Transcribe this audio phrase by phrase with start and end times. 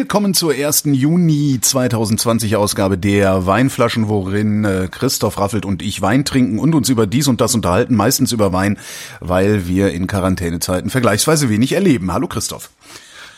[0.00, 6.24] Willkommen zur ersten Juni 2020 Ausgabe der Weinflaschen, worin äh, Christoph Raffelt und ich Wein
[6.24, 8.78] trinken und uns über dies und das unterhalten, meistens über Wein,
[9.20, 12.14] weil wir in Quarantänezeiten vergleichsweise wenig erleben.
[12.14, 12.70] Hallo Christoph.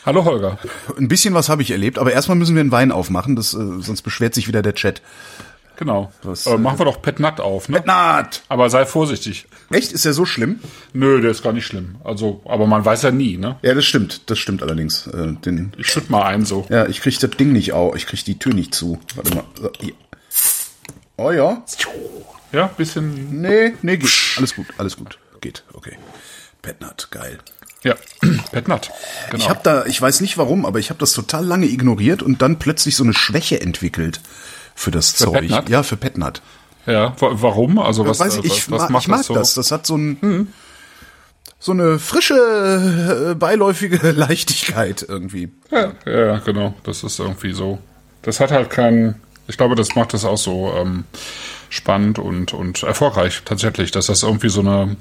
[0.05, 0.57] Hallo Holger.
[0.97, 3.81] Ein bisschen was habe ich erlebt, aber erstmal müssen wir einen Wein aufmachen, das, äh,
[3.81, 5.01] sonst beschwert sich wieder der Chat.
[5.77, 6.11] Genau.
[6.23, 7.81] Das, äh, machen wir doch Pet Nut auf, ne?
[7.81, 8.43] Pet Nut!
[8.47, 9.47] Aber sei vorsichtig.
[9.71, 9.91] Echt?
[9.91, 10.59] Ist der so schlimm?
[10.93, 11.95] Nö, der ist gar nicht schlimm.
[12.03, 13.57] Also, aber man weiß ja nie, ne?
[13.61, 14.29] Ja, das stimmt.
[14.29, 15.07] Das stimmt allerdings.
[15.07, 16.65] Äh, den, ich schütt mal ein so.
[16.69, 17.95] Ja, ich krieg das Ding nicht auf.
[17.95, 18.99] Ich krieg die Tür nicht zu.
[19.15, 19.43] Warte mal.
[21.17, 21.63] Oh ja.
[22.51, 23.41] Ja, bisschen.
[23.41, 24.11] Nee, nee, geht.
[24.37, 25.17] Alles gut, alles gut.
[25.41, 25.97] Geht, okay.
[26.61, 27.39] Pet Nut, geil.
[27.83, 27.95] Ja,
[28.51, 28.91] Pet Nut.
[29.31, 29.43] Genau.
[29.43, 32.41] Ich habe da, ich weiß nicht warum, aber ich habe das total lange ignoriert und
[32.41, 34.21] dann plötzlich so eine Schwäche entwickelt
[34.75, 35.41] für das für Zeug.
[35.41, 35.69] Petnat?
[35.69, 36.41] Ja, für Petnat.
[36.85, 37.79] Ja, warum?
[37.79, 39.33] Also was, weiß ich, ich, was, was macht ich mag das, so?
[39.33, 39.53] das.
[39.53, 40.47] Das hat so ein hm.
[41.59, 45.51] so eine frische äh, beiläufige Leichtigkeit irgendwie.
[45.71, 46.73] Ja, ja, genau.
[46.83, 47.79] Das ist irgendwie so.
[48.21, 49.21] Das hat halt keinen.
[49.47, 51.05] Ich glaube, das macht das auch so ähm,
[51.69, 54.95] spannend und und erfolgreich tatsächlich, dass das irgendwie so eine äh,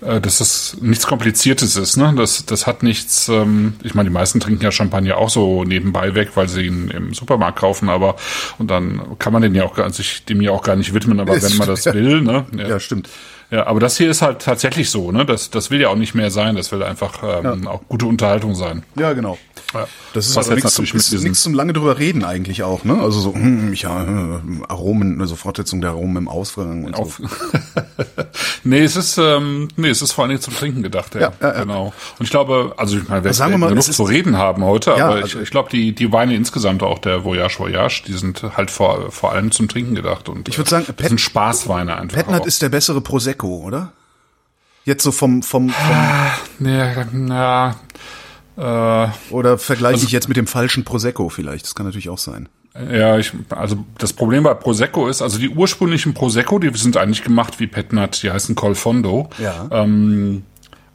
[0.00, 1.96] dass das nichts Kompliziertes ist.
[1.96, 2.12] Ne?
[2.16, 6.14] Das, das hat nichts, ähm, ich meine, die meisten trinken ja Champagner auch so nebenbei
[6.14, 8.16] weg, weil sie ihn im Supermarkt kaufen, aber
[8.58, 11.40] und dann kann man den ja auch sich dem ja auch gar nicht widmen, aber
[11.40, 12.46] wenn man das will, ne?
[12.56, 13.08] Ja, ja stimmt.
[13.50, 15.24] Ja, aber das hier ist halt tatsächlich so, ne?
[15.24, 17.70] Das, das will ja auch nicht mehr sein, das will einfach ähm, ja.
[17.70, 18.82] auch gute Unterhaltung sein.
[18.96, 19.38] Ja, genau.
[19.74, 19.88] Ja.
[20.14, 23.00] Das ist Was aber nichts zum, nichts zum lange drüber reden eigentlich auch, ne?
[23.00, 27.20] Also so, hm, ja, äh, Aromen, also Fortsetzung der Aromen im Ausgang und Auf.
[27.20, 27.28] so.
[28.64, 31.20] nee, es ist, ähm, nee, es ist vor allen Dingen zum Trinken gedacht, ja.
[31.20, 31.92] ja, ja genau.
[32.18, 35.14] Und ich glaube, also ich meine, wir werden genug zu reden haben heute, ja, aber
[35.16, 38.70] also ich, ich glaube, die, die Weine insgesamt auch der Voyage Voyage, die sind halt
[38.70, 42.16] vor, vor allem zum Trinken gedacht und ich würde sagen, Pet, sind Spaßweine einfach.
[42.16, 43.92] Petnat ist der bessere Prosecco, oder?
[44.84, 47.74] Jetzt so vom, vom, vom ah, na, äh,
[48.56, 51.66] Oder vergleiche also, ich jetzt mit dem falschen Prosecco vielleicht?
[51.66, 52.48] Das kann natürlich auch sein.
[52.90, 57.24] Ja, ich, also das Problem bei Prosecco ist, also die ursprünglichen Prosecco, die sind eigentlich
[57.24, 59.30] gemacht wie Petnat, die heißen Colfondo.
[59.38, 59.68] Ja.
[59.70, 60.44] Ähm,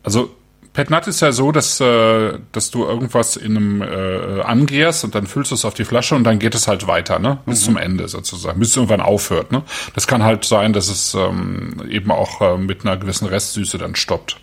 [0.04, 0.32] also
[0.74, 5.28] Petnat ist ja so, dass, äh, dass du irgendwas in einem äh, angehst und dann
[5.28, 7.40] füllst du es auf die Flasche und dann geht es halt weiter, ne?
[7.46, 7.66] Bis mhm.
[7.66, 9.64] zum Ende sozusagen, bis es irgendwann aufhört, ne?
[9.96, 13.96] Das kann halt sein, dass es ähm, eben auch äh, mit einer gewissen Restsüße dann
[13.96, 14.38] stoppt.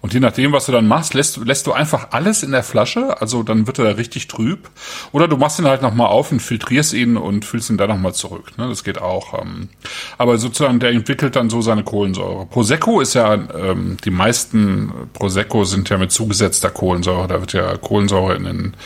[0.00, 3.20] Und je nachdem, was du dann machst, lässt, lässt du einfach alles in der Flasche,
[3.20, 4.70] also dann wird er richtig trüb.
[5.12, 8.14] Oder du machst ihn halt nochmal auf und filtrierst ihn und füllst ihn dann nochmal
[8.14, 8.56] zurück.
[8.56, 8.68] Ne?
[8.68, 9.40] Das geht auch.
[9.40, 9.68] Ähm.
[10.16, 12.46] Aber sozusagen, der entwickelt dann so seine Kohlensäure.
[12.46, 17.28] Prosecco ist ja, ähm, die meisten Prosecco sind ja mit zugesetzter Kohlensäure.
[17.28, 18.76] Da wird ja Kohlensäure in den,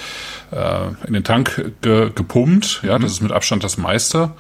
[0.51, 2.83] äh, in den Tank ge gepumpt.
[2.85, 4.33] Ja, das ist mit Abstand das meiste.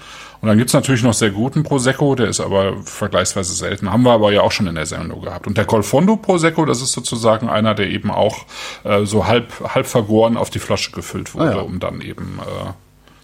[0.42, 3.92] Und dann gibt's natürlich noch sehr guten Prosecco, der ist aber vergleichsweise selten.
[3.92, 5.46] Haben wir aber ja auch schon in der Sendung gehabt.
[5.46, 8.44] Und der Colfondo Prosecco, das ist sozusagen einer, der eben auch
[8.82, 11.60] äh, so halb, halb vergoren auf die Flasche gefüllt wurde, ah, ja.
[11.60, 12.72] um dann eben äh,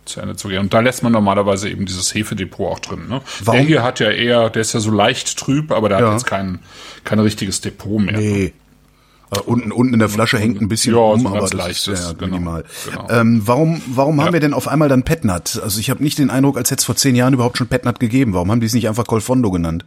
[0.05, 0.61] zu Ende zu gehen.
[0.61, 3.09] Und da lässt man normalerweise eben dieses Hefedepot auch drin.
[3.09, 3.21] Ne?
[3.43, 3.59] Warum?
[3.59, 6.07] Der hier hat ja eher, der ist ja so leicht trüb, aber der ja.
[6.07, 6.61] hat jetzt kein,
[7.03, 8.17] kein richtiges Depot mehr.
[8.17, 8.45] Nee.
[8.45, 8.53] Ne?
[9.31, 12.01] Uh, unten, unten in der Flasche hängt ein bisschen ja, rum, so aber das leichtes,
[12.01, 12.65] ist ja genau, minimal.
[12.87, 13.09] Genau.
[13.11, 14.25] Ähm, warum warum ja.
[14.25, 15.61] haben wir denn auf einmal dann Petnat?
[15.63, 18.01] Also ich habe nicht den Eindruck, als hätte es vor zehn Jahren überhaupt schon Petnat
[18.01, 18.33] gegeben.
[18.33, 19.85] Warum haben die es nicht einfach Colfondo genannt?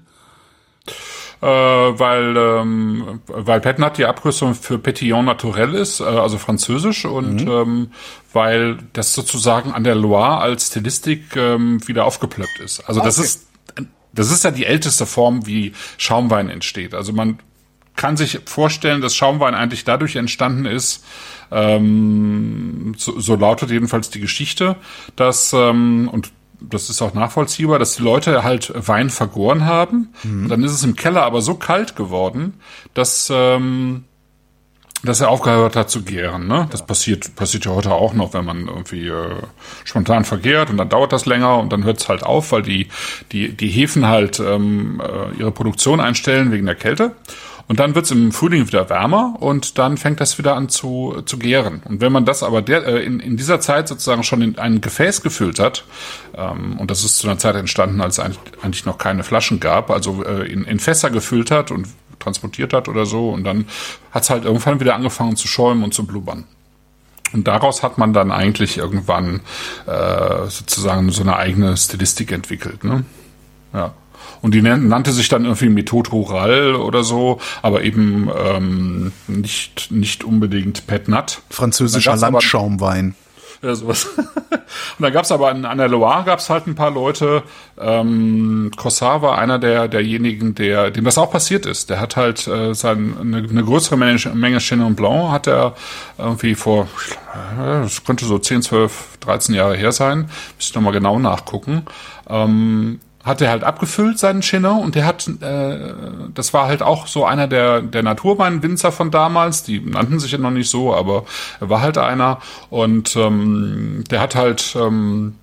[1.41, 7.45] Äh, weil ähm, weil Petnat die Abkürzung für Petillon Naturel ist, äh, also französisch und
[7.45, 7.51] mhm.
[7.51, 7.91] ähm,
[8.33, 12.81] weil das sozusagen an der Loire als Stilistik ähm, wieder aufgeplöppt ist.
[12.81, 13.47] Also ah, das ist
[14.13, 16.93] das ist ja die älteste Form, wie Schaumwein entsteht.
[16.93, 17.39] Also man
[18.01, 21.05] kann sich vorstellen, dass Schaumwein eigentlich dadurch entstanden ist,
[21.51, 24.75] ähm, so, so lautet jedenfalls die Geschichte,
[25.15, 30.09] dass, ähm, und das ist auch nachvollziehbar, dass die Leute halt Wein vergoren haben.
[30.23, 30.49] Mhm.
[30.49, 32.55] Dann ist es im Keller aber so kalt geworden,
[32.95, 34.05] dass, ähm,
[35.03, 36.47] dass er aufgehört hat zu gären.
[36.47, 36.67] Ne?
[36.71, 39.35] Das passiert, passiert ja heute auch noch, wenn man irgendwie äh,
[39.83, 42.87] spontan vergärt und dann dauert das länger und dann hört es halt auf, weil die,
[43.31, 47.15] die, die Hefen halt ähm, äh, ihre Produktion einstellen wegen der Kälte.
[47.71, 51.21] Und dann wird es im Frühling wieder wärmer und dann fängt das wieder an zu,
[51.25, 51.81] zu gären.
[51.85, 54.81] Und wenn man das aber der, äh, in, in dieser Zeit sozusagen schon in ein
[54.81, 55.85] Gefäß gefüllt hat,
[56.35, 58.25] ähm, und das ist zu einer Zeit entstanden, als es
[58.61, 61.87] eigentlich noch keine Flaschen gab, also äh, in, in Fässer gefüllt hat und
[62.19, 63.63] transportiert hat oder so, und dann
[64.11, 66.43] hat es halt irgendwann wieder angefangen zu schäumen und zu blubbern.
[67.31, 69.39] Und daraus hat man dann eigentlich irgendwann
[69.87, 72.83] äh, sozusagen so eine eigene Stilistik entwickelt.
[72.83, 73.05] Ne?
[73.73, 73.93] Ja.
[74.41, 80.23] Und die nannte sich dann irgendwie Methode Rural oder so, aber eben ähm, nicht, nicht
[80.23, 81.41] unbedingt Pet Nut.
[81.49, 83.15] Französischer Landschaumwein.
[83.61, 84.05] Ja, sowas.
[84.17, 84.61] und
[84.99, 87.43] dann gab's aber an, an der Loire gab's halt ein paar Leute.
[87.79, 91.91] Ähm, Cossard war einer der derjenigen, der dem das auch passiert ist.
[91.91, 95.75] Der hat halt äh, sein, eine, eine größere Menge, Menge Chenin Blanc hat er
[96.17, 96.87] irgendwie vor,
[97.57, 100.21] das könnte so 10, 12, 13 Jahre her sein.
[100.57, 101.83] Müsste ich nochmal genau nachgucken.
[102.27, 105.93] Ähm, hat er halt abgefüllt, seinen Schinner, und der hat, äh,
[106.33, 110.37] das war halt auch so einer der, der Naturweinwinzer von damals, die nannten sich ja
[110.37, 111.25] noch nicht so, aber
[111.59, 112.39] er war halt einer,
[112.69, 115.35] und ähm, der hat halt ähm,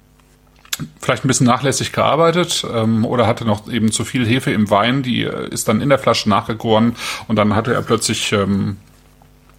[1.01, 5.03] vielleicht ein bisschen nachlässig gearbeitet ähm, oder hatte noch eben zu viel Hefe im Wein,
[5.03, 6.97] die äh, ist dann in der Flasche nachgegoren
[7.27, 8.77] und dann hatte er plötzlich ähm,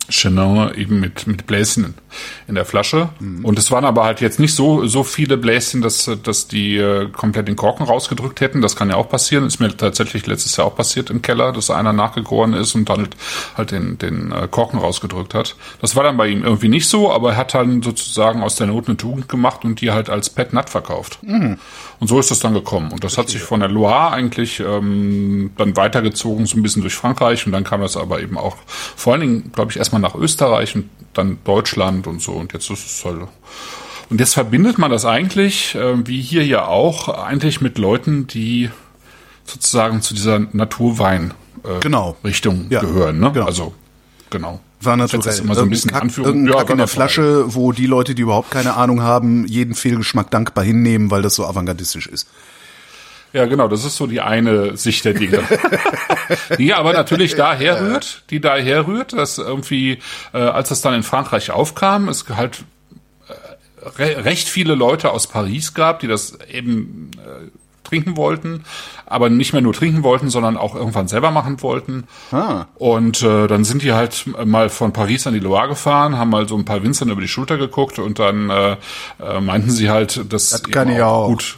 [0.10, 1.94] Chenin eben mit, mit Bläschen
[2.48, 3.10] in der Flasche.
[3.20, 3.46] Mhm.
[3.46, 7.10] Und es waren aber halt jetzt nicht so, so viele Bläschen, dass, dass die äh,
[7.10, 8.62] komplett den Korken rausgedrückt hätten.
[8.62, 9.46] Das kann ja auch passieren.
[9.46, 13.00] Ist mir tatsächlich letztes Jahr auch passiert im Keller, dass einer nachgegoren ist und dann
[13.00, 13.16] halt,
[13.56, 15.56] halt den, den äh, Korken rausgedrückt hat.
[15.82, 18.68] Das war dann bei ihm irgendwie nicht so, aber er hat dann sozusagen aus der
[18.68, 21.20] Not eine Tugend gemacht und die halt als Pet Nut verkauft.
[21.22, 21.58] Mhm.
[22.00, 22.92] Und so ist das dann gekommen.
[22.92, 26.96] Und das hat sich von der Loire eigentlich ähm, dann weitergezogen, so ein bisschen durch
[26.96, 27.46] Frankreich.
[27.46, 28.56] Und dann kam das aber eben auch
[28.96, 32.34] vor allen Dingen, glaube ich, erstmal nach Österreich und dann Deutschland und so.
[32.34, 33.28] Und jetzt ist es halt.
[34.10, 38.70] Und jetzt verbindet man das eigentlich, äh, wie hier ja auch, eigentlich mit Leuten, die
[39.46, 42.16] sozusagen zu dieser Naturwein äh, genau.
[42.24, 42.82] Richtung ja.
[42.82, 43.20] gehören.
[43.20, 43.32] Ne?
[43.32, 43.46] Genau.
[43.46, 43.74] Also
[44.30, 44.60] genau.
[44.82, 45.38] War naturell.
[45.40, 46.48] Immer so ein bisschen Kack, Anführung.
[46.48, 50.32] Ja, Kack in der Flasche, wo die Leute, die überhaupt keine Ahnung haben, jeden Fehlgeschmack
[50.32, 52.28] dankbar hinnehmen, weil das so avantgardistisch ist.
[53.32, 55.44] Ja, genau, das ist so die eine Sicht der Dinge.
[56.58, 60.00] die aber natürlich daher rührt, die daher rührt, dass irgendwie,
[60.34, 62.64] äh, als das dann in Frankreich aufkam, es halt
[63.28, 67.50] äh, re recht viele Leute aus Paris gab, die das eben äh,
[67.84, 68.64] trinken wollten,
[69.06, 72.06] aber nicht mehr nur trinken wollten, sondern auch irgendwann selber machen wollten.
[72.32, 72.66] Ah.
[72.76, 76.48] Und äh, dann sind die halt mal von Paris an die Loire gefahren, haben mal
[76.48, 78.78] so ein paar Winzern über die Schulter geguckt und dann äh,
[79.20, 81.58] äh, meinten sie halt, dass das kann ich auch gut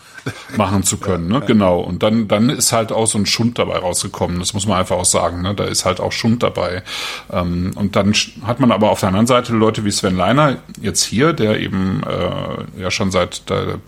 [0.57, 1.41] machen zu können, ne?
[1.45, 1.79] Genau.
[1.79, 4.39] Und dann, dann ist halt auch so ein Schund dabei rausgekommen.
[4.39, 5.55] Das muss man einfach auch sagen, ne?
[5.55, 6.83] Da ist halt auch Schund dabei.
[7.31, 8.13] Ähm, und dann
[8.45, 12.03] hat man aber auf der anderen Seite Leute wie Sven Leiner jetzt hier, der eben
[12.03, 13.79] äh, ja schon seit der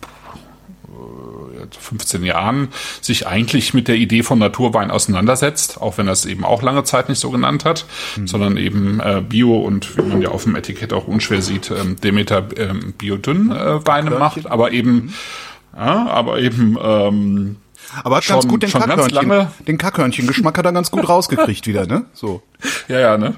[1.71, 2.69] 15 Jahren
[3.01, 6.83] sich eigentlich mit der Idee von Naturwein auseinandersetzt, auch wenn er es eben auch lange
[6.83, 7.85] Zeit nicht so genannt hat,
[8.15, 8.27] mhm.
[8.27, 11.95] sondern eben äh, Bio und wie man ja auf dem Etikett auch unschwer sieht, ähm,
[12.01, 15.13] Demeter ähm, Biodünn äh, Weine macht, aber eben mhm.
[15.75, 17.55] Ja, aber eben ähm,
[18.03, 21.85] aber hat schon, ganz gut den Kackhörnchen, den Kackhörnchen-Geschmack hat er ganz gut rausgekriegt wieder,
[21.85, 22.05] ne?
[22.13, 22.41] So.
[22.87, 23.35] Ja, ja, ne?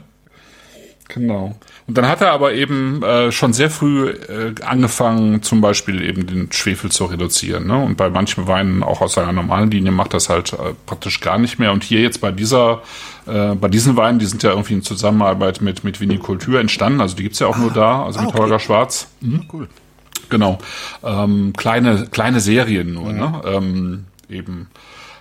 [1.08, 1.56] Genau.
[1.88, 6.26] Und dann hat er aber eben äh, schon sehr früh äh, angefangen, zum Beispiel eben
[6.26, 7.68] den Schwefel zu reduzieren.
[7.68, 7.78] Ne?
[7.78, 11.38] Und bei manchen Weinen, auch aus seiner normalen Linie, macht das halt äh, praktisch gar
[11.38, 11.72] nicht mehr.
[11.72, 12.82] Und hier jetzt bei dieser,
[13.28, 17.02] äh, bei diesen Weinen, die sind ja irgendwie in Zusammenarbeit mit, mit Vinikultur entstanden.
[17.02, 18.42] Also die gibt's ja auch ah, nur da, also ah, mit okay.
[18.42, 19.08] Holger Schwarz.
[19.22, 19.46] Mhm.
[19.54, 19.68] Cool.
[20.30, 20.60] Genau.
[21.04, 23.20] Ähm, kleine, kleine Serien nur, mhm.
[23.20, 23.42] ne?
[23.46, 24.68] Ähm, eben.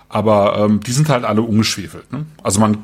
[0.09, 2.11] Aber ähm, die sind halt alle ungeschwefelt.
[2.11, 2.25] Ne?
[2.43, 2.77] Also man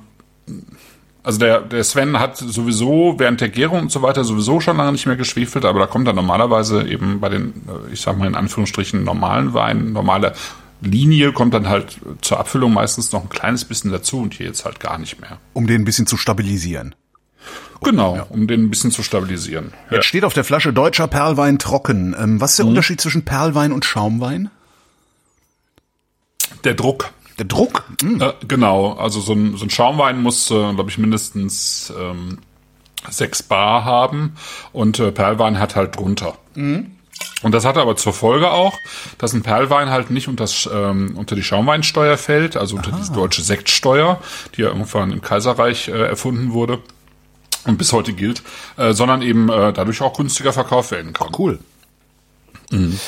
[1.24, 4.92] also der, der Sven hat sowieso während der Gärung und so weiter sowieso schon lange
[4.92, 8.28] nicht mehr geschwefelt, aber da kommt dann normalerweise eben bei den, äh, ich sag mal
[8.28, 10.34] in Anführungsstrichen, normalen Weinen, normale
[10.82, 14.66] Linie kommt dann halt zur Abfüllung meistens noch ein kleines bisschen dazu und hier jetzt
[14.66, 15.38] halt gar nicht mehr.
[15.54, 16.96] Um den ein bisschen zu stabilisieren.
[17.84, 18.24] Genau, ja.
[18.30, 19.74] um den ein bisschen zu stabilisieren.
[19.86, 20.04] Jetzt ja.
[20.04, 22.16] steht auf der Flasche deutscher Perlwein trocken.
[22.18, 22.72] Ähm, was ist der mhm.
[22.72, 24.52] Unterschied zwischen Perlwein und Schaumwein?
[26.64, 27.10] Der Druck.
[27.40, 27.86] Der Druck?
[28.04, 28.22] Mhm.
[28.22, 32.38] Äh, genau, also so ein, so ein Schaumwein muss, äh, glaube ich, mindestens ähm,
[33.10, 34.36] sechs Bar haben
[34.74, 36.38] und äh, Perlwein hat halt drunter.
[36.54, 36.92] Mhm.
[37.42, 38.78] Und das hat aber zur Folge auch,
[39.18, 43.02] dass ein Perlwein halt nicht unter, ähm, unter die Schaumweinsteuer fällt, also unter Aha.
[43.04, 44.22] die deutsche Sektsteuer,
[44.56, 46.80] die ja irgendwann im Kaiserreich äh, erfunden wurde
[47.66, 48.44] und bis heute gilt,
[48.78, 51.30] äh, sondern eben äh, dadurch auch günstiger verkauft werden kann.
[51.38, 51.60] Cool.
[52.72, 53.00] Mhm.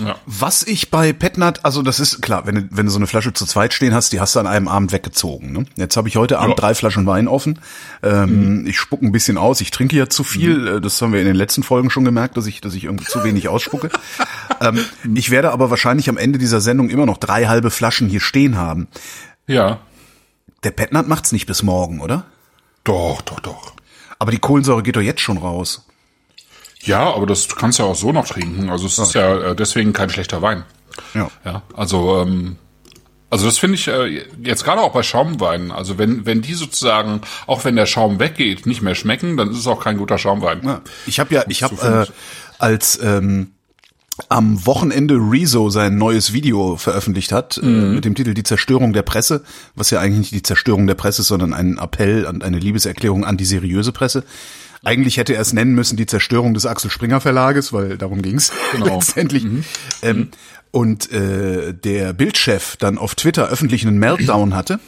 [0.00, 0.16] Ja.
[0.26, 3.32] Was ich bei Petnat, also das ist klar, wenn du, wenn du so eine Flasche
[3.32, 5.52] zu zweit stehen hast, die hast du an einem Abend weggezogen.
[5.52, 5.66] Ne?
[5.76, 6.56] Jetzt habe ich heute Abend ja.
[6.56, 7.58] drei Flaschen Wein offen.
[8.02, 8.66] Ähm, mhm.
[8.66, 9.60] Ich spucke ein bisschen aus.
[9.60, 10.58] Ich trinke ja zu viel.
[10.58, 10.66] Mhm.
[10.66, 13.04] Äh, das haben wir in den letzten Folgen schon gemerkt, dass ich, dass ich irgendwie
[13.04, 13.90] zu wenig ausspucke.
[14.60, 18.20] ähm, ich werde aber wahrscheinlich am Ende dieser Sendung immer noch drei halbe Flaschen hier
[18.20, 18.88] stehen haben.
[19.46, 19.80] Ja.
[20.64, 22.24] Der Petnat macht's nicht bis morgen, oder?
[22.84, 23.72] Doch, doch, doch.
[24.18, 25.86] Aber die Kohlensäure geht doch jetzt schon raus.
[26.82, 28.70] Ja, aber das kannst du ja auch so noch trinken.
[28.70, 30.64] Also es ist ja äh, deswegen kein schlechter Wein.
[31.14, 31.30] Ja.
[31.44, 32.56] Ja, also ähm,
[33.28, 35.70] Also das finde ich äh, jetzt gerade auch bei Schaumweinen.
[35.70, 39.58] Also wenn wenn die sozusagen auch wenn der Schaum weggeht nicht mehr schmecken, dann ist
[39.58, 40.60] es auch kein guter Schaumwein.
[40.64, 40.80] Ja.
[41.06, 42.12] Ich habe ja, ich habe äh,
[42.58, 43.52] als ähm,
[44.28, 49.02] am Wochenende Rezo sein neues Video veröffentlicht hat äh, mit dem Titel Die Zerstörung der
[49.02, 49.42] Presse,
[49.74, 53.24] was ja eigentlich nicht die Zerstörung der Presse ist, sondern ein Appell und eine Liebeserklärung
[53.24, 54.24] an die seriöse Presse.
[54.82, 58.52] Eigentlich hätte er es nennen müssen die Zerstörung des Axel Springer Verlages, weil darum ging's
[58.72, 58.94] Genau.
[58.96, 59.46] letztendlich.
[60.02, 60.28] Ähm,
[60.70, 64.80] und äh, der Bildchef dann auf Twitter öffentlich einen Meltdown hatte.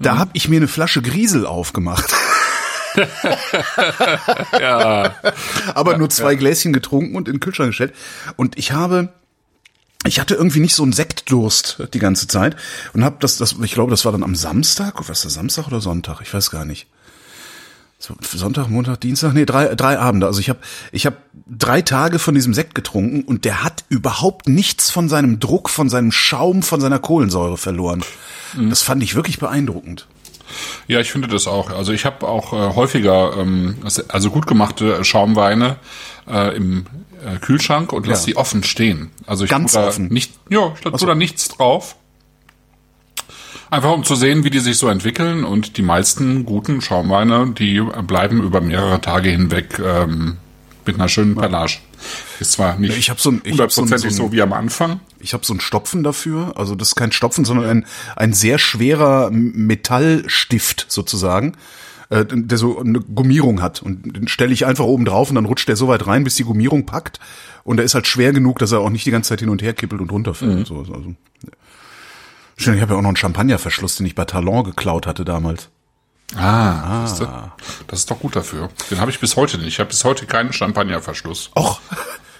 [0.00, 2.12] Da hab ich mir eine Flasche Griesel aufgemacht.
[4.60, 5.14] Ja,
[5.74, 7.94] aber nur zwei Gläschen getrunken und in den Kühlschrank gestellt.
[8.36, 9.10] Und ich habe,
[10.06, 12.56] ich hatte irgendwie nicht so einen Sektdurst die ganze Zeit
[12.92, 15.66] und habe das, das, ich glaube, das war dann am Samstag, was ist das, Samstag
[15.68, 16.20] oder Sonntag?
[16.22, 16.86] Ich weiß gar nicht.
[18.00, 20.26] So, Sonntag, Montag, Dienstag, nee, drei, drei Abende.
[20.26, 20.60] Also ich habe
[20.92, 25.40] ich hab drei Tage von diesem Sekt getrunken und der hat überhaupt nichts von seinem
[25.40, 28.04] Druck, von seinem Schaum, von seiner Kohlensäure verloren.
[28.70, 30.06] Das fand ich wirklich beeindruckend.
[30.86, 31.70] Ja, ich finde das auch.
[31.70, 33.76] Also ich habe auch äh, häufiger ähm,
[34.08, 35.76] also gut gemachte Schaumweine
[36.30, 36.86] äh, im
[37.24, 38.26] äh, Kühlschrank und lass Ja.
[38.32, 39.10] die offen stehen.
[39.26, 40.08] Also ich Ganz offen?
[40.08, 41.96] nicht, ja, ich tue da nichts drauf.
[43.70, 47.80] Einfach um zu sehen, wie die sich so entwickeln und die meisten guten Schaumweine, die
[48.06, 50.38] bleiben über mehrere Tage hinweg ähm,
[50.88, 51.78] mit einer schönen Pellage.
[52.40, 54.52] Ist zwar nicht Ich hab so ein- ich hab so ein- so ein- wie am
[54.52, 55.00] Anfang.
[55.20, 56.52] Ich habe so einen Stopfen dafür.
[56.56, 61.52] Also das ist kein Stopfen, sondern ein, ein sehr schwerer Metallstift sozusagen,
[62.10, 63.82] äh, der so eine Gummierung hat.
[63.82, 66.34] Und den stelle ich einfach oben drauf und dann rutscht der so weit rein, bis
[66.36, 67.20] die Gummierung packt.
[67.64, 69.60] Und der ist halt schwer genug, dass er auch nicht die ganze Zeit hin und
[69.62, 70.70] her kippelt und runterfällt.
[70.70, 71.14] und So, also.
[72.56, 75.68] Schön, ich habe ja auch noch einen Champagnerverschluss, den ich bei Talon geklaut hatte damals.
[76.36, 77.28] Ah, siehste?
[77.86, 78.68] das ist doch gut dafür.
[78.90, 79.68] Den habe ich bis heute nicht.
[79.68, 81.50] Ich habe bis heute keinen Champagnerverschluss.
[81.56, 81.80] Och,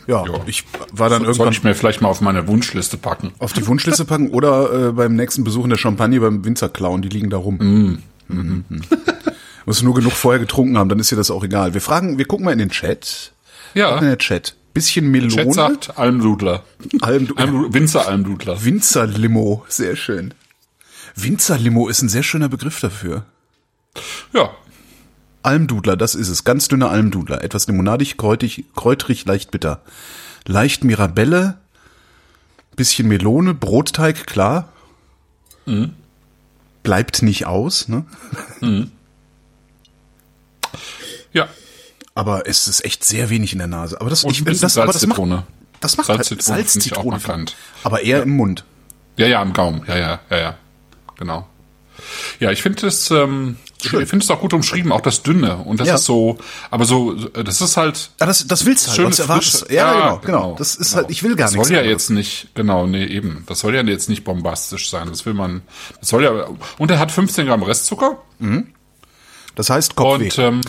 [0.07, 0.40] ja, Ja.
[0.47, 3.33] ich war dann Sollte irgendwann ich mir vielleicht mal auf meine Wunschliste packen.
[3.38, 7.00] auf die Wunschliste packen oder äh, beim nächsten Besuch in der Champagne beim Winzer klauen,
[7.02, 7.57] die liegen da rum.
[7.59, 8.02] Mhm.
[8.28, 8.64] Mhm.
[9.64, 11.73] Musst du nur genug vorher getrunken haben, dann ist dir das auch egal.
[11.75, 13.33] Wir fragen, wir gucken mal in den Chat.
[13.75, 14.54] Ja, In der Chat.
[14.75, 15.35] Bisschen Melone.
[15.35, 16.62] Chat sagt Almdudler.
[17.00, 18.62] Alm, Alm, Winzer Almdudler.
[18.64, 20.35] Winzerlimo, sehr schön.
[21.16, 23.25] Winzerlimo ist ein sehr schöner Begriff dafür.
[24.33, 24.50] Ja,
[25.43, 26.45] Almdudler, das ist es.
[26.45, 27.43] Ganz dünner Almdudler.
[27.43, 29.81] Etwas limonadig, kräutig, kräutrig, leicht bitter.
[30.47, 31.59] Leicht Mirabelle,
[32.76, 34.73] bisschen Melone, Brotteig, klar.
[36.83, 38.05] Bleibt nicht aus, ne?
[41.33, 41.49] ja.
[42.14, 44.00] Aber es ist echt sehr wenig in der Nase.
[44.00, 45.21] Aber das, Und ich, das, aber das macht,
[45.81, 47.21] das macht halt Salzzitrone.
[47.85, 48.64] Aber eher im Mund.
[49.17, 49.85] Ja, ja, im Gaumen.
[49.87, 50.59] Ja, ja, ja, ja.
[51.17, 51.49] Genau.
[52.40, 54.07] Ja, ich finde es, ähm, ich Schön.
[54.07, 55.57] finde es auch gut umschrieben, auch das Dünne.
[55.59, 55.95] Und das Ja.
[55.95, 56.37] ist so,
[56.71, 59.05] aber so, das ist halt, Ja, das, das willst du halt.
[59.11, 59.61] was erwartest.
[59.61, 59.75] frische.
[59.75, 60.55] Ja, genau, genau.
[60.59, 60.97] Das ist genau.
[61.03, 61.69] halt, ich will gar das nichts.
[61.69, 62.03] soll ja anderes.
[62.03, 63.45] jetzt nicht, genau, nee, eben.
[63.47, 65.09] Das soll ja jetzt nicht bombastisch sein.
[65.09, 65.63] Das will man,
[66.01, 66.33] das soll ja,
[66.79, 68.19] und er hat 15 Gramm Restzucker.
[69.55, 70.25] Das heißt Kopfweh.
[70.25, 70.61] Und ähm,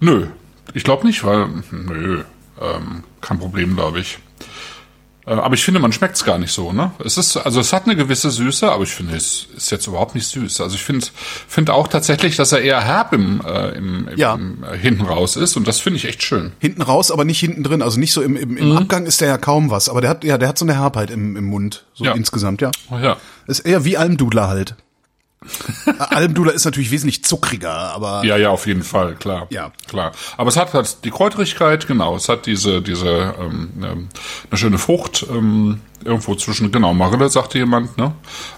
[0.00, 0.26] nö,
[0.72, 2.22] ich glaube nicht, weil nö,
[2.60, 4.18] ähm, kein Problem, glaube ich.
[5.26, 6.92] Äh, aber ich finde, man schmeckt es gar nicht so, ne?
[7.02, 10.14] Es ist, also es hat eine gewisse Süße, aber ich finde, es ist jetzt überhaupt
[10.14, 10.60] nicht süß.
[10.60, 11.06] Also ich finde,
[11.48, 14.34] finde auch tatsächlich, dass er eher herb im, äh, im, im, Ja.
[14.34, 16.52] im äh, hinten raus ist und das finde ich echt schön.
[16.58, 17.80] Hinten raus, aber nicht hinten drin.
[17.80, 18.56] Also nicht so im, im, Mhm.
[18.58, 19.88] im Abgang ist der ja kaum was.
[19.88, 21.84] Aber der hat, ja, der hat so eine Herbheit im, im Mund.
[21.94, 22.12] So Ja.
[22.12, 22.70] insgesamt, ja.
[22.90, 23.16] Oh, ja.
[23.46, 24.74] Ist eher wie Almdudler halt.
[25.98, 29.46] Almdudler ist natürlich wesentlich zuckriger, aber Ja, ja, auf jeden Fall, klar.
[29.50, 29.72] Ja.
[29.88, 30.12] Klar.
[30.36, 32.16] Aber es hat halt die Kräutrigkeit, genau.
[32.16, 34.08] Es hat diese, diese, ähm, ähm,
[34.50, 38.12] eine schöne Frucht, ähm, irgendwo zwischen, genau, Marille, sagte jemand, ne?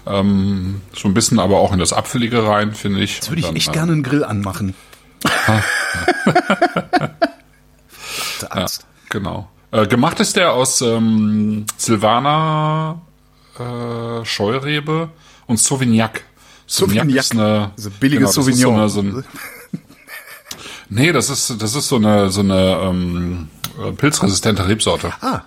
[0.05, 3.15] Ähm, so ein bisschen aber auch in das Apfelige rein, finde ich.
[3.15, 4.75] Jetzt würde ich echt gerne einen Grill anmachen.
[8.41, 8.85] Der Angst.
[9.09, 9.49] Genau.
[9.71, 13.01] Äh, gemacht ist der aus ähm, Silvaner
[13.59, 15.09] äh, Scheurebe
[15.45, 16.23] und Sauvignac.
[16.67, 17.09] Sauvignac.
[17.15, 18.89] ist eine Also billige das ist Sauvignon.
[18.89, 19.25] So eine, so ein,
[20.89, 23.47] nee, das ist das ist so eine so eine ähm,
[23.83, 25.11] äh, pilzresistente Rebsorte.
[25.21, 25.41] Ah,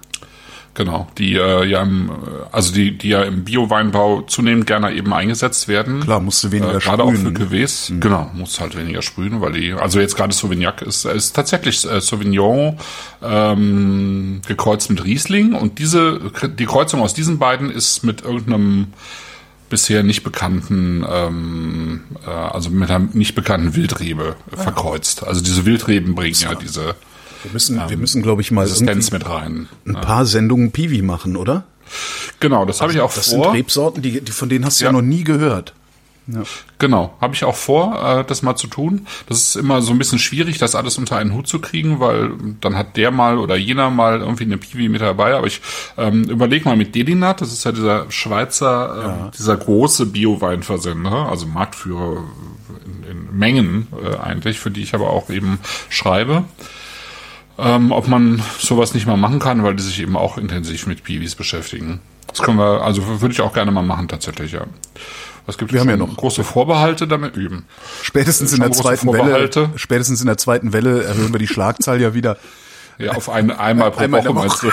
[0.74, 2.12] Genau, die äh, ja im, äh,
[2.52, 6.00] also die die ja im Bio-Weinbau zunehmend gerne eben eingesetzt werden.
[6.00, 7.34] klar, musst du weniger Äh, gerade auch für sprühen.
[7.34, 7.92] Gewäß.
[7.98, 12.00] Genau, muss halt weniger sprühen, weil die, also jetzt gerade Sauvignac ist, ist tatsächlich äh,
[12.00, 12.78] Sauvignon
[13.20, 16.20] ähm, gekreuzt mit Riesling und diese,
[16.58, 18.86] die Kreuzung aus diesen beiden ist mit irgendeinem
[19.70, 24.56] bisher nicht bekannten, ähm, äh, also mit einer nicht bekannten Wildrebe Ah.
[24.62, 25.24] verkreuzt.
[25.26, 26.94] Also diese Wildreben bringen ja diese
[27.42, 29.68] Wir müssen, wir müssen, glaube ich, mal Resistenz mit rein.
[29.86, 31.64] ein paar Sendungen Piwi machen, oder?
[32.38, 33.54] Genau, das habe ich auch Das sind vor.
[33.54, 34.92] Rebsorten, die, die von denen hast du ja, Ja.
[34.92, 35.72] noch nie gehört.
[36.26, 36.42] Ja.
[36.78, 39.06] Genau, habe ich auch vor, äh, das mal zu tun.
[39.28, 42.30] Das ist immer so ein bisschen schwierig, das alles unter einen Hut zu kriegen, weil
[42.60, 45.34] dann hat der mal oder jener mal irgendwie eine Piwi mit dabei.
[45.34, 45.60] Aber ich
[45.98, 49.30] ähm, überlege mal mit Delinat, das ist ja dieser Schweizer, äh, Ja.
[49.36, 52.22] dieser große Bio-Weinversender, also Marktführer
[52.84, 55.58] in, in Mengen äh, eigentlich, für die ich aber auch eben
[55.88, 56.44] schreibe.
[57.58, 61.02] Ähm, ob man sowas nicht mal machen kann, weil die sich eben auch intensiv mit
[61.04, 62.00] Piwis beschäftigen.
[62.28, 64.62] Das können wir, also würde ich auch gerne mal machen tatsächlich, ja.
[65.50, 67.66] Es gibt Wir haben ja noch- große Vorbehalte damit üben.
[68.02, 72.00] Spätestens in Schon der zweiten Welle, spätestens in der zweiten Welle erhöhen wir die Schlagzahl
[72.00, 72.38] ja wieder.
[72.98, 74.68] Ja, auf ein, einmal pro Einmal in Woche, meinst du?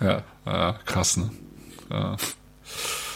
[0.00, 1.30] ja, ja, krass, ne?
[1.90, 2.16] Ja.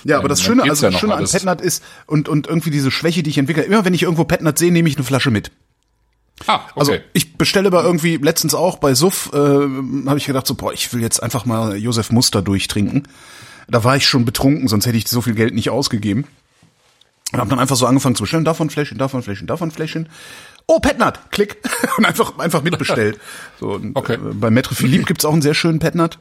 [0.04, 1.24] Ja, aber das Schöne, also ja das Schöne an.
[1.24, 3.62] Petnat ist und und irgendwie diese Schwäche, die ich entwickle.
[3.62, 5.50] Immer wenn ich irgendwo Petnat sehe, nehme ich eine Flasche mit.
[6.46, 7.02] Ah, Also okay.
[7.12, 10.90] ich bestelle aber irgendwie letztens auch bei Suff, äh, habe ich gedacht so, boah, ich
[10.92, 13.08] will jetzt einfach mal Josef Muster durchtrinken.
[13.70, 16.26] Da war ich schon betrunken, sonst hätte ich so viel Geld nicht ausgegeben.
[17.32, 20.08] Und habe dann einfach so angefangen zu bestellen, davon Fläschchen, davon Fläschchen, davon Fläschchen.
[20.66, 21.56] Oh, Petnat, klick.
[21.96, 23.20] Und einfach, einfach mitbestellt.
[23.60, 24.14] So, und, Okay.
[24.14, 26.18] äh, bei Maître Philippe gibt's auch einen sehr schönen Petnat.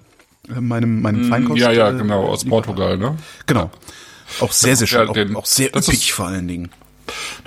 [0.47, 1.55] Äh, meinem, meinem Feinkost.
[1.59, 3.17] Mm, ja, ja, äh, genau, aus Portugal, ne?
[3.47, 3.69] Genau.
[4.39, 5.13] Auch sehr, sehr Ja, schön.
[5.13, 6.69] den- auch, auch sehr üppig ist- vor allen Dingen.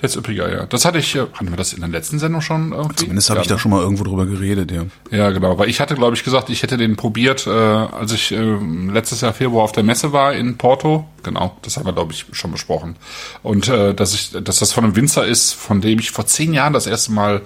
[0.01, 0.67] Der ist üppiger, ja.
[0.67, 2.97] Das hatte ich, äh, hatten wir das in der letzten Sendung schon irgendwie?
[2.97, 4.85] Zumindest habe ja, ich da schon mal irgendwo drüber geredet, ja.
[5.11, 8.33] Ja, genau, weil ich hatte, glaube ich, gesagt, ich hätte den probiert, äh, als ich
[8.33, 8.57] äh,
[8.93, 11.07] letztes Jahr Februar auf der Messe war in Porto.
[11.23, 12.97] Genau, das haben wir, glaube ich, schon besprochen.
[13.43, 16.53] Und äh, dass ich, dass das von einem Winzer ist, von dem ich vor zehn
[16.53, 17.43] Jahren das erste Mal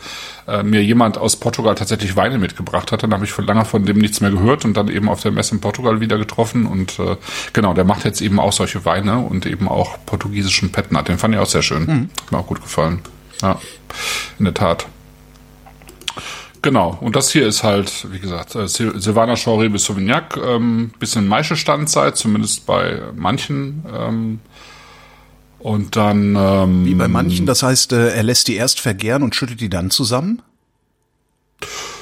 [0.47, 3.03] äh, mir jemand aus Portugal tatsächlich Weine mitgebracht hatte.
[3.03, 5.33] Dann habe ich von lange von dem nichts mehr gehört und dann eben auf der
[5.33, 6.67] Messe in Portugal wieder getroffen.
[6.67, 7.17] Und äh,
[7.53, 11.09] genau, der macht jetzt eben auch solche Weine und eben auch portugiesischen Petnat.
[11.09, 12.11] Den fand ich auch sehr schön.
[12.23, 13.01] Hat mir auch gut gefallen.
[13.43, 13.61] Ja,
[14.39, 14.87] in der Tat.
[16.63, 20.91] Genau, und das hier ist halt, wie gesagt, äh, Sil- Silvaner Chaury bis Sauvignac, ähm,
[20.99, 23.85] bisschen Maischestandzeit, zumindest bei manchen.
[23.95, 24.41] Ähm,
[25.67, 29.35] und dann ähm, Wie bei manchen, das heißt, äh, er lässt die erst vergären und
[29.35, 30.41] schüttet die dann zusammen?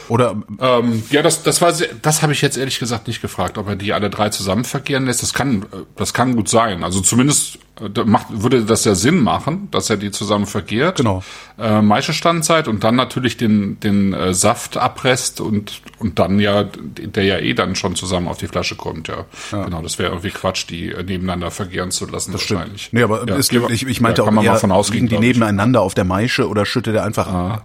[0.09, 3.69] Oder Ähm, ja, das, das war, das habe ich jetzt ehrlich gesagt nicht gefragt, ob
[3.69, 5.23] er die alle drei zusammen verkehren lässt.
[5.23, 6.85] Das kann, das kann gut sein.
[6.85, 10.99] Also zumindest äh, macht, würde das ja Sinn machen, dass er die zusammen verkehrt.
[10.99, 11.23] Genau.
[11.59, 17.25] Äh, Maischestandzeit und dann natürlich den, den äh, Saft abpresst und, und dann ja, der
[17.25, 19.25] ja eh dann schon zusammen auf die Flasche kommt, ja.
[19.51, 22.91] Genau, das wäre irgendwie Quatsch, die äh, nebeneinander vergären zu lassen, das wahrscheinlich.
[22.93, 25.07] Nee, aber ja, ist, ich, ich meinte ja, kann auch man eher, mal von ausgehen,
[25.07, 27.61] liegen die nebeneinander auf der Maische oder schüttet er einfach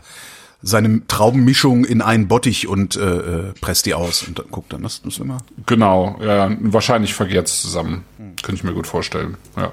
[0.61, 4.83] seine Traubenmischung in einen Bottich und äh, äh, presst die aus und dann guckt dann
[4.83, 5.37] das, das ist immer.
[5.65, 8.03] Genau, ja, wahrscheinlich vergärt es zusammen.
[8.17, 9.37] Könnte ich mir gut vorstellen.
[9.55, 9.71] Ja.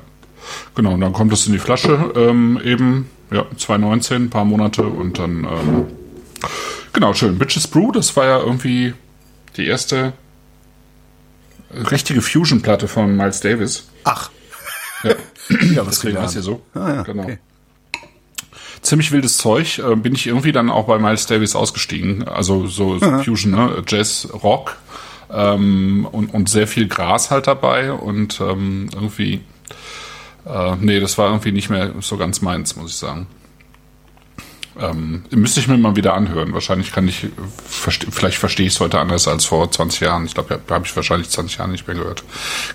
[0.76, 4.84] Genau, und dann kommt es in die Flasche, ähm, eben, ja, 2019, ein paar Monate
[4.84, 5.86] und dann, ähm,
[6.92, 7.36] genau, schön.
[7.36, 8.94] Bitches Brew, das war ja irgendwie
[9.56, 10.12] die erste
[11.90, 13.88] richtige Fusion-Platte von Miles Davis.
[14.04, 14.30] Ach,
[15.02, 15.14] Ja,
[15.72, 16.62] ja, was deswegen heißt sie so.
[16.74, 17.24] Ah, ja, genau.
[17.24, 17.38] okay.
[18.82, 22.26] Ziemlich wildes Zeug, äh, bin ich irgendwie dann auch bei Miles Davis ausgestiegen.
[22.28, 23.82] Also so, so Fusion, ne?
[23.86, 24.76] Jazz, Rock
[25.32, 29.40] ähm, und, und sehr viel Gras halt dabei und ähm, irgendwie,
[30.46, 33.26] äh, nee, das war irgendwie nicht mehr so ganz meins, muss ich sagen.
[34.78, 36.52] Ähm, müsste ich mir mal wieder anhören.
[36.52, 37.28] Wahrscheinlich kann ich,
[37.66, 40.26] verste vielleicht verstehe ich es heute anders als vor 20 Jahren.
[40.26, 42.24] Ich glaube, ja, habe ich wahrscheinlich 20 Jahre nicht mehr gehört.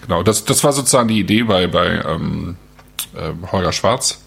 [0.02, 2.56] Genau, das, das war sozusagen die Idee bei, bei ähm,
[3.16, 4.20] äh, Holger Schwarz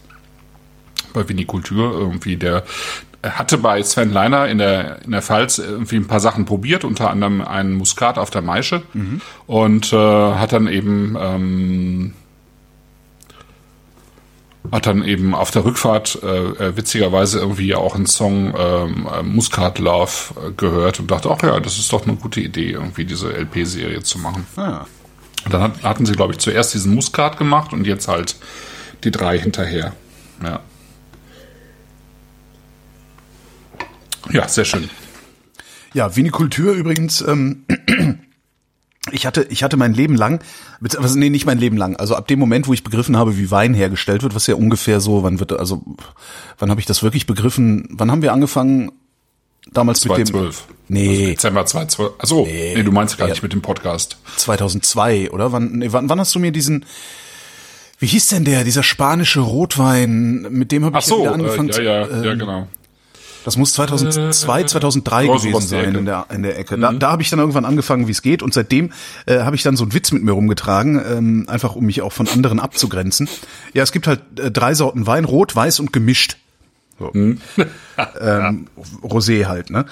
[1.14, 2.64] bei Vinikultur irgendwie der
[3.22, 6.84] er hatte bei Sven Leiner in der in der Pfalz irgendwie ein paar Sachen probiert,
[6.84, 8.82] unter anderem einen Muskat auf der Maische
[9.46, 12.12] und äh, hat dann eben ähm,
[14.72, 19.22] hat dann eben auf der Rückfahrt äh, äh, witzigerweise irgendwie auch einen Song ähm, äh,
[19.22, 23.04] Muskat Love äh, gehört und dachte, ach ja, das ist doch eine gute Idee, irgendwie
[23.04, 24.46] diese LP-Serie zu machen.
[24.56, 24.86] Ah,
[25.44, 28.36] Und dann hat, hatten sie, glaube ich, zuerst diesen Muskat gemacht und jetzt halt
[29.04, 29.92] die drei hinterher.
[30.42, 30.60] Ja.
[34.30, 34.88] Ja, sehr schön.
[35.92, 37.64] Ja, Vinikultur übrigens, ähm,
[39.12, 40.42] ich hatte, ich hatte mein Leben lang,
[40.80, 43.50] beziehungsweise, nee, nicht mein Leben lang, also ab dem Moment, wo ich begriffen habe, wie
[43.50, 45.82] Wein hergestellt wird, was ja ungefähr so, wann wird, also,
[46.58, 48.90] wann habe ich das wirklich begriffen, wann haben wir angefangen,
[49.72, 50.64] damals mit dem, 2012.
[50.88, 51.08] Nee.
[51.10, 52.12] Also Dezember 2012.
[52.18, 52.82] Achso, nee.
[52.82, 54.18] du meinst gar nicht mit dem Podcast.
[54.36, 55.52] 2002, oder?
[55.52, 56.84] Wann, nee, wann, wann hast du mir diesen,
[57.98, 61.68] wie hieß denn der, dieser spanische Rotwein, mit dem habe ich ja so, äh, angefangen.
[61.68, 62.68] ja, ja, zu- ja, ähm, genau.
[63.44, 66.78] Das muss 2002, 2003 Oh, gewesen sein in der, in der Ecke.
[66.78, 68.42] Da, da habe ich dann irgendwann angefangen, wie es geht.
[68.42, 68.92] Und seitdem
[69.26, 72.12] äh, habe ich dann so einen Witz mit mir rumgetragen, ähm, einfach um mich auch
[72.12, 73.28] von anderen abzugrenzen.
[73.74, 76.38] Ja, es gibt halt äh, drei Sorten Wein, rot, weiß und gemischt.
[76.98, 77.12] So.
[78.20, 78.66] ähm,
[79.02, 79.84] Rosé halt, ne?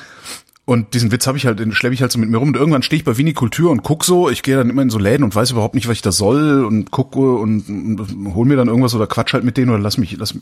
[0.65, 2.49] Und diesen Witz habe ich halt, den schleppe ich halt so mit mir rum.
[2.49, 4.31] Und irgendwann stehe ich bei Vinikultur und guck so.
[4.31, 6.65] Ich gehe dann immer in so Läden und weiß überhaupt nicht, was ich da soll
[6.65, 9.99] und gucke und, und hol mir dann irgendwas oder quatsch halt mit denen oder lass
[9.99, 10.35] mich, lass,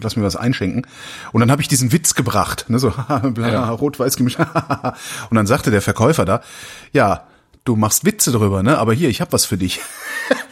[0.00, 0.84] lass mir was einschenken.
[1.32, 2.90] Und dann habe ich diesen Witz gebracht, ne, so
[3.30, 3.70] bla, Ja.
[3.70, 4.40] rot-weiß gemischt.
[5.30, 6.40] und dann sagte der Verkäufer da,
[6.92, 7.22] ja,
[7.64, 8.78] du machst Witze drüber, ne?
[8.78, 9.80] Aber hier, ich habe was für dich.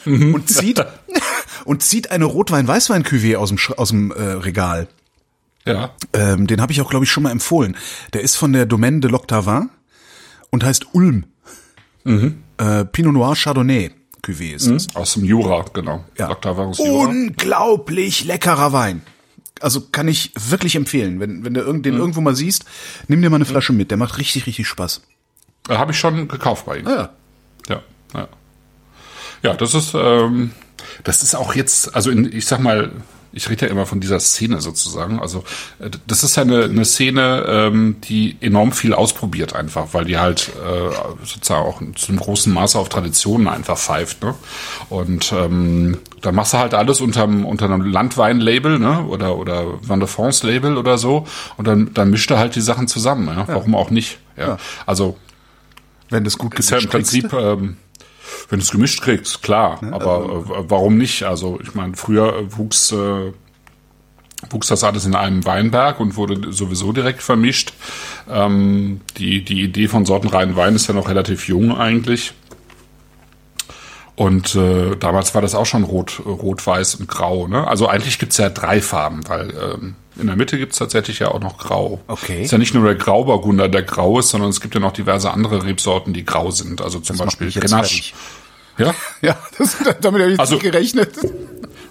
[0.07, 0.85] und zieht
[1.65, 4.87] und zieht eine Rotwein-Weißwein-Cuvée aus dem, aus dem äh, Regal.
[5.67, 5.91] Ja.
[6.13, 7.77] Ähm, den habe ich auch, glaube ich, schon mal empfohlen.
[8.13, 9.69] Der ist von der Domaine de l'Octavin
[10.51, 11.25] und heißt Ulm.
[12.05, 13.91] Äh, Pinot Noir Chardonnay
[14.23, 14.95] Cuvée ist es.
[14.95, 16.05] Aus dem Jura, genau.
[16.19, 16.29] Ja.
[16.29, 16.57] Dr.
[16.57, 17.09] Varus Jura.
[17.09, 19.03] Unglaublich leckerer Wein.
[19.61, 21.21] Also kann ich wirklich empfehlen.
[21.21, 21.83] Wenn, wenn du irgend- Mhm.
[21.83, 22.65] den irgendwo mal siehst,
[23.09, 23.91] nimm dir mal eine Flasche mit.
[23.91, 25.01] Der macht richtig, richtig Spaß.
[25.69, 26.89] Äh, Habe ich schon gekauft bei Ihnen.
[26.89, 27.11] Ja.
[27.69, 27.83] Ja,
[28.15, 28.29] ja.
[29.43, 30.51] Ja, das ist, ähm,
[31.05, 32.93] das ist auch jetzt, also in, ich sag mal,
[33.35, 35.19] ich rede ja immer von dieser Szene sozusagen.
[35.21, 35.45] Also
[35.79, 40.19] äh, das ist ja eine, eine Szene, ähm, die enorm viel ausprobiert einfach, weil die
[40.19, 44.23] halt äh, sozusagen auch zu einem großen Maße auf Traditionen einfach pfeift.
[44.23, 44.35] Ne?
[44.89, 49.05] Und ähm, da machst du halt alles unterm, unter einem Landwein-Label ne?
[49.05, 51.27] oder, oder Van de France-Label oder so.
[51.57, 53.29] Und dann, dann mischt er halt die Sachen zusammen.
[53.29, 53.47] Ja?
[53.49, 54.19] Warum auch nicht?
[54.37, 54.49] Ja.
[54.49, 54.57] Ja.
[54.87, 55.17] Also
[56.11, 57.77] Wenn das gut ist ja im Prinzip, ähm,
[58.49, 59.81] wenn du es gemischt kriegst, klar.
[59.91, 61.25] aber äh, warum nicht?
[61.25, 63.33] Also ich meine, früher äh, wuchs, äh,
[64.51, 67.73] wuchs das alles in einem Weinberg und wurde sowieso direkt vermischt.
[68.31, 72.35] Ähm, die, die Idee von sortenreinen Wein ist ja noch relativ jung eigentlich.
[74.17, 77.49] Und äh, damals war das auch schon rot, rot, weiß und grau.
[77.49, 77.67] Ne?
[77.67, 81.41] Also eigentlich gibt's ja drei Farben, weil ähm, in der Mitte gibt's tatsächlich ja auch
[81.41, 82.01] noch grau.
[82.07, 82.45] Okay.
[82.45, 85.31] Ist ja nicht nur der Grauburgunder, der grau ist, sondern es gibt ja noch diverse
[85.31, 86.81] andere Rebsorten, die grau sind.
[86.81, 88.13] Also zum macht Beispiel Grenache.
[88.79, 91.11] Ja, Ja, das, damit habe ich Also- nicht gerechnet.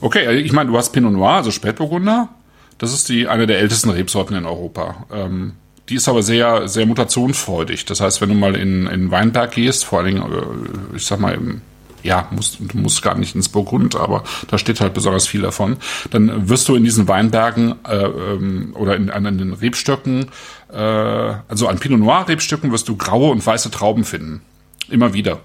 [0.01, 0.37] okay.
[0.39, 2.29] Ich meine, du hast Pinot Noir, also Spätburgunder.
[2.77, 5.05] Das ist die eine der ältesten Rebsorten in Europa.
[5.13, 5.53] Ähm,
[5.89, 7.85] die ist aber sehr, sehr mutationsfreudig.
[7.85, 11.19] Das heißt, wenn du mal in, in Weinberg gehst, vor allen Dingen, äh, ich sag
[11.19, 11.61] mal, im,
[12.03, 15.77] ja, musst, du musst gar nicht ins Burgund, aber da steht halt besonders viel davon.
[16.11, 20.27] Dann wirst du in diesen Weinbergen äh, ähm, oder in, an den Rebstöcken,
[20.71, 24.41] äh, also an Pinot Noir Rebstöcken wirst du graue und weiße Trauben finden.
[24.89, 25.39] Immer wieder.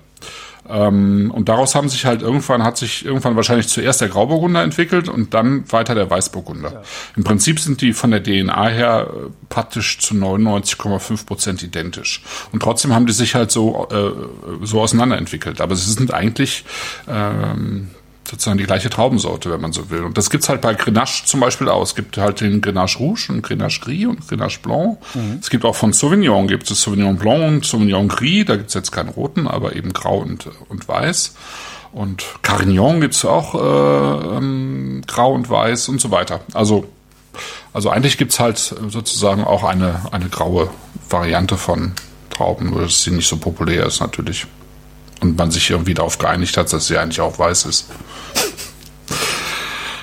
[0.68, 5.08] Ähm, und daraus haben sich halt irgendwann, hat sich irgendwann wahrscheinlich zuerst der Grauburgunder entwickelt
[5.08, 6.82] und dann weiter der Weißburgunder.
[7.16, 12.22] Im Prinzip sind die von der DNA her äh, praktisch zu 99,5 Prozent identisch.
[12.52, 15.60] Und trotzdem haben die sich halt so, äh, so auseinanderentwickelt.
[15.60, 16.64] Aber sie sind eigentlich
[17.08, 17.90] ähm,
[18.28, 20.02] sozusagen die gleiche Traubensorte, wenn man so will.
[20.02, 21.82] Und das gibt's halt bei Grenache zum Beispiel auch.
[21.82, 24.98] Es gibt halt den Grenache Rouge und Grenache Gris und Grenache Blanc.
[25.40, 28.44] Es gibt auch von Sauvignon, gibt es Sauvignon Blanc und Sauvignon Gris.
[28.46, 31.34] Da gibt's jetzt keinen roten, aber eben grau und, und weiß.
[31.92, 36.40] Und Carignan gibt's auch äh, ähm, grau und weiß und so weiter.
[36.52, 36.86] Also,
[37.72, 40.68] also eigentlich gibt's halt sozusagen auch eine, eine graue
[41.08, 41.92] Variante von
[42.30, 44.46] Trauben, nur dass sie nicht so populär ist natürlich.
[45.20, 47.86] Und man sich irgendwie darauf geeinigt hat, dass sie eigentlich auch weiß ist.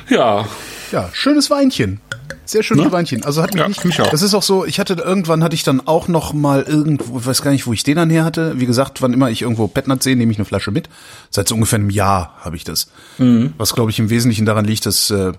[0.09, 0.47] Ja,
[0.91, 1.99] Ja, schönes Weinchen.
[2.45, 2.91] Sehr schönes Ne?
[2.91, 3.23] Weinchen.
[3.23, 4.11] Also hat mich Ja, nicht, find ich auch.
[4.11, 7.25] das ist auch so, ich hatte irgendwann hatte ich dann auch noch mal irgendwo, ich
[7.25, 8.59] weiß gar nicht, wo ich den dann her hatte.
[8.59, 10.87] Wie gesagt, wann immer ich irgendwo Petnat sehe, nehme ich eine Flasche mit.
[11.31, 12.91] Seit so ungefähr einem Jahr habe ich das.
[13.17, 13.53] Mhm.
[13.57, 15.31] Was glaube ich im Wesentlichen daran liegt, dass äh,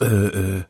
[0.00, 0.62] äh, äh,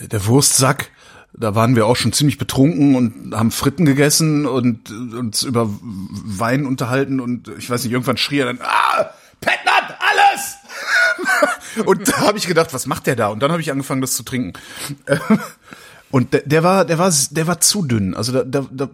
[0.00, 0.90] der Wurstsack
[1.38, 6.66] da waren wir auch schon ziemlich betrunken und haben Fritten gegessen und uns über Wein
[6.66, 10.54] unterhalten und ich weiß nicht, irgendwann schrie er dann, ah, Petnat, alles!
[11.84, 13.28] Und da habe ich gedacht, was macht der da?
[13.28, 14.54] Und dann habe ich angefangen, das zu trinken.
[16.10, 18.14] Und der, der war, der war, der war zu dünn.
[18.14, 18.88] Also da, da, da,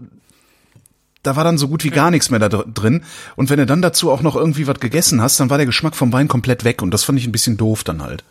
[1.23, 3.05] da war dann so gut wie gar nichts mehr da dr- drin.
[3.37, 5.95] Und wenn du dann dazu auch noch irgendwie was gegessen hast, dann war der Geschmack
[5.95, 6.83] vom Wein komplett weg.
[6.83, 8.25] Und das fand ich ein bisschen doof dann halt.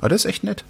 [0.00, 0.64] Aber der ist echt nett.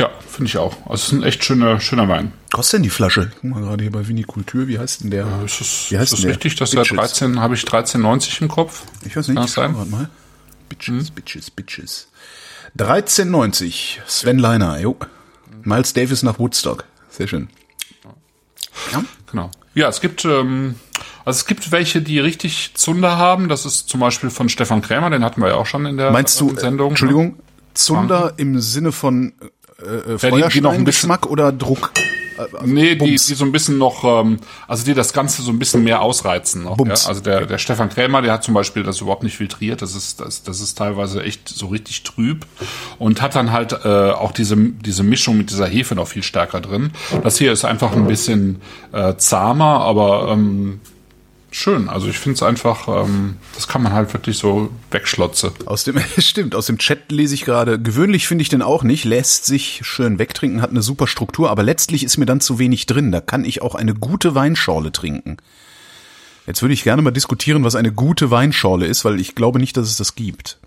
[0.00, 0.74] Ja, finde ich auch.
[0.86, 2.32] Also es ist ein echt schöner, schöner Wein.
[2.52, 3.30] Kostet denn die Flasche?
[3.40, 5.26] Guck mal gerade hier bei Vinikultur, wie heißt denn der?
[5.44, 6.30] Ist es, Wie heißt ist der?
[6.30, 6.96] richtig, dass Bitches.
[6.96, 8.82] 13, habe ich 13,90 im Kopf?
[9.04, 9.74] Ich weiß nicht, Kann ich das sein?
[9.74, 10.10] grad mal.
[10.68, 12.08] Bitches, Bitches, Bitches.
[12.78, 13.98] 13,90.
[14.06, 14.96] Sven Leiner, jo.
[15.62, 16.84] Miles Davis nach Woodstock.
[17.10, 17.48] Sehr schön.
[18.92, 19.04] Ja.
[19.30, 19.50] Genau.
[19.74, 20.76] Ja, es gibt, ähm,
[21.24, 23.48] also es gibt welche, die richtig Zunder haben.
[23.48, 26.10] Das ist zum Beispiel von Stefan Krämer, den hatten wir ja auch schon in der
[26.10, 26.88] Meinst du, äh, Sendung.
[26.88, 27.36] äh, Entschuldigung,
[27.74, 29.32] Zunder im Sinne von
[29.82, 31.92] äh, äh, die- die noch ein Feuersteingeschmack oder Druck?
[32.64, 33.26] Nee, die, Bums.
[33.26, 36.62] die so ein bisschen noch, ähm, also die das Ganze so ein bisschen mehr ausreizen
[36.64, 36.78] noch.
[36.78, 36.92] Ja?
[36.92, 39.82] Also der, der Stefan Krämer, der hat zum Beispiel das überhaupt nicht filtriert.
[39.82, 42.46] Das ist, das, das ist teilweise echt so richtig trüb
[42.98, 46.62] und hat dann halt äh, auch diese, diese Mischung mit dieser Hefe noch viel stärker
[46.62, 46.92] drin.
[47.22, 48.62] Das hier ist einfach ein bisschen
[48.92, 50.80] äh, zahmer, aber ähm,
[51.50, 51.88] schön.
[51.88, 55.52] Also ich finde es einfach, ähm, das kann man halt wirklich so wegschlotze.
[55.66, 59.04] Aus dem, stimmt, aus dem Chat lese ich gerade, gewöhnlich finde ich den auch nicht,
[59.04, 62.86] lässt sich schön wegtrinken, hat eine super Struktur, aber letztlich ist mir dann zu wenig
[62.86, 63.12] drin.
[63.12, 65.36] Da kann ich auch eine gute Weinschorle trinken.
[66.46, 69.76] Jetzt würde ich gerne mal diskutieren, was eine gute Weinschorle ist, weil ich glaube nicht,
[69.76, 70.58] dass es das gibt.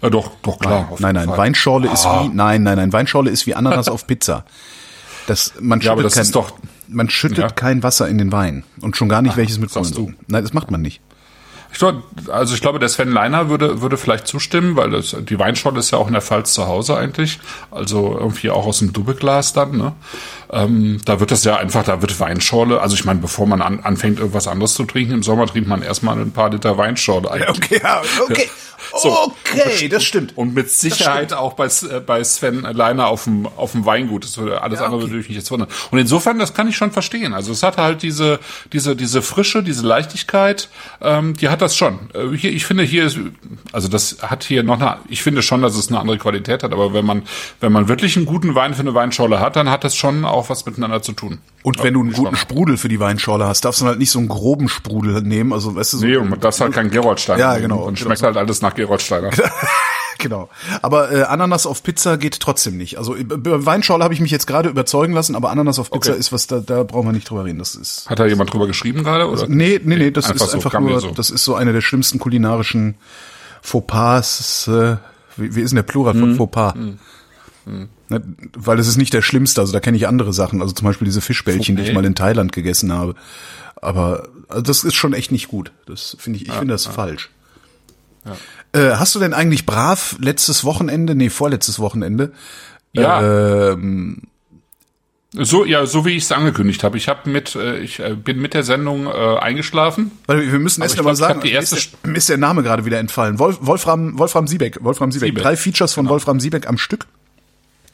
[0.00, 0.88] Äh, doch, doch, klar.
[0.98, 1.38] Nein, nein, nein.
[1.38, 1.92] Weinschorle ah.
[1.92, 4.44] ist wie, nein, nein, nein, Weinschorle ist wie Ananas auf Pizza.
[5.26, 6.52] Das, man ja, aber das kein, ist doch,
[6.88, 7.48] man schüttet ja.
[7.48, 10.14] kein Wasser in den Wein und schon gar nicht Ach, welches mit Kohlensäure.
[10.28, 11.00] Nein, das macht man nicht.
[12.28, 15.90] Also ich glaube, der Sven Leiner würde, würde vielleicht zustimmen, weil das, die Weinschorle ist
[15.90, 17.38] ja auch in der Pfalz zu Hause eigentlich.
[17.70, 19.92] Also irgendwie auch aus dem Doppelglas dann, ne?
[20.50, 23.80] Ähm, da wird das ja einfach, da wird Weinschorle, also ich meine, bevor man an,
[23.80, 27.48] anfängt, irgendwas anderes zu trinken, im Sommer trinkt man erstmal ein paar Liter Weinschorle eigentlich.
[27.48, 28.48] Okay, ja, okay.
[28.94, 30.36] So, okay, das stimmt.
[30.36, 34.24] Und mit Sicherheit auch bei, äh, bei Sven Leiner auf dem, auf dem Weingut.
[34.24, 34.94] Das würde, alles ja, okay.
[34.94, 35.68] andere würde ich mich jetzt wundern.
[35.90, 37.34] Und insofern, das kann ich schon verstehen.
[37.34, 38.38] Also es hat halt diese,
[38.72, 40.68] diese, diese Frische, diese Leichtigkeit,
[41.00, 42.10] ähm, die hat das schon.
[42.12, 43.18] Äh, hier, ich finde hier ist,
[43.72, 46.72] also das hat hier noch eine, ich finde schon, dass es eine andere Qualität hat,
[46.72, 47.22] aber wenn man,
[47.60, 50.50] wenn man wirklich einen guten Wein für eine Weinschorle hat, dann hat das schon auch
[50.50, 51.38] was miteinander zu tun.
[51.62, 54.18] Und wenn du einen guten Sprudel für die Weinschorle hast, darfst du halt nicht so
[54.18, 56.06] einen groben Sprudel nehmen, also weißt du so.
[56.06, 57.38] Nee, und das halt kein Gerolstein.
[57.38, 57.78] Ja, genau.
[57.78, 59.30] Und schmeckt halt alles nach Gerolsteiner.
[60.18, 60.48] genau.
[60.82, 62.98] Aber äh, Ananas auf Pizza geht trotzdem nicht.
[62.98, 66.20] Also über Weinschorle habe ich mich jetzt gerade überzeugen lassen, aber Ananas auf Pizza okay.
[66.20, 67.58] ist was, da, da brauchen wir nicht drüber reden.
[67.58, 68.08] Das ist.
[68.08, 69.28] Hat da jemand drüber geschrieben gerade?
[69.28, 69.48] Oder?
[69.48, 71.10] Nee, nee, nee, das einfach ist so, einfach nur, so.
[71.10, 72.96] das ist so eine der schlimmsten kulinarischen
[73.62, 74.68] Fauxpas.
[74.68, 74.96] Äh,
[75.36, 76.36] wie, wie ist denn der Plural von hm.
[76.36, 76.74] Fauxpas?
[76.74, 76.98] Hm.
[77.64, 77.88] Hm.
[78.08, 78.22] Ne,
[78.56, 81.06] weil es ist nicht der schlimmste, also da kenne ich andere Sachen, also zum Beispiel
[81.06, 81.84] diese Fischbällchen, Fauxpas.
[81.84, 83.16] die ich mal in Thailand gegessen habe.
[83.82, 85.72] Aber also das ist schon echt nicht gut.
[85.86, 86.92] Das finde ich, ich ja, finde das ja.
[86.92, 87.30] falsch.
[88.24, 88.36] Ja.
[88.72, 92.32] Äh, hast du denn eigentlich brav letztes Wochenende, nee, vorletztes Wochenende,
[92.92, 93.72] ja.
[93.72, 94.22] Ähm,
[95.38, 96.96] so ja, so wie ich es angekündigt habe.
[96.96, 100.12] Ich habe mit, äh, ich äh, bin mit der Sendung äh, eingeschlafen.
[100.26, 102.98] Weil wir müssen erst mal sagen, die erste ist, der, ist der Name gerade wieder
[102.98, 103.38] entfallen.
[103.38, 105.28] Wolf, Wolfram, Wolfram Siebeck, Wolfram Siebeck.
[105.28, 105.42] Siebeck.
[105.42, 106.14] Drei Features von genau.
[106.14, 107.06] Wolfram Siebeck am Stück.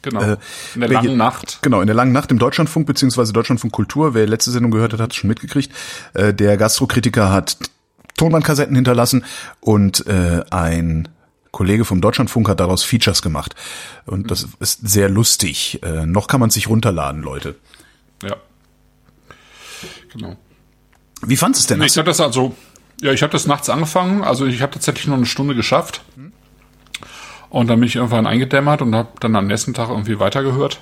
[0.03, 0.21] Genau.
[0.21, 0.37] Äh,
[0.75, 1.59] in der langen Nacht.
[1.61, 4.13] Genau, in der langen Nacht im Deutschlandfunk beziehungsweise Deutschlandfunk Kultur.
[4.13, 5.71] Wer letzte Sendung gehört hat, hat es schon mitgekriegt.
[6.13, 7.57] Äh, der Gastrokritiker hat
[8.17, 9.25] Tonbandkassetten hinterlassen
[9.59, 11.09] und äh, ein
[11.51, 13.55] Kollege vom Deutschlandfunk hat daraus Features gemacht.
[14.05, 15.81] Und das ist sehr lustig.
[15.83, 17.55] Äh, noch kann man sich runterladen, Leute.
[18.23, 18.35] Ja.
[20.11, 20.35] Genau.
[21.25, 21.85] Wie fandest du es denn?
[21.85, 22.55] Ich habe das also,
[23.01, 24.23] ja, ich habe das nachts angefangen.
[24.23, 26.01] Also ich habe tatsächlich noch eine Stunde geschafft.
[27.49, 30.81] Und dann bin ich irgendwann eingedämmert und habe dann am nächsten Tag irgendwie weitergehört.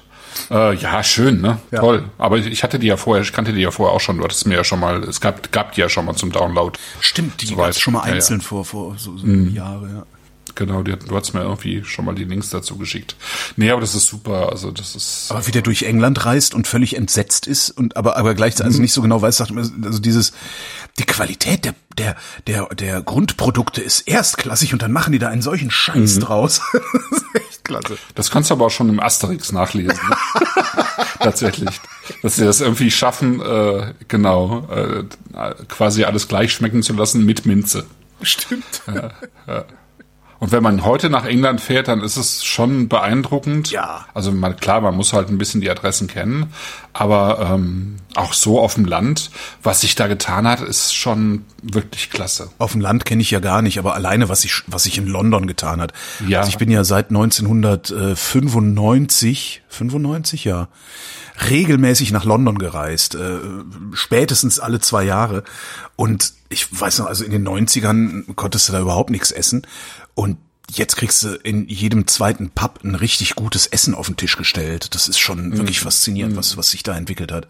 [0.49, 1.59] Äh, ja, schön, ne?
[1.71, 1.79] Ja.
[1.79, 2.05] Toll.
[2.17, 4.17] Aber ich hatte die ja vorher, ich kannte die ja vorher auch schon.
[4.17, 6.77] Du hattest mir ja schon mal, es gab, gab die ja schon mal zum Download.
[6.99, 8.47] Stimmt, die so gab schon mal einzeln ja, ja.
[8.47, 9.53] vor, vor so, so mhm.
[9.53, 10.05] Jahre, ja.
[10.55, 13.15] Genau, die, du hast mir irgendwie schon mal die Links dazu geschickt.
[13.55, 14.49] Nee, aber das ist super.
[14.51, 15.31] Also das ist.
[15.31, 18.81] Aber wie der durch England reist und völlig entsetzt ist und aber aber gleichzeitig also
[18.81, 20.33] nicht so genau weiß, sagt also dieses
[20.99, 22.15] die Qualität der der
[22.47, 26.19] der der Grundprodukte ist erstklassig und dann machen die da einen solchen Scheiß mhm.
[26.21, 26.61] draus.
[26.73, 27.97] das ist echt klasse.
[28.15, 29.99] Das kannst du aber auch schon im Asterix nachlesen.
[30.09, 30.15] Ne?
[31.19, 31.79] Tatsächlich,
[32.21, 35.03] dass sie das irgendwie schaffen, äh, genau äh,
[35.67, 37.85] quasi alles gleich schmecken zu lassen mit Minze.
[38.21, 38.81] Stimmt.
[38.87, 39.11] Ja,
[39.47, 39.65] ja.
[40.41, 43.69] Und wenn man heute nach England fährt, dann ist es schon beeindruckend.
[43.69, 44.07] Ja.
[44.15, 46.51] Also man, klar, man muss halt ein bisschen die Adressen kennen,
[46.93, 49.29] aber ähm, auch so auf dem Land,
[49.61, 52.49] was sich da getan hat, ist schon wirklich klasse.
[52.57, 55.05] Auf dem Land kenne ich ja gar nicht, aber alleine was sich was sich in
[55.05, 55.93] London getan hat.
[56.27, 56.39] Ja.
[56.39, 60.69] Also ich bin ja seit 1995, 95 ja,
[61.49, 63.39] regelmäßig nach London gereist, äh,
[63.93, 65.43] spätestens alle zwei Jahre.
[65.95, 69.65] Und ich weiß noch, also in den 90ern konntest du da überhaupt nichts essen.
[70.13, 70.37] Und
[70.69, 74.93] jetzt kriegst du in jedem zweiten Pub ein richtig gutes Essen auf den Tisch gestellt.
[74.95, 75.57] Das ist schon mhm.
[75.57, 77.47] wirklich faszinierend, was, was sich da entwickelt hat.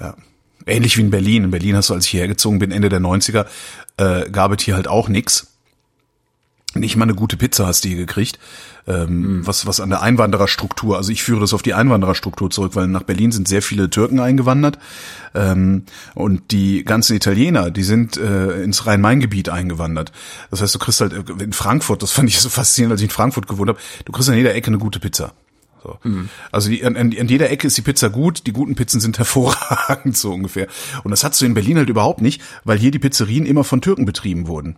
[0.00, 0.16] Ja.
[0.66, 1.44] Ähnlich wie in Berlin.
[1.44, 3.46] In Berlin hast du, als ich hierher gezogen bin, Ende der 90er,
[3.96, 5.51] äh, gab es hier halt auch nix.
[6.74, 8.38] Nicht mal eine gute Pizza hast du hier gekriegt
[8.86, 9.46] ähm, mhm.
[9.46, 13.02] was, was an der Einwandererstruktur, also ich führe das auf die Einwandererstruktur zurück, weil nach
[13.02, 14.78] Berlin sind sehr viele Türken eingewandert
[15.34, 20.12] ähm, und die ganzen Italiener, die sind äh, ins Rhein-Main-Gebiet eingewandert.
[20.50, 23.08] Das heißt, du kriegst halt äh, in Frankfurt, das fand ich so faszinierend, als ich
[23.08, 25.32] in Frankfurt gewohnt habe, du kriegst an jeder Ecke eine gute Pizza.
[25.82, 25.98] So.
[26.02, 26.28] Mhm.
[26.52, 30.16] Also die, an, an jeder Ecke ist die Pizza gut, die guten Pizzen sind hervorragend,
[30.16, 30.66] so ungefähr.
[31.04, 33.80] Und das hast du in Berlin halt überhaupt nicht, weil hier die Pizzerien immer von
[33.80, 34.76] Türken betrieben wurden.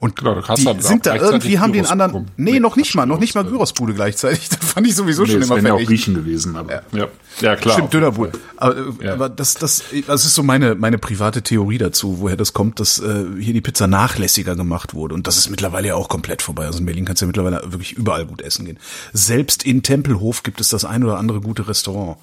[0.00, 3.20] Und genau, die halt sind da irgendwie, haben den anderen, nee, noch nicht mal, noch
[3.20, 4.48] nicht mal Gyrosbude gleichzeitig.
[4.60, 5.66] Das fand ich sowieso nee, schon immer fertig.
[5.68, 6.82] ja auch Griechen gewesen, aber, ja.
[6.92, 7.08] ja.
[7.40, 7.74] Ja, klar.
[7.74, 8.32] Stimmt, Dönerbude.
[8.56, 9.12] Aber, äh, ja.
[9.12, 12.98] aber das, das, das ist so meine, meine private Theorie dazu, woher das kommt, dass
[12.98, 15.14] äh, hier die Pizza nachlässiger gemacht wurde.
[15.14, 16.64] Und das ist mittlerweile ja auch komplett vorbei.
[16.64, 18.78] Also in Berlin kannst du ja mittlerweile wirklich überall gut essen gehen.
[19.12, 22.16] Selbst in Tempelhof gibt es das ein oder andere gute Restaurant.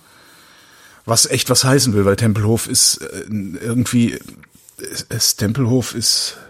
[1.05, 4.17] Was echt was heißen will, weil Tempelhof ist äh, irgendwie
[5.09, 6.46] es, Tempelhof ist äh,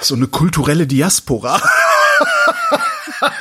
[0.00, 1.60] so eine kulturelle Diaspora.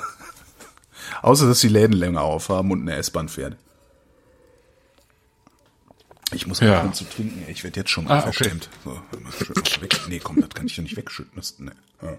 [1.22, 3.56] Außer, dass die Läden länger aufhaben und eine S-Bahn fährt.
[6.34, 6.92] Ich muss mal ja.
[6.92, 7.44] zu trinken.
[7.50, 8.70] Ich werde jetzt schon mal ah, verstimmt.
[8.86, 9.00] Okay.
[9.40, 10.08] So.
[10.08, 11.34] Nee, komm, das kann ich doch nicht wegschütten.
[11.36, 11.72] Das, nee.
[12.02, 12.18] Ja.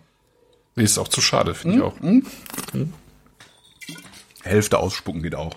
[0.76, 1.82] nee, ist auch zu schade, finde hm?
[1.82, 2.00] ich auch.
[2.00, 2.26] Hm?
[2.72, 2.92] Hm?
[4.42, 5.56] Hälfte ausspucken geht auch.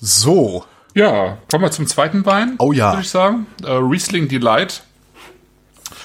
[0.00, 0.64] So.
[0.94, 2.56] Ja, kommen wir zum zweiten Wein.
[2.58, 2.92] Oh ja.
[2.92, 3.46] Würde ich sagen.
[3.62, 4.82] Äh, Riesling Delight.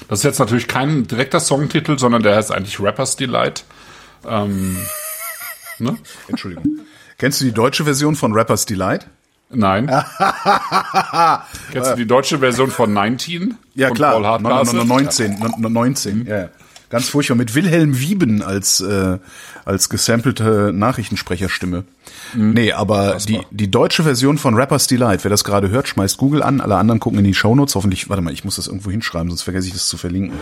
[0.07, 3.65] Das ist jetzt natürlich kein direkter Songtitel, sondern der heißt eigentlich Rappers Delight.
[4.25, 4.77] Ähm,
[5.79, 5.97] ne?
[6.27, 6.79] Entschuldigung.
[7.17, 9.07] Kennst du die deutsche Version von Rappers Delight?
[9.49, 9.87] Nein.
[11.71, 13.55] Kennst du die deutsche Version von 19?
[13.75, 14.21] Ja, klar.
[14.21, 15.39] Paul no, 19.
[15.57, 16.19] No, 19.
[16.19, 16.27] Mhm.
[16.27, 16.49] Ja.
[16.89, 17.35] Ganz furchtbar.
[17.35, 19.17] Mit Wilhelm Wieben als, äh,
[19.65, 21.83] als gesampelte Nachrichtensprecherstimme.
[22.33, 22.51] Mhm.
[22.51, 26.43] Nee, aber die, die deutsche Version von Rappers Delight, wer das gerade hört, schmeißt Google
[26.43, 26.61] an.
[26.61, 27.75] Alle anderen gucken in die Shownotes.
[27.75, 30.37] Hoffentlich, warte mal, ich muss das irgendwo hinschreiben, sonst vergesse ich das zu verlinken.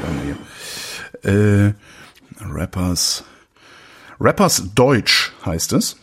[1.24, 1.74] Äh,
[2.42, 3.24] Rappers.
[4.20, 5.98] Rappers Deutsch heißt es.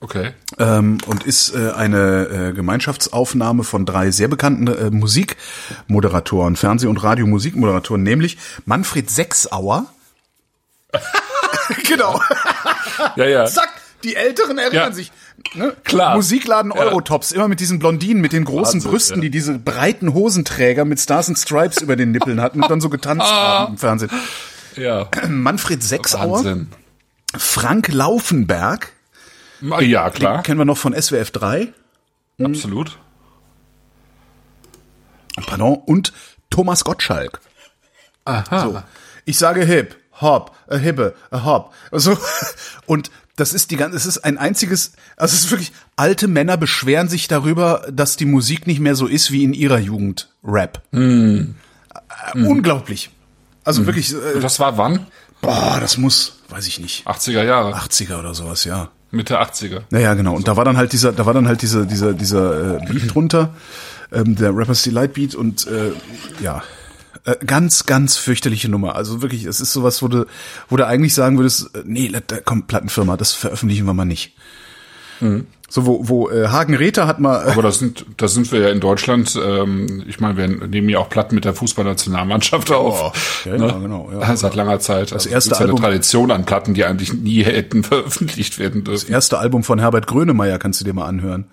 [0.00, 0.30] Okay.
[0.58, 7.02] Ähm, und ist äh, eine äh, Gemeinschaftsaufnahme von drei sehr bekannten äh, Musikmoderatoren, Fernseh- und
[7.02, 9.86] Radiomusikmoderatoren, nämlich Manfred Sechsauer.
[11.88, 12.20] genau.
[13.16, 13.46] ja, ja.
[13.46, 13.70] Zack,
[14.04, 14.92] die Älteren erinnern ja.
[14.92, 15.10] sich.
[15.54, 15.74] Ne?
[15.84, 16.14] Klar.
[16.14, 19.22] Musikladen Eurotops, immer mit diesen Blondinen, mit den großen Wahnsinn, Brüsten, ja.
[19.22, 22.88] die diese breiten Hosenträger mit Stars and Stripes über den Nippeln hatten und dann so
[22.88, 23.60] getanzt ah.
[23.60, 24.10] haben im Fernsehen.
[24.76, 25.08] Ja.
[25.28, 26.38] Manfred Sechsauer.
[26.38, 26.68] Wahnsinn.
[27.36, 28.92] Frank Laufenberg.
[29.60, 30.38] Ja, klar.
[30.38, 31.72] Den kennen wir noch von SWF 3.
[32.42, 32.98] Absolut.
[35.46, 35.74] Pardon.
[35.86, 36.12] Und
[36.50, 37.40] Thomas Gottschalk.
[38.24, 38.62] Aha.
[38.62, 38.82] So.
[39.24, 41.72] Ich sage hip, hop, a hibbe, a hop.
[41.90, 42.16] Also,
[42.86, 46.56] und das ist die ganze, es ist ein einziges, also es ist wirklich, alte Männer
[46.56, 50.28] beschweren sich darüber, dass die Musik nicht mehr so ist wie in ihrer Jugend.
[50.42, 50.82] Rap.
[50.90, 51.54] Mm.
[52.34, 53.10] Äh, unglaublich.
[53.64, 53.86] Also mm.
[53.86, 54.12] wirklich.
[54.12, 55.06] Äh, das war wann?
[55.40, 57.06] Boah, das muss, weiß ich nicht.
[57.06, 57.76] 80er Jahre.
[57.76, 58.90] 80er oder sowas, ja.
[59.10, 59.82] Mitte 80er.
[59.90, 60.34] Naja, genau.
[60.34, 60.46] Und so.
[60.46, 63.54] da war dann halt dieser, da war dann halt dieser, dieser, dieser äh, Beat drunter,
[64.12, 65.92] ähm, der Rappers Delight Beat und äh,
[66.40, 66.62] ja,
[67.24, 68.96] äh, ganz, ganz fürchterliche Nummer.
[68.96, 70.26] Also wirklich, es ist sowas, wo du,
[70.68, 74.34] wo du eigentlich sagen würdest, äh, nee, da kommt Plattenfirma, das veröffentlichen wir mal nicht.
[75.20, 75.46] Mhm.
[75.70, 77.46] So, wo, wo äh, Hagen Räther hat mal.
[77.46, 79.38] Äh Aber das sind, das sind wir ja in Deutschland.
[79.42, 83.02] Ähm, ich meine, wir nehmen ja auch Platten mit der Fußballnationalmannschaft auf.
[83.02, 83.12] Oh,
[83.48, 83.66] okay, ne?
[83.66, 84.36] ja, genau, ja.
[84.36, 85.12] Seit langer Zeit.
[85.12, 85.76] Das also erste Album.
[85.76, 89.06] eine Tradition an Platten, die eigentlich nie hätten veröffentlicht werden dürfen.
[89.06, 91.44] Das erste Album von Herbert Grönemeyer kannst du dir mal anhören.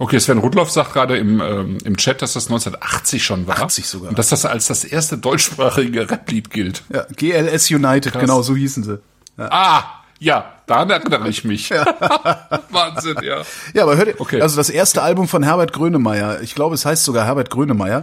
[0.00, 3.60] Okay, Sven Rudloff sagt gerade im, ähm, im Chat, dass das 1980 schon war.
[3.60, 4.10] 80 sogar.
[4.10, 6.82] Und dass das als das erste deutschsprachige Rap-Lied gilt.
[6.92, 8.20] Ja, GLS United, Krass.
[8.20, 8.98] genau, so hießen sie.
[9.36, 9.48] Ja.
[9.50, 11.68] Ah, ja, daran erinnere ich mich.
[11.68, 11.84] Ja.
[12.70, 13.42] Wahnsinn, ja.
[13.72, 14.40] Ja, aber hört ihr, okay.
[14.40, 18.02] also das erste Album von Herbert Grönemeyer, ich glaube, es heißt sogar Herbert Grönemeyer,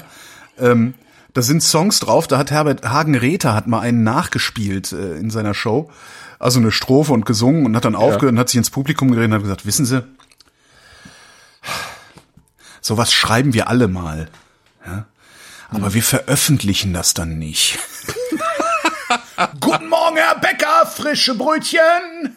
[0.57, 0.93] ähm,
[1.33, 5.29] da sind Songs drauf, da hat Herbert Hagen Räther hat mal einen nachgespielt äh, in
[5.29, 5.91] seiner Show,
[6.39, 9.31] also eine Strophe und gesungen und hat dann aufgehört und hat sich ins Publikum geredet
[9.31, 10.01] und hat gesagt, wissen Sie,
[12.79, 14.29] sowas schreiben wir alle mal,
[14.85, 15.05] ja?
[15.69, 17.77] aber wir veröffentlichen das dann nicht.
[19.59, 22.35] Guten Morgen, Herr Bäcker, frische Brötchen.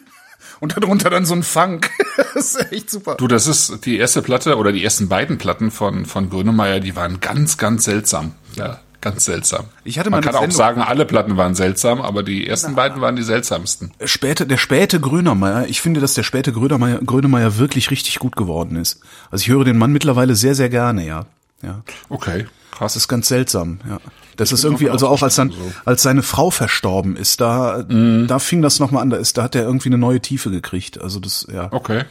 [0.59, 1.89] Und darunter dann so ein Funk.
[2.33, 3.15] das ist echt super.
[3.15, 6.95] Du, das ist die erste Platte oder die ersten beiden Platten von, von Grönemeyer, die
[6.95, 8.33] waren ganz, ganz seltsam.
[8.55, 9.65] Ja, ganz seltsam.
[9.85, 10.49] Ich hatte mal Man kann Sendung.
[10.49, 13.91] auch sagen, alle Platten waren seltsam, aber die ersten Na, beiden waren die seltsamsten.
[14.03, 18.75] Späte, der späte Grönemeyer, ich finde, dass der späte Grönemeyer, Grönemeyer wirklich richtig gut geworden
[18.75, 18.99] ist.
[19.31, 21.25] Also ich höre den Mann mittlerweile sehr, sehr gerne, ja.
[21.61, 21.81] Ja.
[22.09, 22.47] Okay.
[22.71, 22.93] Krass.
[22.93, 23.99] Das ist ganz seltsam, ja.
[24.39, 28.27] Das ist irgendwie, also auch als dann, als seine Frau verstorben ist, da, mm.
[28.27, 31.01] da fing das nochmal an, da ist, da hat er irgendwie eine neue Tiefe gekriegt.
[31.01, 31.67] Also das, ja.
[31.71, 32.05] Okay.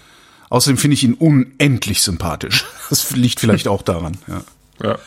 [0.51, 2.67] Außerdem finde ich ihn unendlich sympathisch.
[2.91, 4.41] Das liegt vielleicht auch daran, ja.
[4.83, 4.99] Ja.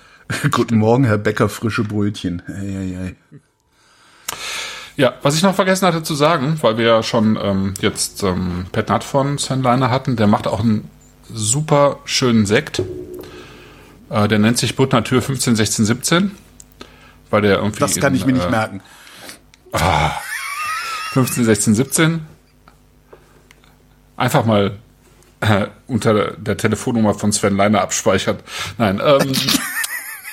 [0.50, 2.42] Guten Morgen, Herr Bäcker, frische Brötchen.
[2.46, 3.16] Hey, hey, hey.
[4.96, 8.66] Ja, was ich noch vergessen hatte zu sagen, weil wir ja schon ähm, jetzt ähm,
[8.72, 10.90] Pat Nutt von Sven Leiner hatten, der macht auch einen
[11.30, 12.82] super schönen Sekt.
[14.08, 16.30] Äh, der nennt sich Buttner Tür 15, 16, 17.
[17.30, 17.80] Weil der irgendwie.
[17.80, 18.80] Das kann in, ich mir äh, nicht merken.
[19.72, 20.12] Ah,
[21.12, 22.26] 15, 16, 17.
[24.16, 24.78] Einfach mal
[25.40, 28.42] äh, unter der Telefonnummer von Sven Leiner abspeichert.
[28.78, 29.32] Nein, ähm.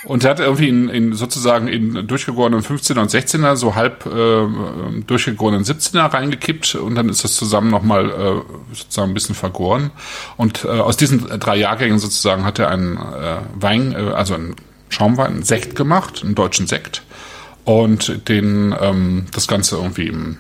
[0.05, 5.01] Und er hat irgendwie in, in sozusagen in durchgegorenen 15er und 16er so halb äh,
[5.07, 9.91] durchgegorenen 17er reingekippt und dann ist das zusammen nochmal äh, sozusagen ein bisschen vergoren.
[10.35, 14.55] Und äh, aus diesen drei Jahrgängen sozusagen hat er einen äh, Wein, äh, also einen
[14.93, 17.03] Schaumwein, einen Sekt gemacht, einen deutschen Sekt.
[17.65, 20.37] Und den ähm, das Ganze irgendwie im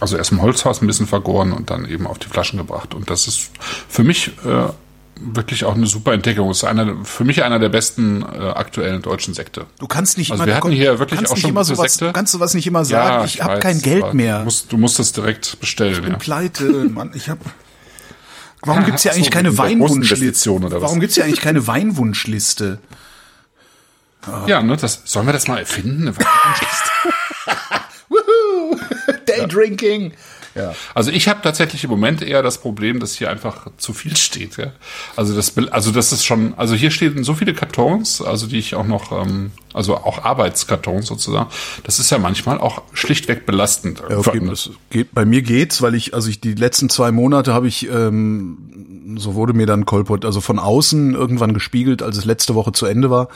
[0.00, 2.92] also erst im Holzhaus ein bisschen vergoren und dann eben auf die Flaschen gebracht.
[2.92, 3.50] Und das ist
[3.88, 4.68] für mich äh,
[5.20, 6.48] wirklich auch eine super Entdeckung.
[6.48, 9.66] Das ist einer, für mich einer der besten äh, aktuellen deutschen Sekte.
[9.78, 12.12] Du kannst nicht Also immer, wir hatten hier wirklich kannst auch schon immer sowas, Sekte.
[12.12, 13.24] kannst du was nicht immer sagen?
[13.26, 14.38] ich habe weiß, kein Geld mehr.
[14.40, 15.92] Du musst, du musst es direkt bestellen.
[15.92, 16.18] Ich bin ja.
[16.18, 17.12] pleite, Mann.
[17.14, 17.38] Ich hab.
[18.64, 20.60] Warum gibt's hier Ach so, eigentlich keine Weinwunschliste?
[20.80, 22.78] Warum gibt's hier eigentlich keine Weinwunschliste?
[24.46, 26.08] Ja, ne, das sollen wir das mal erfinden?
[28.08, 28.78] Eine!
[29.26, 30.12] Daydrinking.
[30.54, 30.74] Ja.
[30.94, 34.56] Also ich habe tatsächlich im Moment eher das Problem, dass hier einfach zu viel steht.
[34.56, 34.72] Ja?
[35.16, 38.74] Also das, also das ist schon, also hier stehen so viele Kartons, also die ich
[38.74, 41.48] auch noch, ähm, also auch Arbeitskartons sozusagen.
[41.84, 44.02] Das ist ja manchmal auch schlichtweg belastend.
[44.08, 47.54] Ja, okay, das geht, bei mir geht's, weil ich, also ich die letzten zwei Monate
[47.54, 52.24] habe ich, ähm, so wurde mir dann kolport, also von außen irgendwann gespiegelt, als es
[52.24, 53.28] letzte Woche zu Ende war,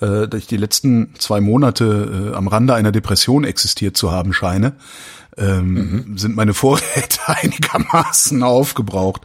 [0.00, 4.32] äh, dass ich die letzten zwei Monate äh, am Rande einer Depression existiert zu haben
[4.32, 4.74] scheine,
[5.40, 9.22] ähm, sind meine Vorräte einigermaßen aufgebraucht.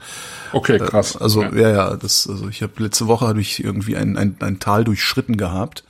[0.53, 1.17] Okay, krass.
[1.17, 1.53] Also ja.
[1.53, 4.85] ja, ja, das, also ich habe letzte Woche hatte ich irgendwie ein, ein, ein Tal
[4.85, 5.83] durchschritten gehabt.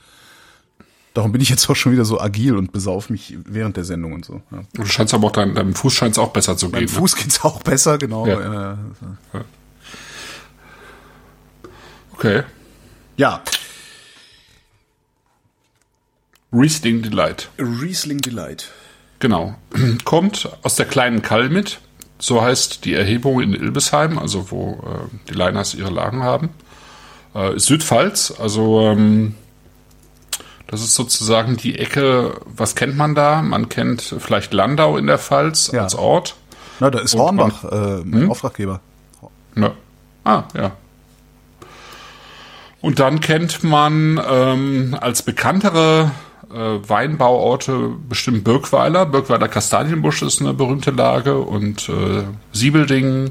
[1.14, 4.12] Darum bin ich jetzt auch schon wieder so agil und besauf mich während der Sendung
[4.12, 4.42] und so.
[4.50, 4.64] Ja.
[4.74, 6.88] Du scheinst aber auch deinem, deinem Fuß scheint es auch besser zu gehen.
[6.88, 8.26] Fuß geht's auch besser, genau.
[8.26, 8.38] Ja.
[8.38, 8.78] Ne?
[12.12, 12.42] Okay.
[13.16, 13.42] ja.
[16.52, 17.50] Riesling Delight.
[17.58, 18.70] Riesling Delight.
[19.18, 19.54] Genau.
[20.04, 21.80] Kommt aus der kleinen Kalmit.
[22.18, 26.48] So heißt die Erhebung in Ilbesheim, also wo äh, die Leiners ihre Lagen haben.
[27.34, 29.34] Äh, ist Südpfalz, also ähm,
[30.66, 33.42] das ist sozusagen die Ecke, was kennt man da?
[33.42, 35.82] Man kennt vielleicht Landau in der Pfalz Ja.
[35.82, 36.36] als Ort.
[36.80, 38.80] Na, da ist Und Hornbach, äh, mein Auftraggeber.
[39.54, 39.72] Ne.
[40.24, 40.72] Ah, ja.
[42.80, 46.10] Und dann kennt man ähm, als bekanntere
[46.52, 49.06] äh, Weinbauorte bestimmt Birkweiler.
[49.06, 53.30] Birkweiler Kastanienbusch ist eine berühmte Lage und äh, Siebelding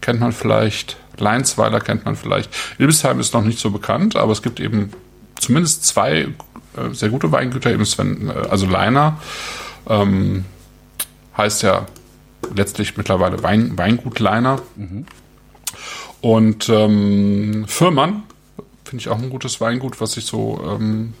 [0.00, 0.96] kennt man vielleicht.
[1.18, 2.50] Leinsweiler kennt man vielleicht.
[2.78, 4.90] Ilbesheim ist noch nicht so bekannt, aber es gibt eben
[5.38, 6.28] zumindest zwei
[6.76, 7.70] äh, sehr gute Weingüter.
[7.70, 9.20] Eben Sven, äh, also Leiner
[9.88, 10.44] ähm,
[11.36, 11.86] heißt ja
[12.54, 14.60] letztlich mittlerweile Wein, Weingut Leiner.
[16.20, 18.24] Und ähm, Firmann
[18.84, 21.14] finde ich auch ein gutes Weingut, was sich so ähm,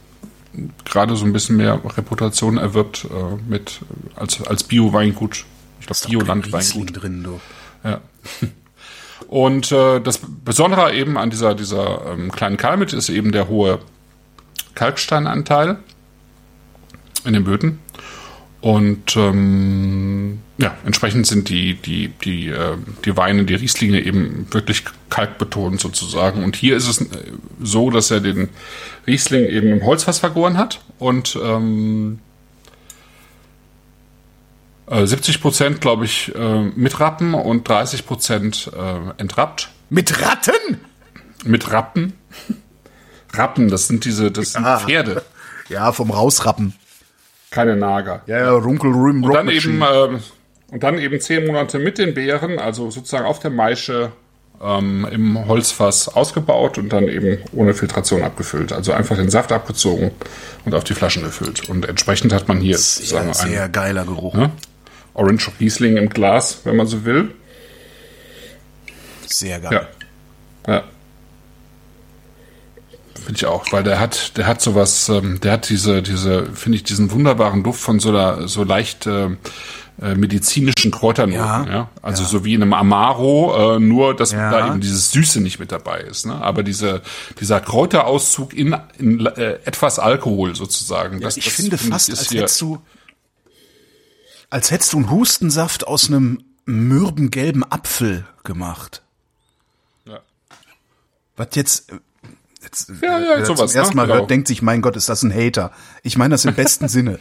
[0.84, 3.80] gerade so ein bisschen mehr Reputation erwirbt äh, mit
[4.16, 5.44] als als Bio-Weingut.
[5.80, 7.02] Ich glaube Bioland Riesling Weingut.
[7.02, 7.40] drin, du.
[7.84, 8.00] Ja.
[9.28, 13.78] Und äh, das Besondere eben an dieser dieser ähm, kleinen Kalmit ist eben der hohe
[14.74, 15.78] Kalksteinanteil
[17.24, 17.78] in den Böden.
[18.60, 24.84] Und ähm, ja, entsprechend sind die, die, die, äh, die Weine, die Rieslinge eben wirklich
[25.08, 26.44] kalkbetont sozusagen.
[26.44, 27.06] Und hier ist es äh,
[27.62, 28.50] so, dass er den
[29.06, 32.18] Riesling eben im Holzfass vergoren hat und ähm,
[34.90, 39.70] äh, 70 Prozent, glaube ich, äh, mit Rappen und 30 Prozent äh, entrappt.
[39.88, 40.80] Mit Ratten?
[41.44, 42.12] Mit Rappen.
[43.32, 44.80] Rappen, das sind diese, das sind Ah.
[44.80, 45.22] Pferde,
[45.68, 46.74] Ja, vom Rausrappen.
[47.50, 48.22] Keine Nager.
[48.26, 50.18] Ja, ja, Runkel Rum Und dann eben äh,
[50.70, 54.12] und dann eben zehn Monate mit den Beeren, also sozusagen auf der Maische
[54.62, 58.72] ähm, im Holzfass ausgebaut und dann eben ohne Filtration abgefüllt.
[58.72, 60.12] Also einfach den Saft abgezogen
[60.64, 61.68] und auf die Flaschen gefüllt.
[61.68, 64.34] Und entsprechend hat man hier sozusagen sehr, sehr geiler Geruch.
[64.34, 64.50] ne?
[65.14, 67.32] Orange Riesling im Glas, wenn man so will.
[69.26, 69.88] Sehr geil.
[70.66, 70.74] Ja.
[70.74, 70.84] Ja.
[73.14, 76.76] Finde ich auch, weil der hat, der hat sowas, ähm, der hat diese, diese, finde
[76.76, 79.30] ich, diesen wunderbaren Duft von so einer, so leicht äh,
[80.00, 81.66] äh, medizinischen Kräuternoten, Ja.
[81.66, 81.90] ja.
[82.00, 84.50] Also so wie in einem Amaro, äh, nur dass Ja.
[84.50, 86.40] da eben dieses Süße nicht mit dabei ist, ne?
[86.40, 87.02] Aber diese,
[87.38, 91.20] dieser Kräuterauszug in, in äh, etwas Alkohol sozusagen.
[91.20, 92.78] Das, ich das finde find fast, ist als hättest du,
[94.48, 99.02] als hättest du einen Hustensaft aus einem mürben gelben Apfel gemacht.
[100.06, 100.20] Ja.
[101.36, 101.92] Was jetzt,
[102.70, 103.96] jetzt Ja, ja, wer sowas, zum ersten?
[103.96, 104.18] Mal Genau.
[104.20, 105.70] hört, denkt sich, mein Gott, ist das ein Hater.
[106.02, 107.18] Ich meine das im besten Sinne.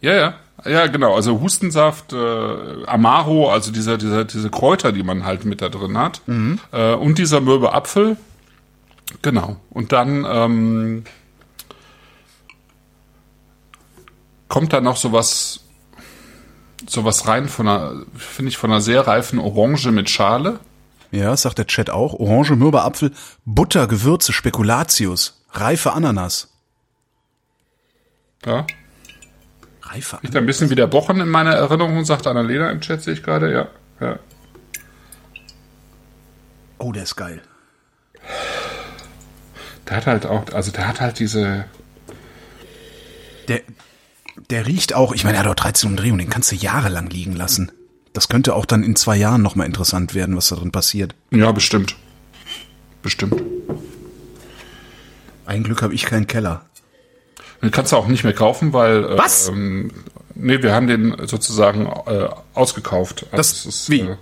[0.00, 0.34] Ja, ja.
[0.64, 1.14] Ja, genau.
[1.14, 5.96] Also Hustensaft, äh, Amaro, also dieser, dieser, diese Kräuter, die man halt mit da drin
[5.96, 6.20] hat.
[6.72, 8.16] Äh, und dieser mürbe Apfel.
[9.22, 9.56] Genau.
[9.70, 11.04] Und dann ähm,
[14.48, 15.60] kommt da noch sowas,
[16.88, 20.58] sowas rein von einer, finde ich, von einer sehr reifen Orange mit Schale.
[21.10, 22.14] Ja, sagt der Chat auch.
[22.14, 23.12] Orange, mürber Apfel,
[23.44, 26.52] Butter, Gewürze, Spekulatius, reife Ananas.
[28.44, 28.66] Ja.
[29.82, 33.14] Reife Riecht ein bisschen wie der Bochen in meiner Erinnerung, sagt Annalena im Chat, sehe
[33.14, 33.68] ich gerade, ja.
[34.00, 34.18] ja.
[36.78, 37.40] Oh, der ist geil.
[39.88, 41.64] Der hat halt auch, also der hat halt diese,
[43.48, 43.62] Der,
[44.50, 47.34] der riecht auch, ich meine, er hat auch 13 Umdrehungen, den kannst du jahrelang liegen
[47.34, 47.72] lassen.
[48.18, 51.14] Das könnte auch dann in zwei Jahren nochmal interessant werden, was da drin passiert.
[51.30, 51.94] ja, bestimmt.
[53.00, 53.40] Bestimmt.
[55.46, 56.62] Ein Glück habe ich keinen Keller.
[57.62, 59.16] Den kannst du auch nicht mehr kaufen, weil.
[59.16, 59.46] Was?
[59.46, 59.92] Ähm,
[60.34, 63.22] nee, wir haben den sozusagen äh, ausgekauft.
[63.30, 64.00] Also Das- es ist, wie?
[64.00, 64.16] Äh,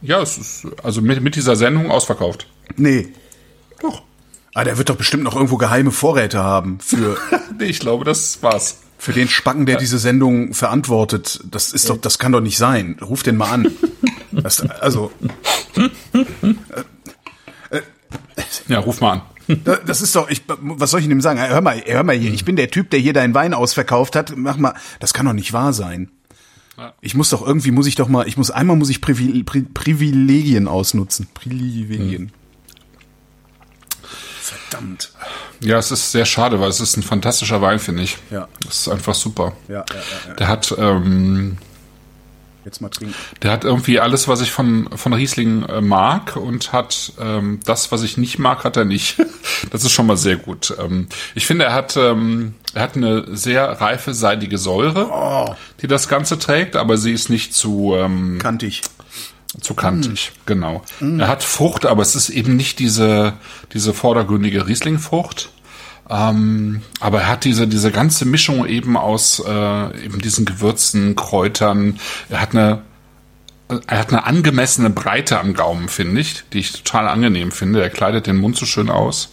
[0.00, 2.46] ja, es ist also mit, mit dieser Sendung ausverkauft.
[2.76, 3.08] Nee.
[3.82, 4.00] Doch.
[4.54, 7.18] Ah, der wird doch bestimmt noch irgendwo geheime Vorräte haben für,
[7.58, 8.79] Nee, ich glaube, das war's.
[9.00, 11.40] Für den Spacken, der diese Sendung verantwortet.
[11.50, 12.98] Das ist doch, das kann doch nicht sein.
[13.00, 13.70] Ruf den mal an.
[14.32, 15.10] Das, also,
[18.68, 19.58] Ja, ruf mal an.
[19.84, 21.40] das ist doch, ich, was soll ich dem sagen?
[21.40, 24.34] Hör mal, hör mal hier, ich bin der Typ, der hier deinen Wein ausverkauft hat.
[24.36, 26.10] Mach mal, das kann doch nicht wahr sein.
[27.00, 29.62] Ich muss doch irgendwie, muss ich doch mal, ich muss einmal muss ich Privil, Pri,
[29.62, 31.26] Privilegien ausnutzen.
[31.34, 32.30] Privilegien.
[34.50, 35.12] Verdammt.
[35.60, 38.18] Ja, es ist sehr schade, weil es ist ein fantastischer Wein, finde ich.
[38.30, 38.48] Ja.
[38.64, 39.52] Das ist einfach super.
[39.68, 40.34] Ja, ja, ja, ja.
[40.34, 41.58] Der hat, ähm,
[42.64, 43.14] Jetzt mal trinken.
[43.42, 47.90] der hat irgendwie alles, was ich von, von Riesling äh, mag und hat ähm, das,
[47.92, 49.16] was ich nicht mag, hat er nicht.
[49.70, 50.74] Das ist schon mal sehr gut.
[50.78, 56.08] Ähm, ich finde, er hat, ähm, er hat eine sehr reife, seidige Säure, die das
[56.08, 58.80] Ganze trägt, aber sie ist nicht zu, ähm, Kantig.
[59.60, 60.84] Zu kantig, genau.
[61.00, 63.32] Er hat Frucht, aber es ist eben nicht diese,
[63.72, 65.50] diese vordergründige Riesling-Frucht.
[66.08, 71.98] Ähm, aber er hat diese, diese ganze Mischung eben aus äh, eben diesen Gewürzen, Kräutern.
[72.28, 72.82] Er hat eine,
[73.86, 77.82] er hat eine angemessene Breite am Gaumen, finde ich, die ich total angenehm finde.
[77.82, 79.30] Er kleidet den Mund so schön aus.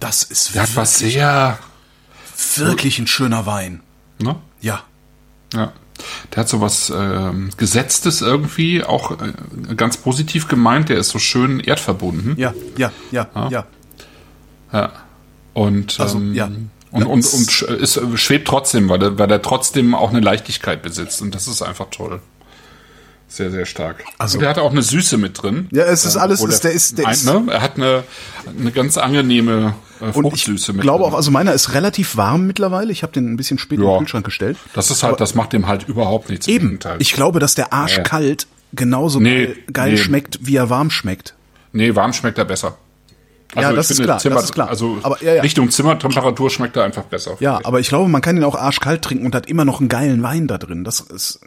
[0.00, 1.58] Das ist Er hat was sehr,
[2.56, 3.80] wirklich ein schöner Wein.
[4.18, 4.36] ne?
[4.60, 4.82] Ja.
[5.54, 5.72] Ja.
[6.34, 10.88] Der hat so was ähm, Gesetztes irgendwie, auch äh, ganz positiv gemeint.
[10.88, 12.34] Der ist so schön erdverbunden.
[12.38, 13.64] Ja, ja, ja, ja.
[14.72, 14.92] Ja.
[15.52, 16.46] Und, Also, ähm, ja.
[16.46, 16.70] und,
[17.02, 20.20] Ja, und, es- und ist, äh, schwebt trotzdem, weil er, weil er trotzdem auch eine
[20.20, 21.22] Leichtigkeit besitzt.
[21.22, 22.20] Und das ist einfach toll.
[23.32, 24.04] Sehr, sehr stark.
[24.18, 25.68] Also- und er hat auch eine Süße mit drin.
[25.70, 27.44] Ja, es ist alles- obwohl es- der ist- der ein, ist- ne?
[27.50, 28.02] Er hat eine,
[28.58, 31.12] eine ganz angenehme äh, Und ich Fruchtsüße mit glaube drin.
[31.12, 32.90] auch, also meiner ist relativ warm mittlerweile.
[32.90, 33.92] Ich habe den ein bisschen spät in Ja.
[33.92, 34.56] den Kühlschrank gestellt.
[34.74, 36.48] Das ist halt, das macht dem halt überhaupt nichts.
[36.48, 36.78] Eben.
[36.98, 39.96] Ich glaube, dass der arschkalt genauso Nee, geil, geil nee.
[39.98, 41.34] schmeckt, wie er warm schmeckt.
[41.72, 42.76] nee, warm schmeckt er besser.
[43.56, 44.68] Ja, ich das ist klar, Zimmer, das ist klar.
[44.68, 45.42] Also Aber, ja, ja.
[45.42, 47.36] Richtung Zimmertemperatur schmeckt er einfach besser.
[47.40, 49.88] Ja, aber ich glaube, man kann ihn auch arschkalt trinken und hat immer noch einen
[49.88, 50.84] geilen Wein da drin.
[50.84, 51.40] Das ist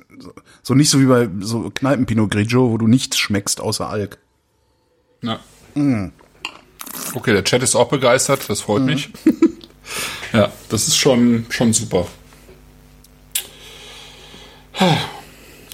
[0.64, 4.18] so- nicht so wie bei so Kneipen-Pinot Grigio, wo du nichts schmeckst außer Alk.
[5.22, 5.40] Ja.
[5.76, 6.12] Mm.
[7.14, 9.10] Okay, der Chat ist auch begeistert, das freut mich.
[10.34, 12.06] ja, das ist schon, schon super.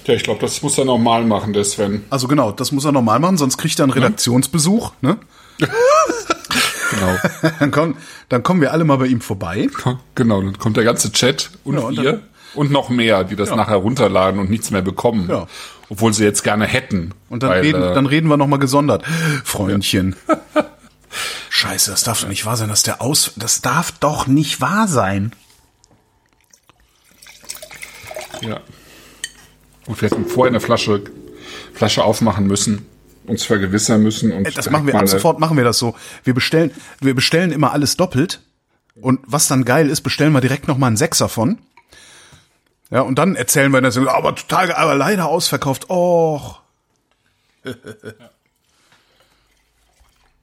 [0.06, 2.04] Ja, ich glaube, das muss er nochmal machen, der Sven.
[2.10, 4.92] Also genau, das muss er normal machen, sonst kriegt er einen Redaktionsbesuch.
[5.02, 5.18] Ne?
[6.90, 7.16] Genau.
[7.60, 7.96] Dann, kommen,
[8.28, 9.68] dann kommen wir alle mal bei ihm vorbei.
[10.16, 12.22] genau, dann kommt der ganze Chat und Ja, und wir dann-
[12.54, 15.28] und noch mehr, die das nachher runterladen und nichts mehr bekommen.
[15.30, 15.46] Ja.
[15.88, 17.14] Obwohl sie jetzt gerne hätten.
[17.28, 19.04] Und dann, weil, reden, äh, dann reden wir nochmal gesondert.
[19.44, 20.16] Freundchen.
[21.48, 23.32] Scheiße, das darf doch nicht wahr sein, dass der aus.
[23.36, 25.32] Das darf doch nicht wahr sein.
[28.40, 28.60] Ja.
[29.86, 31.02] Und wir hätten vorher eine Flasche,
[31.74, 32.86] Flasche aufmachen müssen,
[33.30, 35.94] uns vergewissern müssen und Das machen wir ab sofort machen wir das so.
[36.24, 38.40] Wir bestellen, wir bestellen immer alles doppelt.
[39.00, 41.58] Und was dann geil ist, bestellen wir direkt noch mal einen Sechser von.
[42.90, 45.88] Ja, und dann erzählen wir das, aber total, aber leider ausverkauft.
[45.88, 46.60] Och.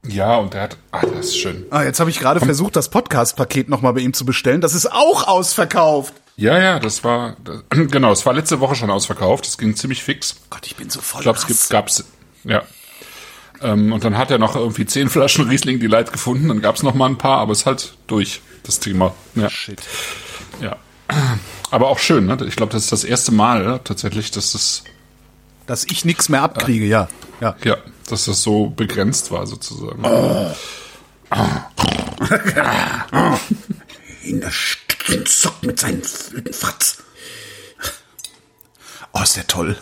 [0.09, 1.65] Ja, und der hat, ah, das ist schön.
[1.69, 4.61] Ah, jetzt habe ich gerade versucht, das Podcast-Paket noch mal bei ihm zu bestellen.
[4.61, 6.13] Das ist auch ausverkauft.
[6.37, 9.45] Ja, ja, das war, das, genau, es war letzte Woche schon ausverkauft.
[9.45, 10.37] Das ging ziemlich fix.
[10.49, 11.19] Gott, ich bin so voll.
[11.19, 12.05] Ich glaube, es gibt, gab's,
[12.43, 12.63] ja.
[13.61, 16.47] Ähm, und dann hat er noch irgendwie zehn Flaschen Riesling Delight gefunden.
[16.47, 19.13] Dann gab's noch mal ein paar, aber es ist halt durch, das Thema.
[19.35, 19.81] Ja, Shit.
[20.61, 20.75] ja.
[21.71, 22.37] Aber auch schön, ne?
[22.47, 24.83] Ich glaube, das ist das erste Mal ja, tatsächlich, dass das,
[25.65, 27.07] Dass ich nichts mehr abkriege, ja.
[27.39, 27.55] Ja.
[27.63, 27.77] ja,
[28.09, 30.03] dass das so begrenzt war sozusagen.
[34.23, 34.51] In der
[35.25, 37.03] Zock mit seinen blöden Fratz.
[39.13, 39.77] Oh, ist der toll.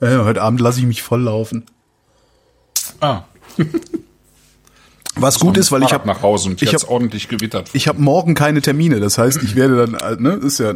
[0.00, 1.66] Ja, heute Abend lasse ich mich voll laufen.
[3.00, 3.22] Ah,
[5.16, 7.70] Was gut ist, weil ich habe nach Hause und ich jetzt hab- ordentlich gewittert.
[7.72, 8.98] ich habe morgen keine Termine.
[8.98, 10.74] Das heißt, ich werde dann, äh, ne, ist ja, ja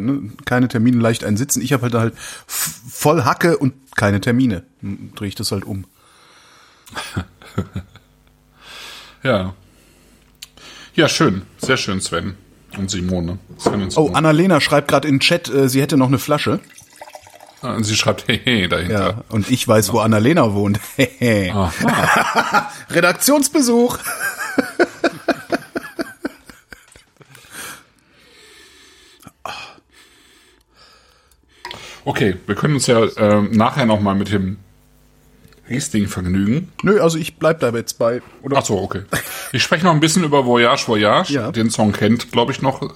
[0.00, 1.60] ne, keine Termine leicht einsitzen.
[1.60, 2.14] Ich habe halt halt
[2.46, 4.62] voll Hacke und keine Termine.
[4.80, 5.84] Dann Drehe ich das halt um.
[9.22, 9.54] Ja.
[10.94, 11.42] Ja, schön.
[11.58, 12.34] Sehr schön, Sven.
[12.78, 13.38] Und Simone.
[13.58, 14.14] Sven und Oh, Simone.
[14.16, 16.60] Annalena schreibt gerade in Chat, äh, sie hätte noch eine Flasche.
[17.62, 18.92] Ah, Und sie schreibt hehe dahinter.
[19.00, 20.80] Ja, und ich weiß, wo Annalena wohnt.
[21.52, 22.70] Aha.
[22.90, 23.98] Redaktionsbesuch.
[32.04, 34.58] Okay, wir können uns ja ähm, nachher nochmal mit dem
[35.70, 36.68] Riesling vergnügen.
[36.82, 38.20] Nö, also ich bleib da jetzt bei.
[38.42, 38.58] Oder?
[38.58, 39.02] Ach so, okay.
[39.52, 41.32] Ich spreche noch ein bisschen über Voyage, Voyage.
[41.32, 41.52] Ja.
[41.52, 42.88] Den Song kennt, glaube ich, noch äh,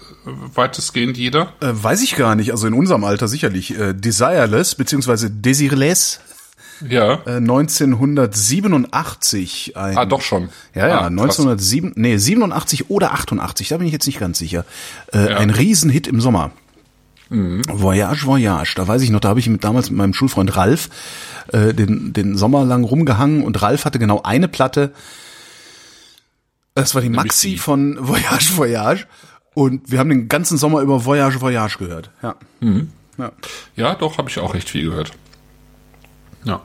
[0.55, 1.53] weitestgehend jeder.
[1.61, 2.51] Äh, weiß ich gar nicht.
[2.51, 3.79] Also in unserem Alter sicherlich.
[3.79, 6.18] Äh, Desireless beziehungsweise Desireless
[6.89, 7.20] Ja.
[7.27, 9.77] äh, 1987.
[9.77, 10.49] Ein, ah, doch schon.
[10.75, 11.11] Ja, ja, ah, krass.
[11.11, 14.64] 1907, nee, 87 oder 88, da bin ich jetzt nicht ganz sicher.
[15.12, 15.37] Äh, Ja.
[15.39, 16.51] Ein Riesenhit im Sommer.
[17.35, 18.74] Voyage, Voyage.
[18.76, 20.89] Da weiß ich noch, da habe ich mit, damals mit meinem Schulfreund Ralf
[21.53, 24.93] äh, den, den Sommer lang rumgehangen und Ralf hatte genau eine Platte.
[26.74, 27.59] Das war die Maxi die.
[27.59, 29.07] von Voyage, Voyage.
[29.55, 32.11] Und wir haben den ganzen Sommer über Voyage, Voyage gehört.
[32.22, 32.35] Ja.
[33.18, 33.32] ja.
[33.76, 35.12] Ja, doch, habe ich auch recht viel gehört.
[36.45, 36.61] Ja.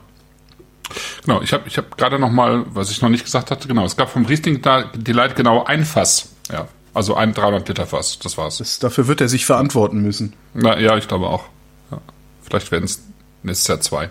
[1.24, 3.84] Genau, ich habe ich hab gerade noch mal, was ich noch nicht gesagt hatte, genau,
[3.84, 6.30] es gab vom Riesling da Delight genau ein Fass.
[6.50, 8.58] Ja, also ein 300 Liter Fass, das war's.
[8.58, 10.34] Das, dafür wird er sich verantworten müssen.
[10.54, 11.44] Na, ja, ich glaube auch.
[11.90, 12.00] Ja.
[12.42, 13.02] Vielleicht werden es
[13.42, 14.10] nächstes Jahr zwei.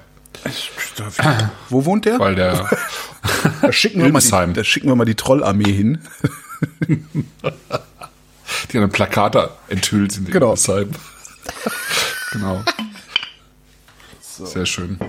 [1.69, 2.19] Wo wohnt der?
[2.19, 2.69] Weil der,
[3.61, 5.99] Da schicken, wir mal die, da schicken wir mal die Trollarmee hin.
[8.71, 10.47] die eine Plakate enthüllt in Genau.
[10.53, 10.91] Ilmesheim.
[12.31, 12.63] genau.
[14.21, 14.99] Sehr schön.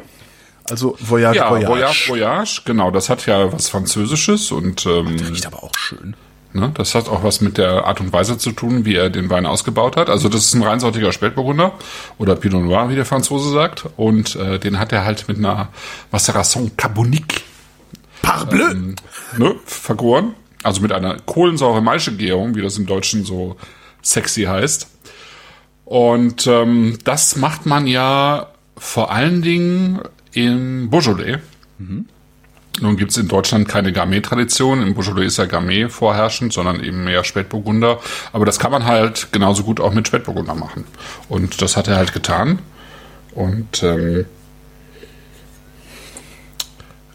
[0.68, 1.68] Also Voyage, Ja, Voyage.
[1.68, 6.14] Voyage, Voyage, genau, das hat ja was Französisches und ähm, Riecht aber auch schön.
[6.53, 9.30] Ne, das hat auch was mit der Art und Weise zu tun, wie er den
[9.30, 10.11] Wein ausgebaut hat.
[10.11, 11.74] Also das ist ein reinsortiger Spätburgunder
[12.18, 13.84] oder Pinot Noir, wie der Franzose sagt.
[13.96, 15.68] Und äh, den hat er halt mit einer
[16.11, 17.42] Maceration Carbonique
[18.20, 18.70] Parbleu!
[18.70, 18.96] ähm,
[19.38, 20.34] ne, vergoren.
[20.64, 23.57] Also mit einer Kohlensäure-Maische-Gärung, wie das im Deutschen so
[24.03, 24.88] sexy heißt.
[25.84, 30.01] Und ähm, das macht man ja vor allen Dingen
[30.32, 31.38] im Beaujolais.
[32.81, 34.81] Nun gibt's in Deutschland keine Gamay-Tradition.
[34.83, 37.99] Im Beaujolais ist ja Gamay vorherrschend, sondern eben mehr Spätburgunder.
[38.33, 40.85] Aber das kann man halt genauso gut auch mit Spätburgunder machen.
[41.29, 42.61] Und das hat er halt getan.
[43.33, 44.25] Und ähm,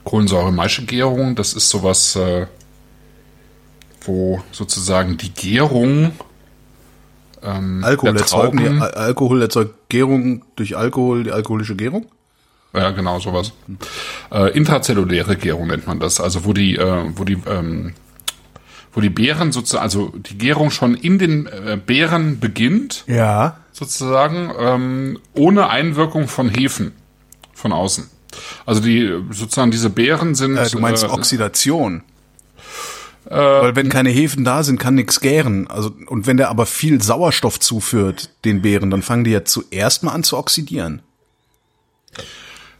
[0.03, 2.47] Kohlensäure-Maische-Gärung, das ist sowas, äh,
[4.01, 6.11] wo sozusagen die Gärung
[7.41, 12.07] Alkohol der erzeugen, Alkohol erzeugt Gärung durch Alkohol, die alkoholische Gärung?
[12.75, 13.53] Ja, genau, sowas.
[14.31, 16.19] Äh, intrazelluläre Gärung nennt man das.
[16.19, 17.93] Also wo die, äh, wo die, ähm,
[18.93, 23.57] wo die Beeren sozusagen, also die Gärung schon in den äh, Beeren beginnt, Ja.
[23.71, 26.93] sozusagen, ähm, ohne Einwirkung von Hefen
[27.53, 28.09] von außen.
[28.65, 30.57] Also die sozusagen diese Beeren sind.
[30.57, 32.03] Äh, du meinst äh, Oxidation.
[33.27, 35.65] Weil wenn keine Hefen da sind, kann nichts gären.
[35.67, 40.03] Also, und wenn der aber viel Sauerstoff zuführt, den Beeren, dann fangen die ja zuerst
[40.03, 41.01] mal an zu oxidieren.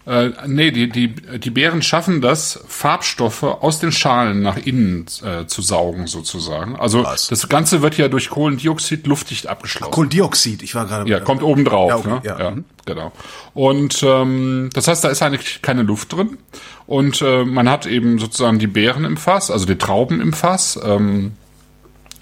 [0.08, 5.48] Äh, nee, die, die, die Beeren schaffen das, Farbstoffe aus den Schalen nach innen äh,
[5.48, 6.76] zu saugen, sozusagen.
[6.76, 7.28] Also Was?
[7.28, 9.92] das Ganze wird ja durch Kohlendioxid luftdicht abgeschlossen.
[9.92, 11.10] Kohlendioxid, ich war gerade.
[11.10, 11.90] Ja, kommt oben drauf.
[11.90, 12.22] Ja, okay, ne?
[12.24, 12.66] ja, ja mhm.
[12.86, 13.12] genau.
[13.56, 16.38] Und ähm, das heißt, da ist eigentlich keine Luft drin.
[16.86, 20.80] Und äh, man hat eben sozusagen die Beeren im Fass, also die Trauben im Fass.
[20.84, 21.32] Ähm,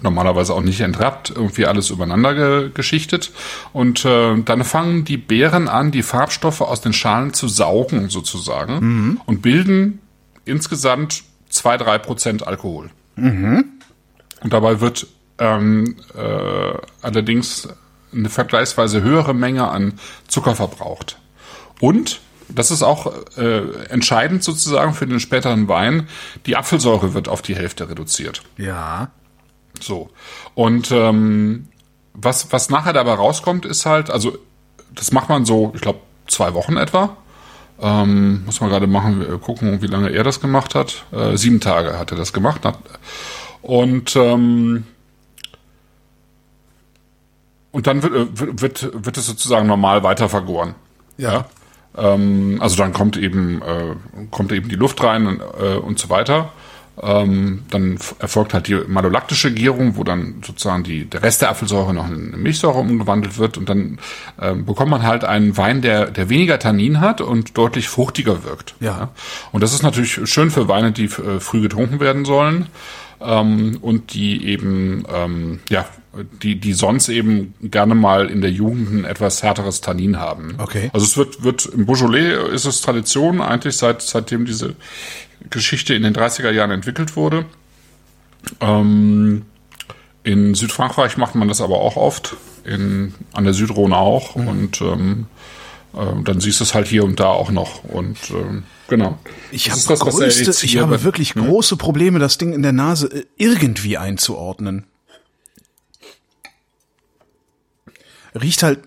[0.04, 3.32] normalerweise auch nicht entrappt, irgendwie alles übereinander ge geschichtet.
[3.72, 9.20] Und äh, dann fangen die Beeren an, die Farbstoffe aus den Schalen zu saugen, sozusagen,
[9.26, 10.00] und bilden
[10.46, 12.90] insgesamt zwei drei Prozent Alkohol.
[14.42, 15.08] Und dabei wird
[15.40, 17.68] ähm, äh, allerdings
[18.14, 19.94] eine vergleichsweise höhere Menge an
[20.28, 21.18] Zucker verbraucht.
[21.80, 26.08] Und, das ist auch äh, entscheidend sozusagen für den späteren Wein,
[26.46, 28.44] die Apfelsäure wird auf die Hälfte reduziert.
[28.58, 29.12] Ja.
[29.86, 30.10] So.
[30.56, 31.68] Und ähm,
[32.14, 34.38] was, was nachher dabei rauskommt, ist halt, also
[34.94, 37.18] das macht man so, ich glaube, zwei Wochen etwa.
[37.82, 41.06] Ähm, muss man gerade machen, wir gucken, wie lange er das gemacht hat.
[41.12, 42.62] Äh, sieben Tage hat er das gemacht.
[43.62, 44.86] Und ähm,
[47.72, 50.76] und dann wird, äh, wird, wird es sozusagen normal weiter vergoren.
[51.18, 51.46] Ja.
[51.98, 53.96] Ähm, also dann kommt eben, äh,
[54.30, 56.52] kommt eben die Luft rein und, äh, und so weiter.
[57.02, 61.92] Ähm, dann erfolgt halt die malolaktische Gärung, wo dann sozusagen die, der Rest der Apfelsäure
[61.92, 63.98] noch in Milchsäure umgewandelt wird und dann
[64.40, 68.76] ähm, bekommt man halt einen Wein, der, der weniger Tannin hat und deutlich fruchtiger wirkt.
[68.80, 69.10] Ja.
[69.52, 72.68] Und das ist natürlich schön für Weine, die äh, früh getrunken werden sollen
[73.22, 75.88] ähm, und die eben, ähm, ja,
[76.44, 80.56] die, die sonst eben gerne mal in der Jugend ein etwas härteres Tannin haben.
[80.60, 80.92] Okay.
[80.94, 84.76] Also es wird, wird im Beaujolais ist es Tradition eigentlich seit seitdem diese
[85.50, 87.46] Geschichte in den 30er Jahren entwickelt wurde.
[88.60, 89.46] Ähm,
[90.24, 94.36] In Südfrankreich macht man das aber auch oft, in, an der Südrhone auch.
[94.36, 94.48] Mhm.
[94.48, 95.28] Und ähm,
[95.94, 97.84] äh, dann siehst du es halt hier und da auch noch.
[97.84, 99.18] Und ähm, genau.
[99.52, 102.72] Ich Das habe das, größte, ich hier habe wirklich große Probleme, das Ding in der
[102.74, 104.86] Nase äh, irgendwie einzuordnen.
[108.36, 108.80] Riecht halt.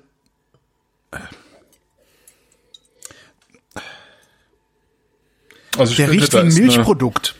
[5.79, 7.35] Also ich Der finde, riecht wie ein eine- Milchprodukt.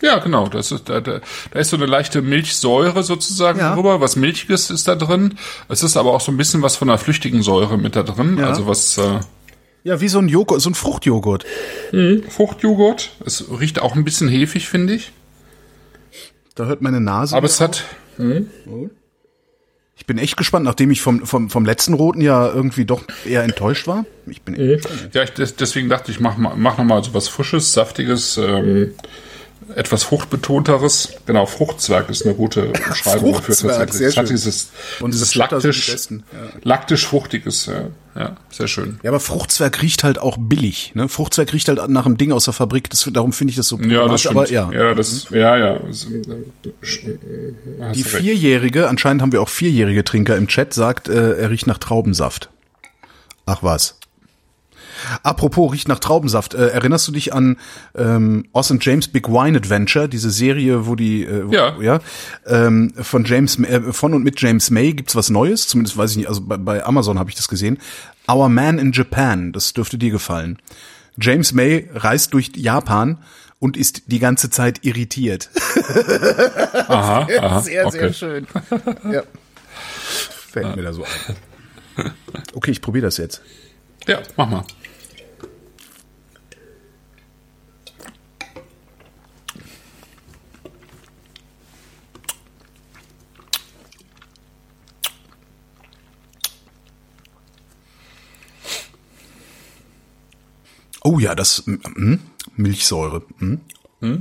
[0.00, 0.46] Ja, genau.
[0.48, 3.74] Das ist, da, da, da ist so eine leichte Milchsäure sozusagen Ja.
[3.74, 4.00] drüber.
[4.00, 5.38] Was Milchiges ist da drin.
[5.68, 8.38] Es ist aber auch so ein bisschen was von einer flüchtigen Säure mit da drin.
[8.38, 8.46] Ja.
[8.46, 9.18] Also was äh,
[9.82, 11.44] Ja, wie so ein Joghurt, so ein Fruchtjoghurt.
[12.28, 13.10] Fruchtjoghurt.
[13.26, 15.10] Es riecht auch ein bisschen hefig, finde ich.
[16.54, 17.36] Da hört meine Nase.
[17.36, 17.84] Aber es hat.
[19.98, 23.42] Ich bin echt gespannt, nachdem ich vom, vom, vom letzten Roten ja irgendwie doch eher
[23.42, 24.06] enttäuscht war.
[24.26, 24.54] Ich bin
[25.12, 28.92] Ja, ich, des- deswegen dachte ich, mach, mal- mach nochmal so was Frisches, Saftiges, ähm,
[29.74, 31.12] etwas Fruchtbetonteres.
[31.26, 33.54] Genau, Fruchtzwerg ist eine gute Beschreibung dafür.
[33.54, 34.36] Sehr Es hat schön.
[34.36, 35.96] dieses, Und dieses sind die laktisch,
[36.62, 37.66] laktisch-fruchtiges.
[37.66, 38.98] Ja, ja, sehr schön.
[39.02, 40.92] Ja, aber Fruchtzwerg riecht halt auch billig.
[40.94, 41.08] Ne?
[41.08, 42.90] Fruchtzwerg riecht halt nach einem Ding aus der Fabrik.
[42.90, 44.36] Das, darum finde ich das so Ja, das stimmt.
[44.36, 45.78] Aber ja, ja, das, ja, ja.
[45.78, 48.02] Das, äh, die.
[48.02, 52.50] Vierjährige, anscheinend haben wir auch vierjährige Trinker im Chat, sagt, äh, er riecht nach Traubensaft.
[53.46, 53.98] Ach was.
[55.22, 56.54] Apropos riecht nach Traubensaft.
[56.54, 57.56] Äh, erinnerst du dich an
[57.94, 61.76] ähm, and James Big Wine Adventure, diese Serie, wo die äh, wo, Ja.
[61.80, 62.00] ja
[62.46, 66.16] ähm, von James äh, von und mit James May gibt's was Neues, zumindest weiß ich
[66.18, 67.78] nicht, also bei, bei Amazon habe ich das gesehen.
[68.30, 70.58] Our Man in Japan, das dürfte dir gefallen.
[71.20, 73.18] James May reist durch Japan
[73.58, 75.50] und ist die ganze Zeit irritiert.
[76.88, 77.98] Aha, aha, Sehr, okay.
[77.98, 78.46] sehr schön.
[79.12, 79.22] ja.
[80.50, 82.12] Fällt mir da so ein.
[82.54, 83.42] Okay, ich probiere das jetzt.
[84.06, 84.64] Ja, mach mal.
[101.08, 102.16] Oh ja, das mm,
[102.56, 103.22] Milchsäure.
[103.38, 103.54] Mm.
[104.02, 104.18] Ja.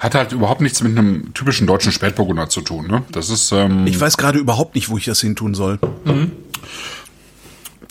[0.00, 3.04] Hat halt überhaupt nichts mit einem typischen deutschen Spätburgunder zu tun, ne?
[3.12, 5.78] Das ist, ähm, Ich weiß gerade überhaupt nicht, wo ich das hin tun soll.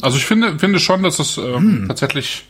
[0.01, 2.43] also ich finde, finde schon, dass es ähm, tatsächlich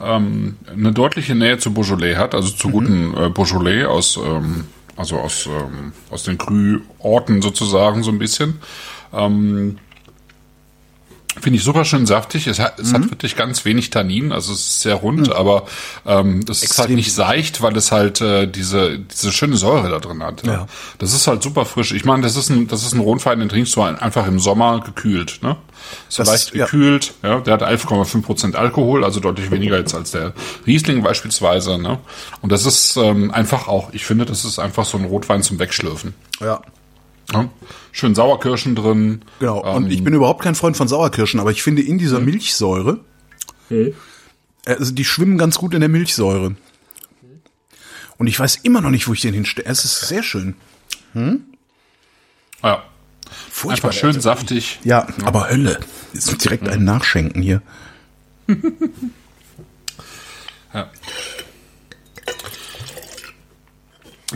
[0.00, 4.64] ähm, eine deutliche Nähe zu Beaujolais hat, also zu guten äh, Beaujolais aus, ähm,
[4.96, 8.60] also aus, ähm, aus den Krü-Orten sozusagen so ein bisschen.
[9.12, 9.78] Ähm,
[11.40, 12.46] Finde ich super schön saftig.
[12.46, 15.66] Es hat, es hat wirklich ganz wenig Tannin, also es ist sehr rund, aber
[16.06, 19.98] ähm, das ist halt nicht seicht, weil es halt äh, diese diese schöne Säure da
[19.98, 20.44] drin hat.
[20.46, 20.66] Ja.
[20.98, 21.92] Das ist halt super frisch.
[21.92, 24.80] Ich meine, das ist ein das ist ein Rotwein, den trinkst du einfach im Sommer
[24.80, 25.56] gekühlt, ne?
[26.08, 26.64] So Das- leicht ja.
[26.66, 27.14] gekühlt.
[27.22, 30.32] Ja, der hat 11,5 Prozent Alkohol, also deutlich weniger jetzt als der
[30.66, 31.78] Riesling beispielsweise.
[31.78, 31.98] Ne?
[32.42, 33.90] Und das ist ähm, einfach auch.
[33.92, 36.14] Ich finde, das ist einfach so ein Rotwein zum Wegschlürfen.
[36.40, 36.60] Ja.
[37.32, 37.50] Ja?
[37.92, 39.22] Schön Sauerkirschen drin.
[39.40, 39.64] Genau.
[39.64, 43.00] Ähm, Und ich bin überhaupt kein Freund von Sauerkirschen, aber ich finde in dieser Milchsäure,
[43.70, 43.92] äh,
[44.64, 46.54] also die schwimmen ganz gut in der Milchsäure.
[48.16, 49.68] Und ich weiß immer noch nicht, wo ich den hinstelle.
[49.68, 50.54] Es ist sehr schön.
[51.14, 52.82] ja.
[53.50, 53.90] Furchtbar.
[53.90, 54.80] Einfach schön saftig.
[54.84, 55.80] Ja, aber Hölle.
[56.14, 57.60] Ist direkt ein Nachschenken hier.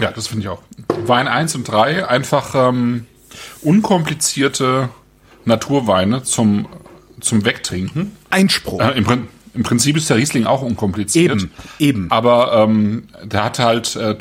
[0.01, 0.63] Ja, das finde ich auch.
[1.07, 3.07] Wein 1 und 3, einfach ähm,
[3.63, 4.89] unkomplizierte
[5.45, 6.69] Naturweine zum,
[7.21, 8.17] zum Wegtrinken.
[8.31, 8.81] Einspruch.
[8.81, 11.33] Äh, im, Prin- Im Prinzip ist der Riesling auch unkompliziert.
[11.33, 12.11] Eben, eben.
[12.11, 14.17] Aber ähm, der hat halt, äh,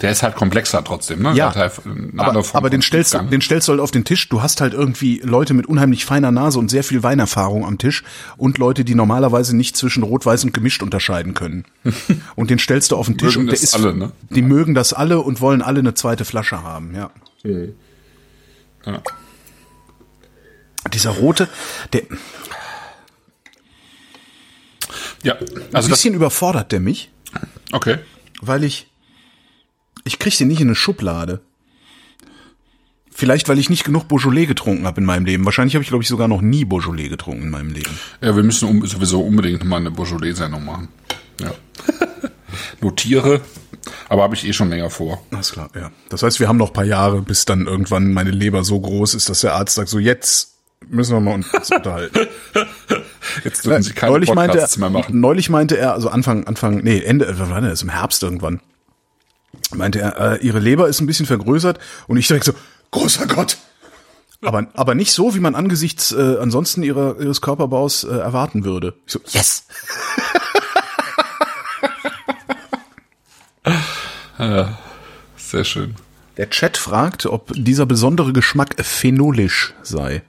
[0.00, 1.20] der ist halt komplexer trotzdem.
[1.20, 1.34] Ne?
[1.34, 1.72] Ja, halt
[2.16, 4.28] aber, aber den stellst, den stellst du halt auf den Tisch.
[4.30, 8.04] Du hast halt irgendwie Leute mit unheimlich feiner Nase und sehr viel Weinerfahrung am Tisch
[8.38, 11.64] und Leute, die normalerweise nicht zwischen Rot-Weiß und gemischt unterscheiden können.
[12.36, 14.12] und den stellst du auf den Tisch Mögen und der das ist, alle, ne?
[14.30, 17.10] die mögen das alle und wollen alle eine zweite Flasche haben, ja.
[18.86, 19.02] Ja.
[20.94, 21.48] Dieser rote,
[21.92, 22.02] der,
[25.22, 27.10] ja, also das, bisschen überfordert der mich,
[27.72, 27.98] okay.
[28.40, 28.86] weil ich,
[30.04, 31.40] ich krieg den nicht in eine Schublade.
[33.12, 35.44] Vielleicht, weil ich nicht genug Beaujolais getrunken habe in meinem Leben.
[35.44, 37.90] Wahrscheinlich habe ich, glaube ich, sogar noch nie Beaujolais getrunken in meinem Leben.
[38.22, 40.88] Ja, wir müssen um, sowieso unbedingt mal eine Beaujolais-Sendung machen.
[41.38, 41.52] Ja.
[42.80, 43.42] Notiere,
[44.08, 45.22] aber habe ich eh schon länger vor.
[45.30, 45.90] Alles klar, ja.
[46.08, 49.14] Das heißt, wir haben noch ein paar Jahre, bis dann irgendwann meine Leber so groß
[49.14, 52.28] ist, dass der Arzt sagt, so jetzt müssen wir mal uns unterhalten.
[53.44, 55.20] Jetzt dürfen Sie keine neulich meinte, Podcasts er, mehr machen.
[55.20, 57.82] neulich meinte er, also Anfang, Anfang, nee, Ende, äh, wann war das?
[57.82, 58.60] Im Herbst irgendwann.
[59.74, 61.78] Meinte er, äh, ihre Leber ist ein bisschen vergrößert
[62.08, 62.52] und ich direkt so,
[62.90, 63.58] großer Gott,
[64.42, 68.94] Aber, aber nicht so, wie man angesichts äh, ansonsten ihrer, ihres Körperbaus äh, erwarten würde.
[69.06, 69.66] Ich so, yes!
[75.36, 75.96] Sehr schön.
[76.38, 80.22] Der Chat fragt, ob dieser besondere Geschmack phenolisch sei.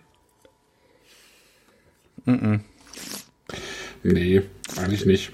[4.04, 4.42] Nee,
[4.78, 5.32] eigentlich nicht.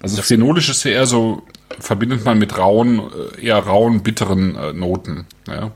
[0.00, 1.42] Also phenolisch ist ja eher so,
[1.78, 3.00] verbindet man mit rauen,
[3.38, 5.26] äh, eher rauen, bitteren äh, Noten.
[5.46, 5.70] Ja,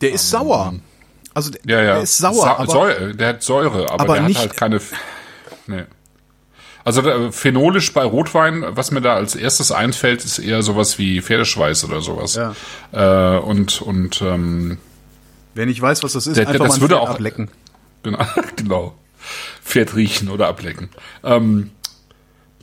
[0.00, 0.74] Der ist sauer.
[1.34, 1.84] Also der, ja.
[1.84, 1.94] ja.
[1.94, 4.56] der ist sauer, Sa aber Säure, der hat Säure, aber, aber der nicht- hat halt
[4.56, 4.80] keine.
[5.66, 5.84] Nee.
[6.84, 11.20] Also äh, phenolisch bei Rotwein, was mir da als erstes einfällt, ist eher sowas wie
[11.22, 12.34] Pferdeschweiß oder sowas.
[12.34, 12.54] Ja.
[12.92, 14.78] Äh, und und ähm,
[15.54, 17.48] wer nicht weiß, was das ist, Der- einfach das mal würde auch- ablecken.
[18.02, 18.18] Genau,
[18.56, 18.94] genau.
[19.64, 20.88] Pferd riechen oder ablecken.
[21.24, 21.70] Ähm,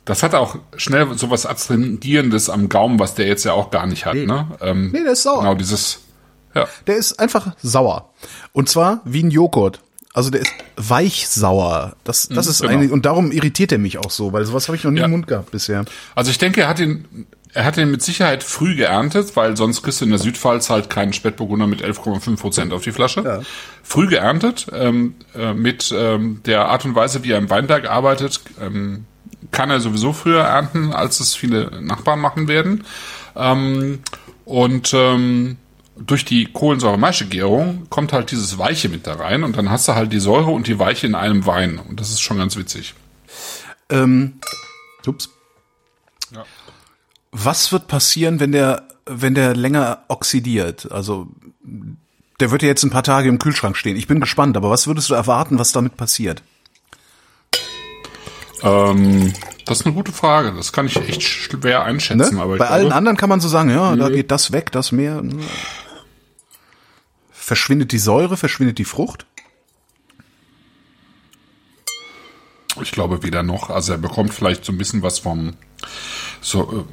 [0.04, 4.06] das hat auch schnell sowas Astringierendes am Gaumen, was der jetzt ja auch gar nicht
[4.06, 4.14] hat.
[4.16, 4.46] Ne?
[4.60, 5.40] Ähm, Nee, der ist sauer.
[5.42, 6.00] Genau, dieses.
[6.54, 8.12] Ja, Der ist einfach sauer.
[8.52, 9.80] Und zwar wie ein Joghurt.
[10.12, 11.94] Also der ist weich sauer.
[12.02, 12.72] Das, das ist genau.
[12.72, 15.04] eigentlich, und darum irritiert er mich auch so, weil sowas habe ich noch nie Ja.
[15.04, 15.84] im Mund gehabt bisher.
[16.16, 19.82] also ich denke, er hat ihn, er hat ihn mit Sicherheit früh geerntet, weil sonst
[19.82, 23.22] kriegst du in der Südpfalz halt keinen Spätburgunder mit 11,5 Prozent auf die Flasche.
[23.82, 28.40] Früh geerntet, ähm, äh, mit ähm, der Art und Weise, wie er im Weinberg arbeitet,
[28.60, 29.06] ähm,
[29.50, 32.84] kann er sowieso früher ernten, als es viele Nachbarn machen werden.
[33.34, 34.00] Ähm,
[34.44, 35.56] und ähm,
[35.96, 40.12] durch die Kohlensäure-Maische-Gärung kommt halt dieses Weiche mit da rein und dann hast du halt
[40.12, 41.78] die Säure und die Weiche in einem Wein.
[41.78, 42.94] Und das ist schon ganz witzig.
[43.90, 44.40] Ähm,
[45.06, 45.30] ups.
[46.32, 46.44] Ja.
[47.32, 50.90] Was wird passieren, wenn der, wenn der länger oxidiert?
[50.90, 51.28] Also,
[52.40, 53.96] der wird ja jetzt ein paar Tage im Kühlschrank stehen.
[53.96, 56.42] Ich bin gespannt, aber was würdest du erwarten, was damit passiert?
[58.62, 59.32] Ähm,
[59.66, 60.52] das ist eine gute Frage.
[60.52, 62.36] Das kann ich echt schwer einschätzen.
[62.36, 62.42] Ne?
[62.42, 64.92] Aber Bei allen glaube, anderen kann man so sagen, ja, da geht das weg, das
[64.92, 65.22] mehr.
[67.30, 69.26] Verschwindet die Säure, verschwindet die Frucht?
[72.82, 73.70] Ich glaube weder noch.
[73.70, 75.54] Also er bekommt vielleicht so ein bisschen was vom,
[76.40, 76.86] so,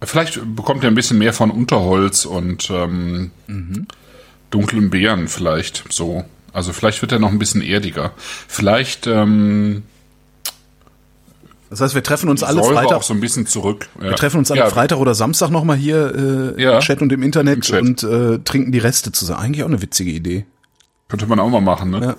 [0.00, 3.30] äh, vielleicht bekommt er ein bisschen mehr von Unterholz und ähm,
[4.50, 6.24] dunklen Beeren vielleicht so.
[6.52, 8.12] Also vielleicht wird er noch ein bisschen erdiger.
[8.48, 9.82] Vielleicht ähm,
[11.68, 12.96] Das heißt, wir treffen uns alle Säure Freitag.
[12.96, 13.88] auch so ein bisschen zurück.
[13.98, 14.04] Ja.
[14.10, 16.76] Wir treffen uns alle ja, Freitag oder Samstag nochmal hier äh, Ja.
[16.76, 17.82] im Chat und im Internet Im Chat.
[17.82, 19.40] und äh, trinken die Reste zusammen.
[19.42, 20.46] Eigentlich auch eine witzige Idee.
[21.08, 22.16] Könnte man auch mal machen, ne?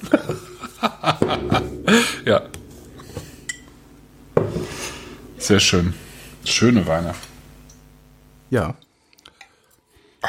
[2.25, 2.41] Ja.
[5.37, 5.93] Sehr schön.
[6.45, 7.13] Schöne Weine.
[8.49, 8.75] Ja.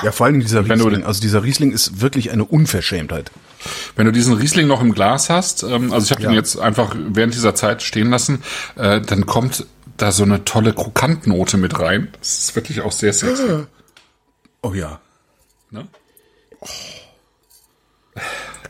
[0.03, 1.05] Ja, vor allem dieser Riesling.
[1.05, 3.31] Also dieser Riesling ist wirklich eine Unverschämtheit.
[3.97, 6.29] Wenn du diesen Riesling noch im Glas hast, ähm, also ich habe Ja.
[6.31, 8.43] den jetzt einfach während dieser Zeit stehen lassen,
[8.77, 12.13] äh, dann kommt da so eine tolle Krokantnote mit rein.
[12.21, 13.65] Das ist wirklich auch sehr sexy.
[14.61, 15.01] Oh ja.
[15.71, 15.87] Ne?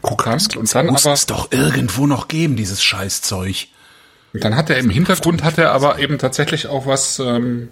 [0.02, 3.68] Krokant und dann Muss aber, es doch irgendwo noch geben, dieses Scheißzeug.
[4.34, 7.68] Dann hat er im Hintergrund hat er aber eben tatsächlich auch was ähm,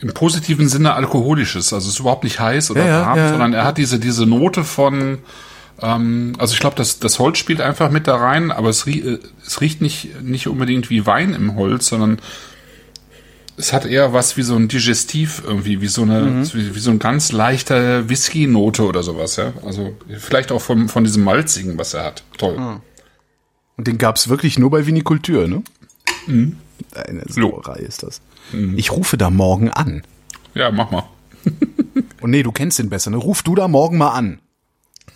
[0.00, 1.72] im positiven Sinne alkoholisches.
[1.72, 3.28] Also es ist überhaupt nicht heiß oder Ja, ja, warm, ja.
[3.28, 5.18] sondern er hat diese diese Note von
[5.82, 9.18] ähm, also ich glaube, das, das Holz spielt einfach mit da rein, aber es, äh,
[9.46, 12.18] es riecht nicht, nicht unbedingt wie Wein im Holz, sondern
[13.56, 16.54] es hat eher was wie so ein Digestiv irgendwie, wie so eine, Mhm.
[16.54, 19.52] wie, wie so ein ganz leichter Whisky-Note oder sowas, ja.
[19.64, 22.24] Also vielleicht auch von, von diesem Malzigen, was er hat.
[22.38, 22.56] Toll.
[23.80, 25.62] Und den gab's wirklich nur bei Vinikultur, ne?
[26.26, 26.58] Mhm.
[26.94, 28.20] Eine Sauerei ist das.
[28.76, 30.02] Ich rufe da morgen an.
[30.52, 31.04] Ja, mach mal.
[32.20, 33.16] Und nee, du kennst den besser, ne?
[33.16, 34.38] Ruf du da morgen mal an.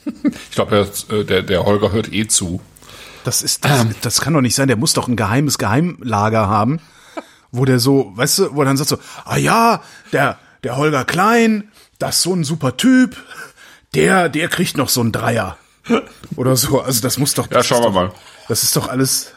[0.48, 2.62] Ich glaube, der, äh, der, der Holger hört eh zu.
[3.24, 4.68] Das ist, das, das kann doch nicht sein.
[4.68, 6.80] Der muss doch ein geheimes Geheimlager haben,
[7.52, 11.04] wo der so, weißt du, wo er dann sagt so, ah ja, der, der Holger
[11.04, 13.14] Klein, das ist so ein super Typ,
[13.92, 15.58] der, der kriegt noch so einen Dreier.
[16.36, 16.80] Oder so.
[16.80, 17.50] Also das muss doch.
[17.50, 18.12] Ja, das schauen ist wir mal.
[18.48, 19.32] Das ist doch alles.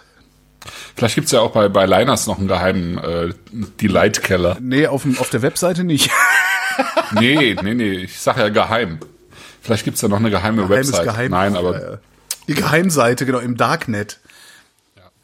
[0.96, 3.34] Vielleicht gibt's ja auch bei, bei Liners noch einen geheimen äh,
[3.82, 4.58] Delight-Keller.
[4.60, 6.12] Nee, auf, dem, auf der Webseite nicht.
[7.12, 9.00] Nee, nee, nee, ich sag ja geheim.
[9.62, 11.06] Vielleicht gibt's da noch eine geheime Geheimes Website.
[11.06, 11.32] Geheim.
[11.32, 12.02] Nein, aber.
[12.48, 14.20] Die Geheimseite, genau, im Darknet.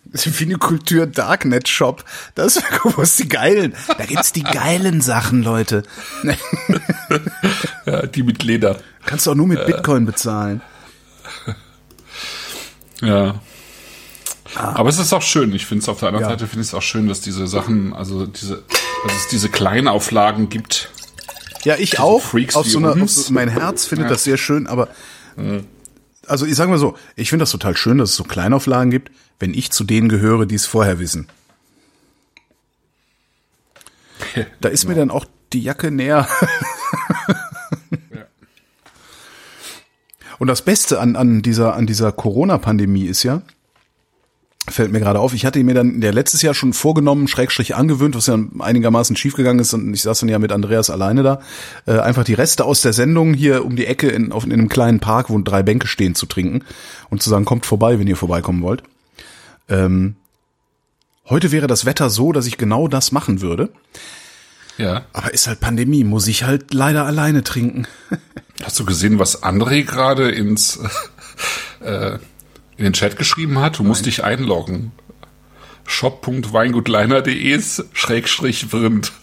[0.05, 2.03] Das ist wie eine Kultur Darknet Shop.
[2.35, 3.75] Das guck, was die geilen.
[3.97, 5.83] Da gibt's die geilen Sachen, Leute.
[7.85, 8.79] ja, die mit Leder.
[9.05, 10.61] Kannst du auch nur mit Bitcoin bezahlen.
[13.01, 13.41] Ja.
[14.55, 15.53] Aber es ist auch schön.
[15.53, 16.29] Ich finde es auf der anderen Ja.
[16.29, 18.63] Seite finde ich es auch schön, dass diese Sachen, also diese,
[19.05, 20.89] dass es diese Kleinauflagen gibt.
[21.63, 22.21] Ja, ich auch.
[22.21, 24.89] Freaks auf so einer, auf so, mein Herz findet das sehr schön, aber
[26.27, 29.11] also ich sage mal so, ich finde das total schön, dass es so Kleinauflagen gibt,
[29.39, 31.27] wenn ich zu denen gehöre, die es vorher wissen.
[34.61, 36.27] Da ist mir dann auch die Jacke näher.
[40.39, 43.43] Und das Beste an, an dieser, an dieser Corona-Pandemie ist ja,
[44.69, 48.15] fällt mir gerade auf, ich hatte mir dann der letztes Jahr schon vorgenommen, Schrägstrich angewöhnt,
[48.15, 51.41] was ja einigermaßen schiefgegangen ist und ich saß dann ja mit Andreas alleine da,
[51.85, 54.69] äh, einfach die Reste aus der Sendung hier um die Ecke in, auf, in einem
[54.69, 56.63] kleinen Park, wo drei Bänke stehen, zu trinken
[57.09, 58.83] und zu sagen, kommt vorbei, wenn ihr vorbeikommen wollt.
[59.67, 60.15] Ähm,
[61.25, 63.69] heute wäre das Wetter so, dass ich genau das machen würde.
[64.77, 65.03] Ja.
[65.13, 67.85] Aber ist halt Pandemie, muss ich halt leider alleine trinken.
[68.63, 70.79] Hast du gesehen, was André gerade ins
[71.81, 72.17] äh,
[72.83, 73.79] in den Chat geschrieben hat?
[73.79, 74.91] Du musst dich einloggen.
[75.85, 77.61] shop.weingutleiner.de
[77.93, 79.13] Schrägstrich Vrind.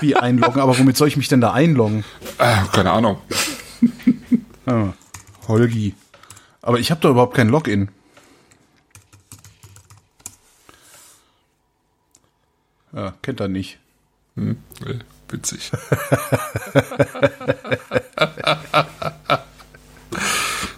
[0.00, 0.60] Wie einloggen?
[0.60, 2.04] Aber womit soll ich mich denn da einloggen?
[2.38, 3.18] Äh, keine Ahnung.
[4.66, 4.94] Ah,
[5.46, 5.94] Holgi.
[6.60, 7.88] Aber ich habe da überhaupt kein Login.
[12.92, 13.78] Ja, kennt er nicht.
[14.34, 14.94] Hm, äh,
[15.28, 15.70] witzig.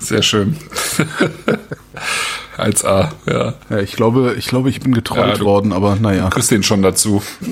[0.07, 0.57] Sehr schön.
[2.57, 3.55] Als A, ja.
[3.69, 6.31] Ja, ich glaube, ich glaube, ich bin getrollt Ja, du- worden, aber naja.
[6.31, 7.25] Kriegst den schon dazu.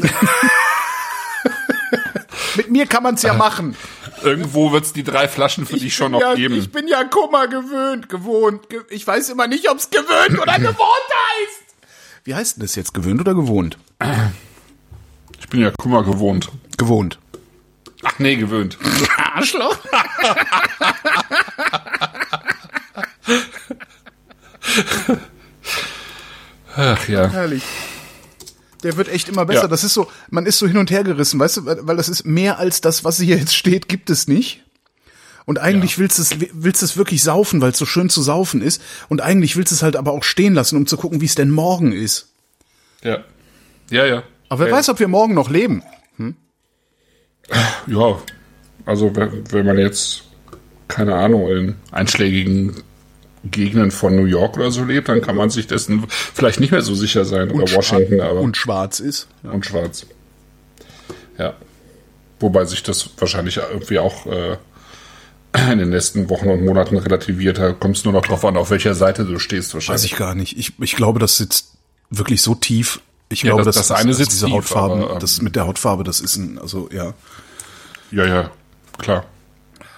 [2.57, 3.77] Mit mir kann man's ja machen.
[4.23, 6.55] Irgendwo wird's die drei Flaschen für dich schon noch ja, geben.
[6.55, 8.69] Ich bin ja Kummer gewöhnt, gewohnt.
[8.71, 11.75] Ge ich weiß immer nicht, ob's gewöhnt oder gewohnt heißt.
[12.23, 12.95] Wie heißt denn das jetzt?
[12.95, 13.77] Gewöhnt oder gewohnt?
[15.41, 16.53] Ich bin ja Kummer gewohnt.
[16.79, 17.19] Gewohnt.
[18.05, 18.79] Ach nee, gewöhnt.
[19.35, 19.77] Arschloch.
[26.77, 27.31] Ach ja.
[27.31, 27.63] Herrlich.
[28.83, 29.63] Der wird echt immer besser.
[29.63, 29.69] Ja.
[29.69, 32.25] Das ist so, man ist so hin und her gerissen, weißt du, weil das ist
[32.25, 34.63] mehr als das, was hier jetzt steht, gibt es nicht.
[35.47, 38.23] Und eigentlich willst du es, willst du es wirklich saufen, weil es so schön zu
[38.23, 38.81] saufen ist.
[39.09, 41.35] Und eigentlich willst du es halt aber auch stehen lassen, um zu gucken, wie es
[41.35, 42.29] denn morgen ist.
[43.03, 43.25] Ja.
[43.91, 44.23] Ja, ja.
[44.49, 44.77] Aber wer ja.
[44.77, 45.83] weiß, ob wir morgen noch leben.
[47.87, 48.19] Ja,
[48.87, 50.25] also wenn, wenn man jetzt,
[50.89, 52.83] keine Ahnung, in einschlägigen
[53.51, 56.83] Gegenden von New York oder so lebt, dann kann man sich dessen vielleicht nicht mehr
[56.83, 57.51] so sicher sein.
[57.51, 59.29] Oder Washington, aber Und schwarz ist.
[59.43, 60.07] und schwarz.
[61.39, 61.55] Ja.
[62.41, 64.57] Wobei sich das wahrscheinlich irgendwie auch äh,
[65.71, 67.59] in den nächsten Wochen und Monaten relativiert.
[67.59, 70.13] Da kommt es nur noch drauf an, auf welcher Seite du stehst Weiß wahrscheinlich.
[70.13, 70.59] ich gar nicht.
[70.59, 71.75] Ich, ich glaube, das sitzt
[72.11, 73.01] wirklich so tief.
[73.29, 75.41] Ich Ja, glaube, das- dass das eine dass sitzt diese tief, Hautfarben, aber, ähm, das
[75.43, 77.15] mit der Hautfarbe, das ist ein, also ja.
[78.11, 78.51] Ja, ja,
[78.99, 79.25] klar.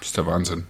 [0.00, 0.64] Das ist der Wahnsinn.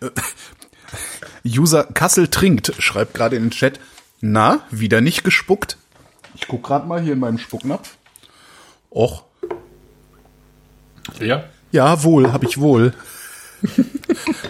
[1.44, 3.80] User Kassel trinkt, schreibt gerade in den Chat,
[4.20, 5.76] na, wieder nicht gespuckt?
[6.34, 7.96] Ich guck gerade mal hier in meinem Spucknapf.
[8.90, 9.24] Och,
[11.20, 11.44] Ja.
[11.72, 12.94] ja, wohl, hab ich wohl.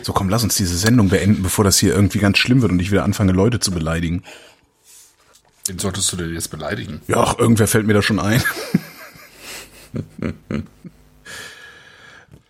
[0.02, 2.80] so, komm, lass uns diese Sendung beenden, bevor das hier irgendwie ganz schlimm wird und
[2.80, 4.22] ich wieder anfange, Leute zu beleidigen.
[5.68, 7.00] Den solltest du denn jetzt beleidigen?
[7.08, 8.42] Ja, ach, irgendwer fällt mir da schon ein.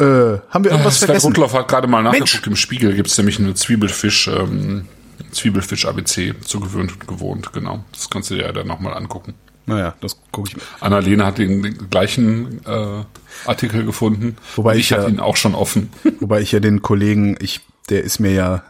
[0.04, 1.26] Äh, haben wir irgendwas Sven vergessen?
[1.26, 2.32] Rundloff hat gerade mal nachgeguckt.
[2.34, 2.46] Mensch.
[2.46, 4.86] Im Spiegel gibt es nämlich eine Zwiebelfisch, ähm,
[5.32, 7.84] Zwiebelfisch-ABC, zu gewöhnt und gewohnt, genau.
[7.92, 9.34] Das kannst du dir ja dann nochmal angucken.
[9.66, 10.62] Naja, das gucke ich mir.
[10.80, 13.04] Annalena hat den, den gleichen äh,
[13.46, 14.36] Artikel gefunden.
[14.56, 15.90] Wobei ich ich hatte ja- ihn auch schon offen.
[16.20, 18.62] Wobei ich ja den Kollegen, ich, der ist mir ja,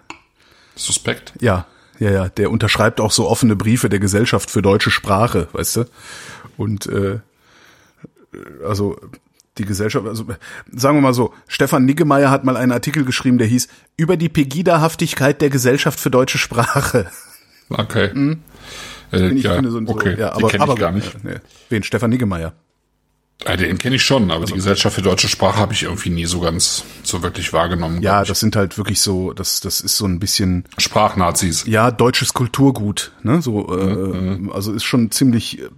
[0.76, 1.32] Suspekt.
[1.41, 1.66] ja,
[1.99, 5.85] ja, ja, der unterschreibt auch so offene Briefe der Gesellschaft für deutsche Sprache, weißt du?
[6.57, 7.18] Und äh,
[8.66, 8.97] also
[9.59, 10.24] die Gesellschaft, also
[10.72, 14.28] sagen wir mal so, Stefan Niggemeier hat mal einen Artikel geschrieben, der hieß über die
[14.28, 17.07] Pegida-Haftigkeit der Gesellschaft für deutsche Sprache.
[17.70, 18.07] Okay.
[18.07, 18.40] Äh, Mhm.
[19.11, 20.16] Bin ich, ja, finde so, so, okay.
[20.18, 21.22] ja, den aber, aber gar nicht.
[21.22, 21.36] Nee.
[21.68, 21.84] Wen?
[21.84, 22.52] Stefan Niggemeier.
[23.44, 26.11] Äh, den kenne ich schon, aber Also die Gesellschaft für deutsche Sprache habe ich irgendwie
[26.11, 28.02] nie so ganz so wirklich wahrgenommen.
[28.02, 31.64] Ja, das sind halt wirklich so, das, das ist so ein bisschen, Sprachnazis.
[31.66, 33.40] ja, deutsches Kulturgut, ne?
[33.42, 35.68] So, Mhm, äh, also ist schon ziemlich, äh,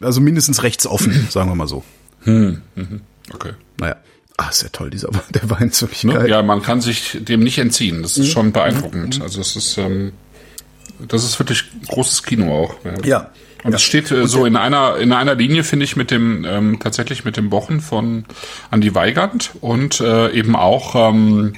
[0.00, 1.84] also mindestens rechtsoffen, sagen wir mal so.
[3.32, 3.52] Okay.
[3.78, 3.96] Naja.
[4.38, 6.12] Ah, ist ja toll, dieser der Wein ist wirklich Ne?
[6.14, 6.28] geil.
[6.28, 8.02] Ja, man kann sich dem nicht entziehen.
[8.02, 8.22] Das Mhm.
[8.24, 9.22] ist schon beeindruckend.
[9.22, 10.12] Also es ist, ähm,
[11.08, 12.74] das ist wirklich großes Kino auch.
[13.04, 13.30] Ja.
[13.64, 16.78] Und es steht äh, so in einer in einer Linie finde ich mit dem ähm,
[16.80, 18.24] tatsächlich mit dem Bochen von
[18.70, 21.54] Andy Weigand und äh, eben auch ähm,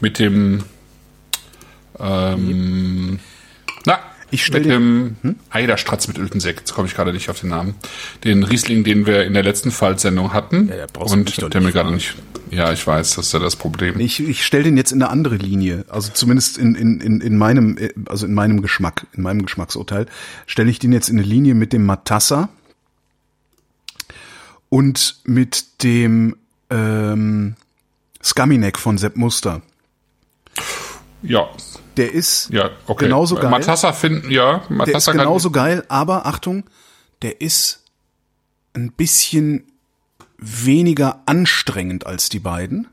[0.00, 0.64] mit dem
[2.00, 3.18] ähm,
[4.30, 5.16] Ich mit dir- dem
[5.50, 7.74] Eiderstratz mit Öltensekt, jetzt komme ich gerade nicht auf den Namen.
[8.24, 10.68] Den Riesling, den wir in der letzten Faltsendung hatten.
[10.68, 12.14] Ja, ja, brauchst und der mir gerade nicht.
[12.50, 13.98] Ja, ich weiß, das ist ja das Problem.
[13.98, 17.36] Ich, ich stelle den jetzt in eine andere Linie, also zumindest in, in, in, in
[17.36, 20.06] meinem, äh, also in meinem Geschmack, in meinem Geschmacksurteil,
[20.46, 22.48] stelle ich den jetzt in eine Linie mit dem Matassa
[24.68, 26.36] und mit dem
[26.70, 27.56] ähm,
[28.22, 29.62] Skaminek von Sepp Muster.
[31.22, 31.48] Ja,
[31.96, 33.06] Der ist ja, okay.
[33.06, 33.50] genauso geil.
[33.50, 36.64] Matassa finden, ja, der ist Matassa genauso geil, aber Achtung,
[37.22, 37.82] der ist
[38.74, 39.64] ein bisschen
[40.38, 42.88] weniger anstrengend als die beiden.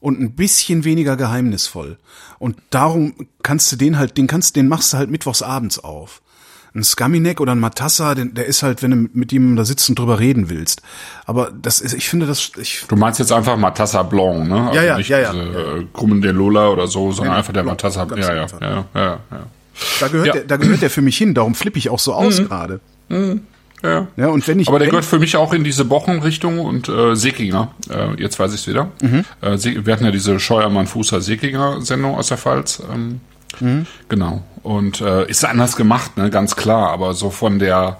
[0.00, 1.98] Und ein bisschen weniger geheimnisvoll.
[2.38, 6.20] Und darum kannst du den halt, den kannst, den machst du halt mittwochs abends auf.
[6.76, 9.88] Ein Skaminek oder ein Matassa, den, der ist halt, wenn du mit ihm da sitzt
[9.88, 10.82] und drüber reden willst.
[11.24, 14.60] Aber das ist, ich finde das, ich, Du meinst jetzt einfach Matassa Blanc, ne?
[14.68, 15.32] Also Ja, ja, nicht ja, ja.
[15.32, 18.06] Diese, äh, Krummen de Lola oder so, sondern Nee, einfach der Blanc, Matassa.
[18.14, 19.46] Ja, ja, ja, ja, ja.
[20.00, 20.32] da gehört Ja.
[20.34, 21.32] der, da gehört der für mich hin.
[21.32, 22.80] Darum flippe ich auch so aus gerade.
[23.08, 24.06] ja.
[24.16, 27.14] Ja, und wenn ich, Aber der gehört für mich auch in diese Bochen-Richtung und äh,
[27.16, 27.72] Seekinger.
[27.88, 28.90] Äh, jetzt weiß ich es wieder.
[29.00, 29.24] Mhm.
[29.40, 29.56] Äh,
[29.86, 32.82] wir hatten ja diese Scheuermann-Fußer-Seekinger-Sendung aus der Pfalz.
[32.92, 33.20] Ähm,
[33.60, 33.86] Mhm.
[34.10, 34.42] Genau.
[34.66, 36.90] Und äh, ist anders gemacht, ne, ganz klar.
[36.90, 37.98] Aber so von der,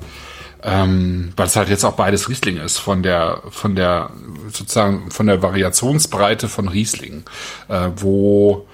[0.65, 4.11] ähm, weil es halt jetzt auch beides Riesling ist, von der, von der
[4.53, 7.23] sozusagen von der Variationsbreite von Riesling,
[7.69, 8.67] äh, wo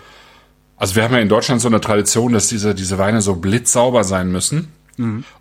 [0.78, 4.04] also wir haben ja in Deutschland so eine Tradition, dass diese, diese Weine so blitzsauber
[4.04, 4.72] sein müssen.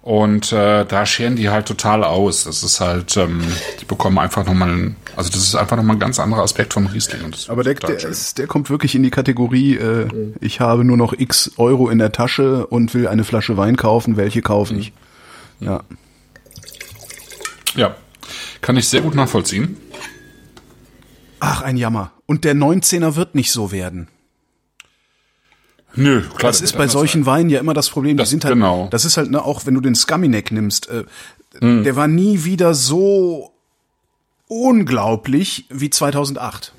[0.01, 2.45] Und äh, da scheren die halt total aus.
[2.45, 3.41] Das ist halt, ähm,
[3.79, 7.21] die bekommen einfach nochmal, also das ist einfach nochmal ein ganz anderer Aspekt vom Riesling.
[7.47, 10.07] Aber der, der, ist, der kommt wirklich in die Kategorie, äh,
[10.39, 14.17] ich habe nur noch x Euro in der Tasche und will eine Flasche Wein kaufen.
[14.17, 14.93] Welche kaufe ich?
[15.59, 15.83] Ja.
[17.75, 17.95] ja,
[18.61, 19.77] kann ich sehr gut nachvollziehen.
[21.39, 22.11] Ach, ein Jammer.
[22.25, 24.07] Und der 19er wird nicht so werden.
[25.95, 26.51] Nö, klar.
[26.51, 28.15] Das ist bei solchen Weinen ja immer das Problem.
[28.17, 28.87] Die Das- sind halt, genau.
[28.91, 31.03] das ist halt, ne, auch wenn du den Skaminek nimmst, äh,
[31.59, 31.83] Hm.
[31.83, 33.51] der war nie wieder so
[34.47, 36.73] unglaublich wie 2008.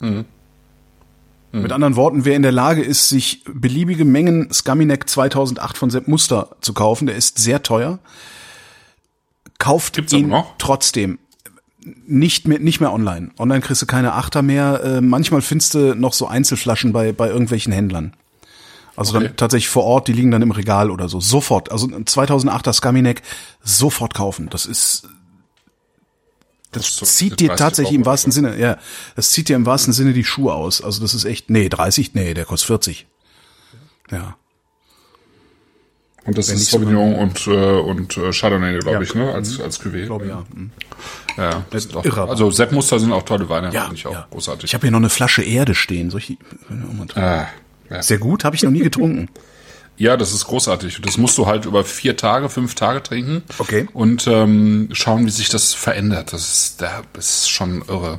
[0.00, 0.24] Hm.
[1.52, 6.08] Mit anderen Worten, wer in der Lage ist, sich beliebige Mengen Skaminek 2008 von Sepp
[6.08, 7.98] Muster zu kaufen, der ist sehr teuer.
[9.58, 11.18] Kauft Gibt's ihn trotzdem.
[12.06, 13.30] Nicht mehr, nicht mehr online.
[13.38, 14.82] Online kriegst du keine Achter mehr.
[14.82, 18.14] Äh, manchmal findest du noch so Einzelflaschen bei, bei irgendwelchen Händlern.
[18.96, 19.28] Also Okay.
[19.28, 21.18] dann tatsächlich vor Ort, die liegen dann im Regal oder so.
[21.20, 21.72] Sofort.
[21.72, 23.22] Also ein 2008er Skaminek
[23.62, 24.48] sofort kaufen.
[24.50, 25.08] Das ist,
[26.72, 28.78] das, so zieht dir 30 tatsächlich im wahrsten Sinne, ja,
[29.16, 30.82] das zieht dir im wahrsten Sinne die Schuhe aus.
[30.82, 33.06] Also das ist echt, nee, 30, nee, der kostet 40.
[34.10, 34.36] Ja.
[36.24, 39.00] Und das Wenn ist Sauvignon und, äh, und äh, Chardonnay, glaube Ja.
[39.02, 39.32] ich, ne?
[39.34, 40.06] Als, als Cuvée.
[40.06, 40.44] Glaube ja.
[40.54, 40.70] Mhm.
[41.36, 42.28] Ja, das ist auch, Irre.
[42.28, 44.26] also Sepp Muster sind auch tolle Weine, Ja, finde ich auch ja.
[44.30, 44.64] großartig.
[44.64, 46.10] Ich habe hier noch eine Flasche Erde stehen.
[46.10, 46.38] Soll ich die?
[47.16, 47.44] äh,
[47.92, 48.02] ja.
[48.02, 49.28] Sehr gut, habe ich noch nie getrunken.
[49.98, 51.00] Ja, das ist großartig.
[51.02, 53.42] Das musst du halt über vier Tage, fünf Tage trinken.
[53.58, 53.86] Okay.
[53.92, 56.32] Und ähm, schauen, wie sich das verändert.
[56.32, 56.82] Das ist,
[57.12, 58.18] das ist schon irre.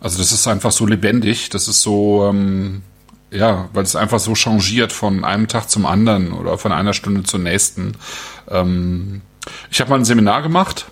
[0.00, 1.50] Also das ist einfach so lebendig.
[1.50, 2.82] Das ist so, ähm,
[3.30, 7.24] ja, weil es einfach so changiert von einem Tag zum anderen oder von einer Stunde
[7.24, 7.92] zur nächsten.
[8.48, 9.22] Ähm,
[9.70, 10.86] ich habe mal ein Seminar gemacht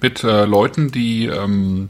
[0.00, 1.88] mit äh, Leuten, die ähm,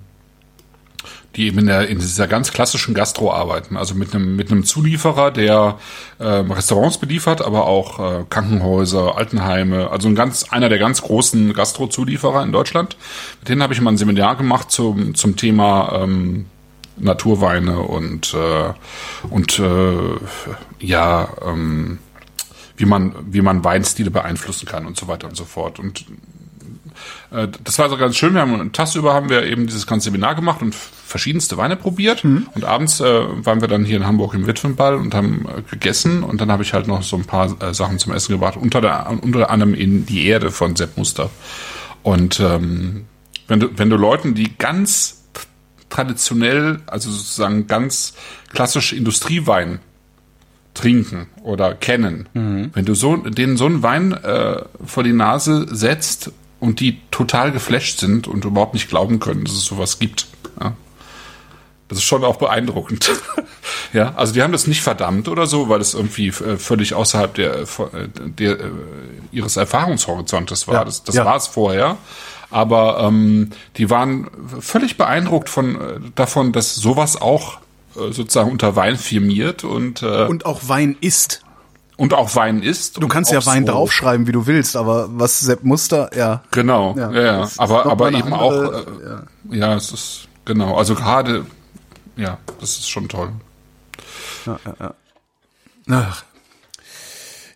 [1.36, 4.64] die eben in, der, in dieser ganz klassischen Gastro arbeiten, also mit einem mit einem
[4.64, 5.78] Zulieferer, der
[6.20, 11.52] ähm, Restaurants beliefert, aber auch äh, Krankenhäuser, Altenheime, also ein ganz einer der ganz großen
[11.52, 12.96] Gastro-Zulieferer in Deutschland.
[13.40, 16.46] Mit denen habe ich mal ein Seminar gemacht zum zum Thema ähm,
[16.96, 18.72] Naturweine und äh,
[19.28, 20.18] und äh,
[20.78, 21.98] ja ähm,
[22.76, 25.78] wie man wie man Weinstile beeinflussen kann und so weiter und so fort.
[25.78, 26.06] Und
[27.30, 28.34] äh, das war so ganz schön.
[28.34, 31.76] Wir haben einen Tag über haben wir eben dieses ganze Seminar gemacht und verschiedenste Weine
[31.76, 32.24] probiert.
[32.24, 36.22] Und abends äh, waren wir dann hier in Hamburg im Witwenball und haben äh, gegessen.
[36.22, 38.56] Und dann habe ich halt noch so ein paar äh, Sachen zum Essen gebracht.
[38.56, 41.30] Unter, der, unter anderem in die Erde von Sepp Muster.
[42.02, 43.06] Und ähm,
[43.48, 45.24] wenn du wenn du Leuten, die ganz
[45.88, 48.14] traditionell, also sozusagen ganz
[48.52, 49.80] klassisch Industriewein
[50.74, 52.28] trinken oder kennen.
[52.74, 56.32] Wenn du so, denen so einen Wein äh, vor die Nase setzt
[56.64, 60.26] und die total geflasht sind und überhaupt nicht glauben können, dass es sowas gibt.
[60.60, 60.72] Ja.
[61.88, 63.12] Das ist schon auch beeindruckend.
[63.92, 67.34] ja, also die haben das nicht verdammt oder so, weil es irgendwie äh, völlig außerhalb
[67.34, 67.66] der, äh,
[68.18, 68.70] der, äh,
[69.32, 70.74] ihres Erfahrungshorizontes war.
[70.74, 71.24] Ja, Das, das ja.
[71.24, 71.98] war es vorher.
[72.50, 77.58] Aber ähm, die waren völlig beeindruckt von davon, dass sowas auch
[77.94, 81.42] sozusagen unter Wein firmiert und äh, Und auch Wein ist.
[81.96, 83.02] Und auch Wein ist.
[83.02, 86.42] Du kannst ja Wein draufschreiben, wie du willst, aber was Sepp Muster, ja.
[86.50, 87.48] Genau, Ja, ja, ja.
[87.58, 89.74] Aber, aber eben andere, auch, äh, ja.
[89.74, 91.46] es ist, genau, also gerade,
[92.16, 93.30] ja, das ist schon toll.
[95.88, 96.24] Ach.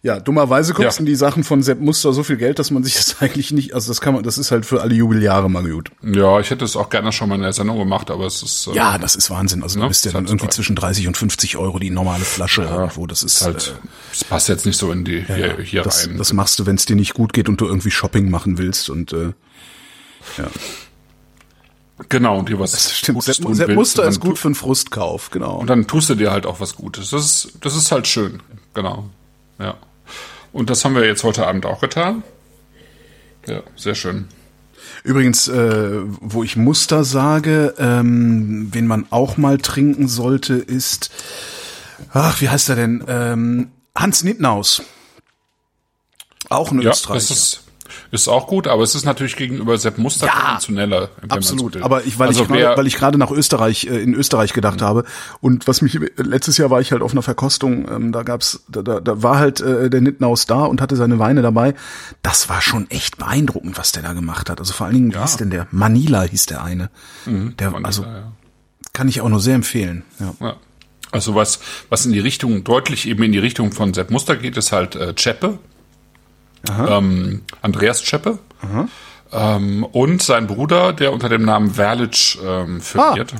[0.08, 1.10] Ja, dummerweise kosten Ja.
[1.10, 3.88] die Sachen von Sepp Muster so viel Geld, dass man sich das eigentlich nicht, also
[3.90, 5.90] das kann man, das ist halt für alle Jubeljahre mal gut.
[6.02, 8.68] Ja, ich hätte es auch gerne schon mal in der Sendung gemacht, aber es ist,
[8.68, 9.62] äh, Ja, das ist Wahnsinn.
[9.62, 9.88] Also du Ne?
[9.88, 10.54] bist ja dann halt irgendwie total.
[10.54, 13.06] zwischen 30 und 50 Euro die normale Flasche irgendwo.
[13.06, 13.74] Das ist, halt,
[14.12, 16.16] es passt jetzt nicht so in die, äh, hier, ja, hier das, rein.
[16.16, 18.88] das machst du, wenn es dir nicht gut geht und du irgendwie Shopping machen willst
[18.88, 19.32] und äh,
[20.38, 20.44] ja.
[22.08, 23.18] genau, und dir was Das stimmt.
[23.18, 25.58] Gutes Sepp, tun Sepp Muster ist gut für einen Frustkauf, genau.
[25.58, 27.10] Und dann tust du dir halt auch was Gutes.
[27.10, 28.40] Das ist, das ist halt schön.
[28.74, 29.10] Genau.
[29.58, 29.74] Ja.
[30.52, 32.22] Und das haben wir jetzt heute Abend auch getan.
[33.46, 34.28] Ja, sehr schön.
[35.04, 41.10] Übrigens, äh, wo ich Muster sage, ähm, wen man auch mal trinken sollte, ist,
[42.12, 43.04] ach, wie heißt er denn?
[43.06, 44.82] Ähm, Hans Nittnaus.
[46.48, 47.28] Auch ein Ja, Österreicher.
[47.28, 47.62] das ist,
[48.10, 51.10] ist auch gut, aber es ist natürlich gegenüber Sepp Muster Ja, konventioneller.
[51.22, 54.00] so Absolut, aber ich, weil also ich gerade, wer, weil ich gerade nach Österreich, äh,
[54.00, 55.04] in Österreich gedacht habe
[55.40, 58.82] und was mich letztes Jahr war ich halt auf einer Verkostung, ähm, da gab's, da,
[58.82, 61.74] da, da war halt äh, der Nittenhaus da und hatte seine Weine dabei.
[62.22, 64.60] Das war schon echt beeindruckend, was der da gemacht hat.
[64.60, 65.66] Also vor allen Dingen, wie hieß denn der?
[65.70, 66.90] Manila hieß der eine.
[67.26, 68.32] der, Manila, also ja.
[68.92, 70.04] kann ich auch nur sehr empfehlen.
[70.18, 70.34] Ja.
[70.40, 70.56] Ja.
[71.10, 74.56] Also was, was in die Richtung, deutlich eben in die Richtung von Sepp Muster geht,
[74.56, 75.58] ist halt äh, Cheppe.
[76.66, 78.38] Ähm, Andreas Cheppe.
[79.32, 83.34] Ähm, und sein Bruder, der unter dem Namen Verlic ähm, firmiert.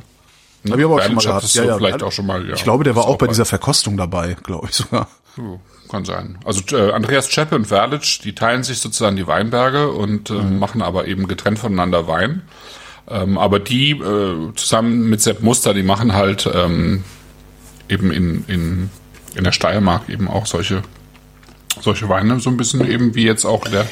[0.64, 0.72] Ne?
[0.72, 1.36] Hab ich aber auch schon mal gehabt.
[1.36, 2.46] hattest du vielleicht auch schon mal.
[2.46, 5.08] Ja, ich glaube, der war ist auch bei dieser Verkostung dabei, glaube ich sogar.
[5.38, 5.58] Oh,
[5.88, 6.38] Kann sein.
[6.44, 10.82] Also äh, Andreas Cheppe und Verlic, die teilen sich sozusagen die Weinberge und äh, machen
[10.82, 12.42] aber eben getrennt voneinander Wein.
[13.08, 17.04] Ähm, aber die äh, zusammen mit Sepp Muster, die machen halt ähm,
[17.88, 18.90] eben in, in,
[19.34, 20.82] in der Steiermark eben auch solche
[21.80, 23.86] solche Weine, so ein bisschen eben wie jetzt auch der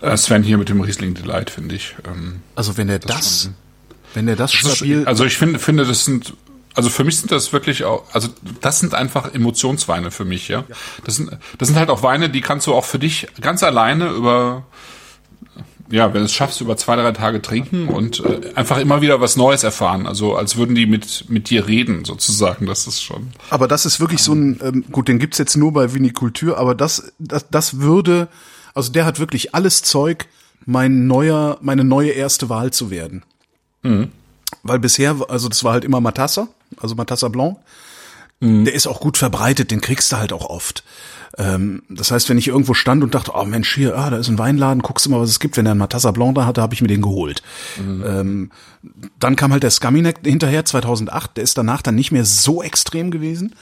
[0.00, 1.94] äh, Sven hier mit dem Riesling Delight, finde ich.
[2.06, 3.54] Ähm, Also wenn er das, schon-
[4.14, 6.34] wenn er das das stabil, also ich finde, finde, das sind,
[6.74, 8.28] also für mich sind das wirklich auch, also
[8.60, 10.64] das sind einfach Emotionsweine für mich, ja.
[11.04, 14.08] Das sind, das sind halt auch Weine, die kannst du auch für dich ganz alleine
[14.08, 14.64] über,
[15.90, 19.20] ja, wenn du es schaffst, über zwei, drei Tage trinken und äh, einfach immer wieder
[19.20, 20.06] was Neues erfahren.
[20.06, 22.66] Also als würden die mit, mit dir reden, sozusagen.
[22.66, 23.28] Das ist schon.
[23.50, 26.74] Aber das ist wirklich so ein, ähm, gut, den gibt's jetzt nur bei Vinikultur, aber
[26.74, 28.28] das, das, das würde,
[28.74, 30.26] also der hat wirklich alles Zeug,
[30.66, 33.22] mein neuer, meine neue erste Wahl zu werden.
[34.62, 36.48] Weil bisher, also das war halt immer Matassa,
[36.78, 37.56] also Matassa Blanc.
[38.40, 40.84] Der ist auch gut verbreitet, den kriegst du halt auch oft.
[41.36, 44.28] Ähm, das heißt, wenn ich irgendwo stand und dachte, oh Mensch, hier, ah, da ist
[44.28, 45.56] ein Weinladen, guckst du mal, was es gibt.
[45.56, 47.42] Wenn der einen Matassa Blanc da hatte, habe ich mir den geholt.
[47.78, 48.50] Ähm,
[49.18, 51.36] dann kam halt der Scaminek hinterher, 2008.
[51.36, 53.54] Der ist danach dann nicht mehr so extrem gewesen.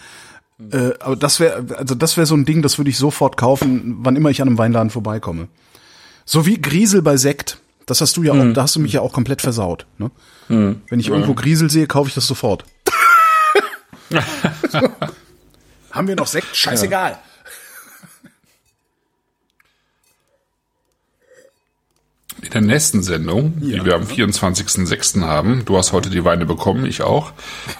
[0.72, 3.96] Äh, aber das wäre, also das wäre so ein Ding, das würde ich sofort kaufen,
[4.00, 5.48] wann immer ich an einem Weinladen vorbeikomme.
[6.24, 7.58] So wie Griesel bei Sekt.
[7.86, 9.86] Das hast du ja auch, da hast du mich ja auch komplett versaut.
[9.98, 10.10] Ne?
[10.88, 12.64] Wenn ich irgendwo Griesel sehe, kaufe ich das sofort.
[15.90, 16.54] Haben wir noch Sekt?
[16.54, 17.18] Scheißegal.
[22.42, 25.22] In der nächsten Sendung, die wir am 24.06.
[25.22, 27.32] haben, du hast heute die Weine bekommen, ich auch,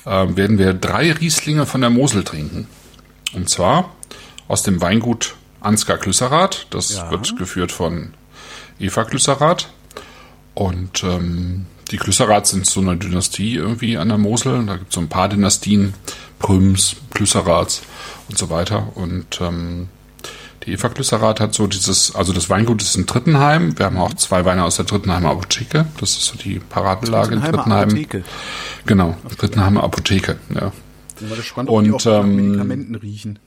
[0.07, 2.67] äh, werden wir drei Rieslinge von der Mosel trinken.
[3.35, 3.95] Und zwar
[4.49, 6.69] aus dem Weingut Ansgar Klüsserath.
[6.71, 7.11] Das Ja.
[7.11, 8.15] wird geführt von
[8.79, 9.69] Eva Klüsserath.
[10.55, 14.65] Und ähm, die Klüsserath sind so eine Dynastie irgendwie an der Mosel.
[14.67, 15.95] Da gibt es so ein paar Dynastien,
[16.39, 17.83] Prüms, Klüsseraths
[18.29, 18.93] und so weiter.
[18.97, 19.89] Und ähm,
[20.65, 23.79] die Eva Klüsserath hat so dieses, also das Weingut ist in Trittenheim.
[23.79, 25.87] Wir haben auch zwei Weine aus der Trittenheimer Apotheke.
[26.01, 27.89] Das ist so die Paradelage in Trittenheim.
[27.89, 28.25] Apotheke.
[28.85, 30.73] Genau, Trittenheimer Apotheke, ja.
[31.19, 33.39] Bin mal gespannt, Und, die auch ähm, Medikamenten riechen.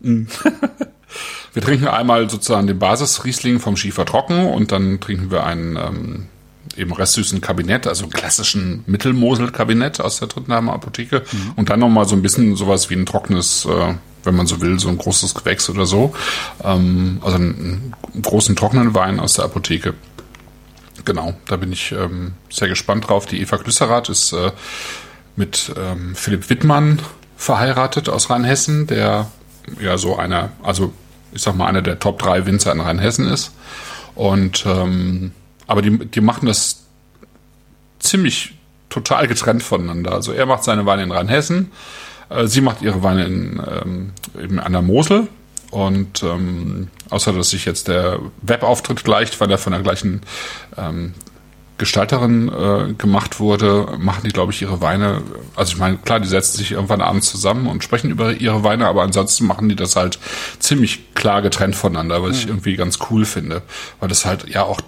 [1.52, 6.28] Wir trinken einmal sozusagen den Basisriesling vom Schiefer trocken und dann trinken wir einen ähm,
[6.76, 11.22] eben restsüßen Kabinett, also klassischen Mittelmosel-Kabinett aus der Trittenheimer Apotheke
[11.56, 13.94] und dann nochmal so ein bisschen sowas wie ein trockenes, äh,
[14.24, 16.14] wenn man so will, so ein großes Gewächs oder so.
[16.62, 19.94] Ähm, also einen, einen großen trockenen Wein aus der Apotheke.
[21.04, 23.26] Genau, da bin ich ähm, sehr gespannt drauf.
[23.26, 24.52] Die Eva Glüsserath ist äh,
[25.36, 27.00] mit ähm, Philipp Wittmann
[27.36, 29.30] verheiratet aus Rheinhessen, der
[29.80, 30.92] ja so einer, also
[31.32, 33.52] ich sag mal, einer der Top 3 Winzer in Rheinhessen ist.
[34.14, 35.32] Und ähm,
[35.66, 36.84] aber die, die machen das
[37.98, 38.54] ziemlich
[38.88, 40.12] total getrennt voneinander.
[40.12, 41.72] Also er macht seine Weine in Rheinhessen,
[42.28, 45.28] äh, sie macht ihre Weine in, ähm, eben an der Mosel.
[45.70, 50.20] Und ähm, außer dass sich jetzt der Webauftritt gleicht, weil er von der gleichen
[50.76, 51.14] ähm,
[51.78, 55.22] Gestalterin äh, gemacht wurde, machen die, glaube ich, ihre Weine.
[55.56, 58.86] Also ich meine, klar, die setzen sich irgendwann abends zusammen und sprechen über ihre Weine,
[58.86, 60.18] aber ansonsten machen die das halt
[60.58, 63.62] ziemlich klar getrennt voneinander, was ich irgendwie ganz cool finde.
[63.98, 64.80] Weil das halt ja auch,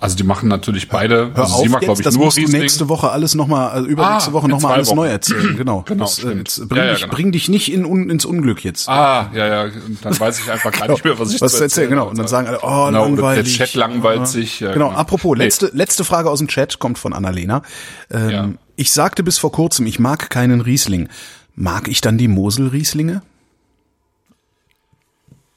[0.00, 2.36] also die machen natürlich beide, Hör also auf sie macht, glaube ich, das nur musst
[2.38, 4.96] du nächste Woche alles nochmal, also übernächste Ah, Woche nochmal alles Wochen.
[4.96, 5.56] neu erzählen.
[5.56, 5.82] Genau.
[5.86, 7.14] Genau, das, äh, jetzt bring, Ja, ja, dich, genau.
[7.14, 8.88] bring dich nicht in, un, ins Unglück jetzt.
[8.88, 9.70] Ah, ja, ja,
[10.02, 12.08] dann weiß ich einfach gar nicht mehr, was ich was zu erzählen, genau.
[12.08, 13.56] Und dann sagen alle, oh, Genau, langweilig.
[13.56, 14.60] der Chat langweilt sich.
[14.60, 15.44] Ja, Genau, apropos, Nee.
[15.44, 17.62] letzte, letzte Frage aus dem Chat kommt von Annalena.
[18.10, 18.48] Ähm, Ja.
[18.76, 21.08] Ich sagte bis vor kurzem, ich mag keinen Riesling.
[21.54, 23.22] Mag ich dann die Mosel-Rieslinge?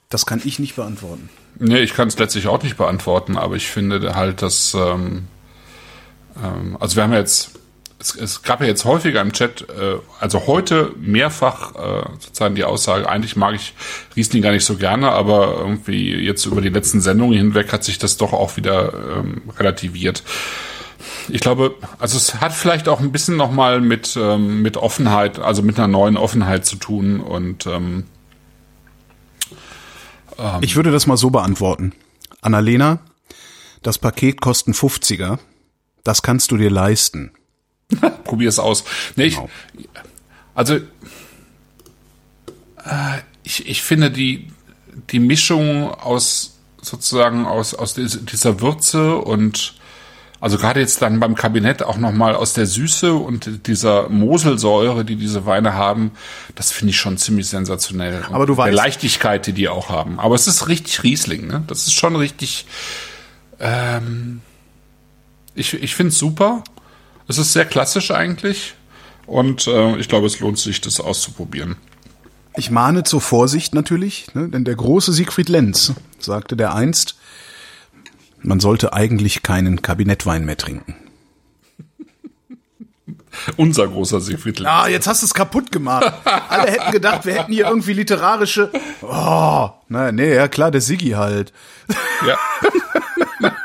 [0.09, 1.29] Das kann ich nicht beantworten.
[1.59, 5.27] Nee, ich kann es letztlich auch nicht beantworten, aber ich finde halt, dass, ähm,
[6.41, 7.59] ähm, also wir haben ja jetzt
[7.99, 12.63] es, es gab ja jetzt häufiger im Chat, äh, also heute mehrfach äh, sozusagen die
[12.63, 13.73] Aussage, eigentlich mag ich
[14.15, 17.99] Riesling gar nicht so gerne, aber irgendwie jetzt über die letzten Sendungen hinweg hat sich
[17.99, 20.23] das doch auch wieder ähm, relativiert.
[21.27, 25.61] Ich glaube, also es hat vielleicht auch ein bisschen nochmal mit, ähm, mit Offenheit, also
[25.61, 28.05] mit einer neuen Offenheit zu tun und ähm,
[30.61, 31.93] Ich würde das mal so beantworten.
[32.41, 32.99] Annalena,
[33.83, 35.39] das Paket kostet 50er.
[36.03, 37.31] Das kannst du dir leisten.
[38.23, 38.83] probier es aus.
[39.15, 39.49] Nee, ich, Genau.
[40.53, 40.81] also äh,
[43.43, 44.47] ich, ich finde die,
[45.09, 49.75] die Mischung aus sozusagen aus, aus dieser Würze und
[50.41, 55.15] also gerade jetzt dann beim Kabinett auch nochmal aus der Süße und dieser Moselsäure, die
[55.17, 56.11] diese Weine haben,
[56.55, 58.23] das finde ich schon ziemlich sensationell.
[58.31, 60.19] Aber du Und Der weißt- Leichtigkeit, die die auch haben.
[60.19, 61.63] Aber es ist richtig Riesling, ne?
[61.67, 62.65] Das ist schon richtig,
[63.59, 64.41] ähm,
[65.55, 66.63] ich, ich finde es super.
[67.27, 68.75] Es ist sehr klassisch eigentlich.
[69.25, 71.75] Und äh, ich glaube, es lohnt sich, das auszuprobieren.
[72.55, 77.15] Ich mahne zur Vorsicht natürlich, ne, denn der große Siegfried Lenz sagte der einst,
[78.41, 80.95] man sollte eigentlich keinen Kabinettwein mehr trinken.
[83.57, 84.69] Unser großer Siegfried Lenz.
[84.71, 86.11] Ah, jetzt hast du es kaputt gemacht.
[86.49, 88.71] Alle hätten gedacht, wir hätten hier irgendwie literarische.
[89.01, 91.53] Oh, na, nee, ja klar, der Siggi halt.
[92.25, 92.37] Ja.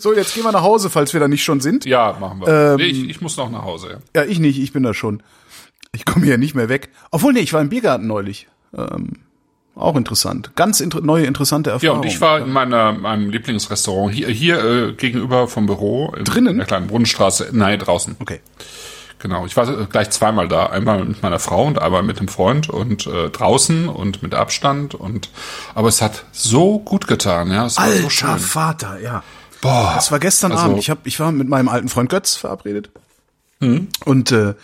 [0.00, 1.84] So, jetzt gehen wir nach Hause, falls wir da nicht schon sind.
[1.84, 2.76] ja, machen wir.
[2.76, 4.00] nee, ich, ich muss noch nach Hause.
[4.14, 4.22] Ja.
[4.22, 5.22] Ja, ich nicht, ich bin da schon.
[5.92, 6.90] Ich komme hier nicht mehr weg.
[7.12, 8.48] Obwohl, nee, ich war im Biergarten neulich.
[8.76, 9.12] Ähm,
[9.76, 10.50] auch interessant.
[10.56, 11.98] Ganz inter neue, interessante Ja, Erfahrung.
[12.00, 16.12] und ich war in meiner, meinem Lieblingsrestaurant hier, hier äh, gegenüber vom Büro.
[16.16, 16.52] In, Drinnen?
[16.52, 17.50] In der kleinen Brunnenstraße.
[17.52, 18.16] Nein, draußen.
[18.18, 18.40] Okay.
[19.18, 19.46] Genau.
[19.46, 20.66] Ich war äh, gleich zweimal da.
[20.66, 24.94] Einmal mit meiner Frau und einmal mit dem Freund und äh, draußen und mit Abstand.
[24.94, 25.30] Und
[25.74, 27.66] aber es hat so gut getan, ja.
[27.66, 28.38] Es war so schön.
[28.38, 29.22] Vater, ja.
[29.62, 29.92] Boah.
[29.94, 30.78] Das war gestern Also- Abend.
[30.78, 32.90] Ich, hab, ich war mit meinem alten Freund Götz verabredet.
[33.60, 33.88] Mhm.
[34.04, 34.54] Und äh,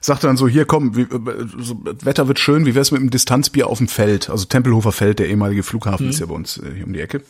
[0.00, 3.10] sagte dann so, hier komm, wie, äh, so, Wetter wird schön, wie wär's mit einem
[3.10, 4.30] Distanzbier auf dem Feld?
[4.30, 6.10] Also Tempelhofer Feld, der ehemalige Flughafen Mhm.
[6.10, 7.22] ist ja bei uns äh, hier um die Ecke.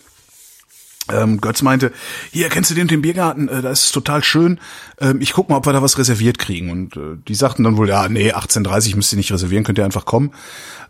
[1.12, 1.92] Ähm, Götz meinte,
[2.32, 3.48] hier, kennst du den, den Biergarten?
[3.48, 4.60] Äh, das ist total schön.
[5.00, 6.70] Ähm, ich guck mal, ob wir da was reserviert kriegen.
[6.70, 9.84] Und äh, die sagten dann wohl, ja, nee, 18.30 müsst ihr nicht reservieren, könnt ihr
[9.84, 10.32] einfach kommen.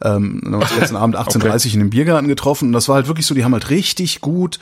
[0.02, 2.68] Ähm, dann haben wir uns letzten Abend 18.30 in den Biergarten getroffen.
[2.68, 4.58] Und das war halt wirklich so, die haben halt richtig gut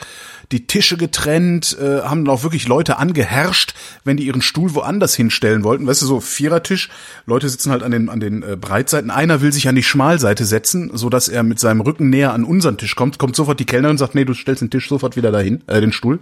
[0.52, 3.74] die Tische getrennt, äh, haben dann auch wirklich Leute angeherrscht,
[4.04, 5.86] wenn die ihren Stuhl woanders hinstellen wollten.
[5.86, 6.88] Weißt du, so Vierertisch,
[7.26, 9.10] Leute sitzen halt an den, an den äh, Breitseiten.
[9.10, 12.44] Einer will sich an die Schmalseite setzen, so dass er mit seinem Rücken näher an
[12.44, 13.18] unseren Tisch kommt.
[13.18, 15.80] Kommt sofort die Kellnerin und sagt, nee, du stellst den Tisch sofort wieder dahin, äh,
[15.80, 16.18] den Stuhl.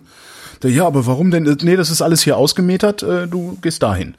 [0.62, 1.46] Der, ja, aber warum denn?
[1.46, 4.14] Äh, Nee, das ist alles hier ausgemetert, äh, du gehst dahin.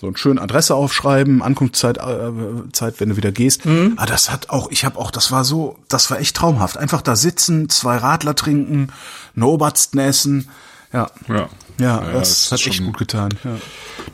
[0.00, 2.30] So ein schön Adresse aufschreiben, Ankunftszeit, äh,
[2.72, 3.62] Zeit, wenn du wieder gehst.
[3.96, 6.78] Ah, das hat auch, ich habe auch, das war so, das war echt traumhaft.
[6.78, 8.88] Einfach da sitzen, zwei Radler trinken,
[9.36, 10.48] eine Obersten essen.
[10.92, 11.34] Ja, Ja.
[11.36, 11.48] ja,
[11.78, 13.28] Ja, das das hat echt gut getan.
[13.44, 13.56] Ja.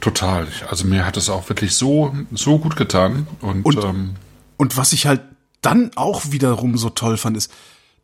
[0.01, 0.49] Total.
[0.69, 3.27] Also mir hat es auch wirklich so, so gut getan.
[3.41, 4.11] Und, Und- ähm,
[4.57, 5.21] Und was ich halt
[5.63, 7.53] dann auch wiederum so toll fand, ist,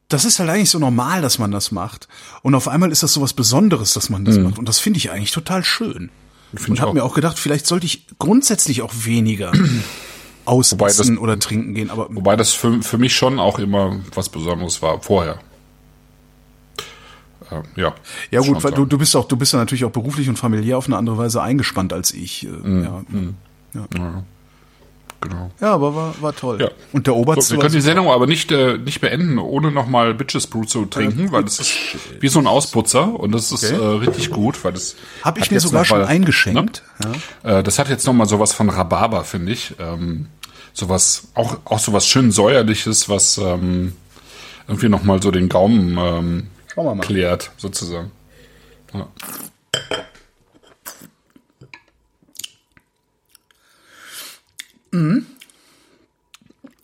[0.08, 2.08] das ist halt eigentlich so normal, dass man das macht.
[2.42, 4.58] Und auf einmal ist das so was Besonderes, dass man das macht.
[4.58, 6.10] Und das finde ich eigentlich total schön.
[6.54, 9.52] Find Und ich habe mir auch gedacht, vielleicht sollte ich grundsätzlich auch weniger
[10.44, 11.90] ausessen oder trinken gehen.
[11.90, 15.38] Aber wobei das für, für mich schon auch immer was Besonderes war vorher.
[17.50, 17.94] Ähm, ja.
[18.30, 20.76] ja gut, weil du, du bist auch, du bist ja natürlich auch beruflich und familiär
[20.78, 22.44] auf eine andere Weise eingespannt als ich.
[22.44, 23.34] Äh, Mhm.
[23.74, 24.24] Ja.
[25.22, 25.50] Genau.
[25.60, 26.58] ja, aber war, war toll.
[26.60, 26.70] Ja.
[26.92, 27.80] Und der So, Oberste wir können die.
[27.80, 31.72] Sendung aber nicht, äh, nicht beenden, ohne nochmal Bitches Brew zu trinken, weil das ist
[32.20, 33.80] wie so ein Ausputzer und das ist Okay.
[33.80, 36.82] äh, richtig gut, weil das Hab ich mir sogar schon mal- eingeschenkt.
[37.44, 37.58] Ne?
[37.58, 39.74] Äh, das hat jetzt nochmal sowas von Rhabarber, finde ich.
[39.78, 40.26] Ähm,
[40.72, 43.92] sowas, auch, auch sowas schön säuerliches, was ähm,
[44.66, 48.10] irgendwie nochmal so den Gaumen ähm, klärt, sozusagen.
[48.92, 49.06] Ja.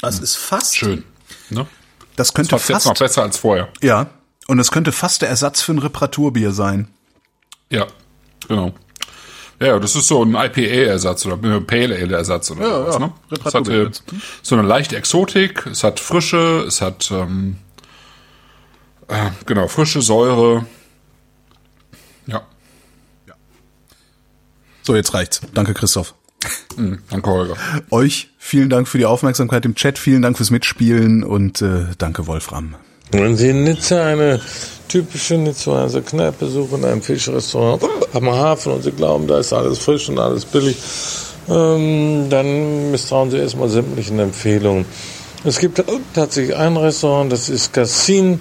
[0.01, 0.77] Das ist fast.
[0.77, 1.05] Schön.
[1.51, 1.67] Ne?
[2.17, 3.69] Das könnte Fast jetzt noch besser als vorher.
[3.83, 4.11] Ja.
[4.47, 6.89] Und es könnte fast der Ersatz für ein Reparaturbier sein.
[7.71, 7.87] Ja,
[8.49, 8.73] genau.
[9.61, 12.95] Ja, das ist so ein IPA-Ersatz oder ein Pale Ale-Ersatz oder Ja, sowas.
[12.95, 13.01] ja.
[13.01, 13.13] Ne?
[13.31, 13.91] Es hat Reparaturbier äh,
[14.43, 17.57] so eine leichte Exotik, es hat Frische, es hat ähm,
[19.09, 20.65] äh, genau frische Säure.
[22.27, 22.43] Ja,
[24.83, 25.41] So, jetzt reicht's.
[25.53, 26.15] Danke, Christoph.
[27.11, 27.57] Danke Holger.
[27.91, 32.27] Euch vielen Dank für die Aufmerksamkeit im Chat, vielen Dank fürs Mitspielen und äh, danke,
[32.27, 32.75] Wolfram.
[33.11, 34.41] Wenn Sie in Nizza eine
[34.89, 37.83] typische Nizzaer Kneipe suchen, ein Fischrestaurant
[38.13, 40.77] am Hafen und Sie glauben, da ist alles frisch und alles billig,
[41.49, 44.85] ähm, dann misstrauen Sie erstmal sämtlichen Empfehlungen.
[45.45, 45.83] Es gibt
[46.15, 48.41] tatsächlich ein Restaurant, das ist Cassin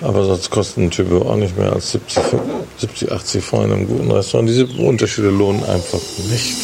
[0.00, 2.22] Aber sonst kosten ein Typo auch nicht mehr als 70,
[2.78, 4.48] 70 80 Franc in einem guten Restaurant.
[4.48, 6.00] Diese Unterschiede lohnen einfach
[6.30, 6.54] nicht.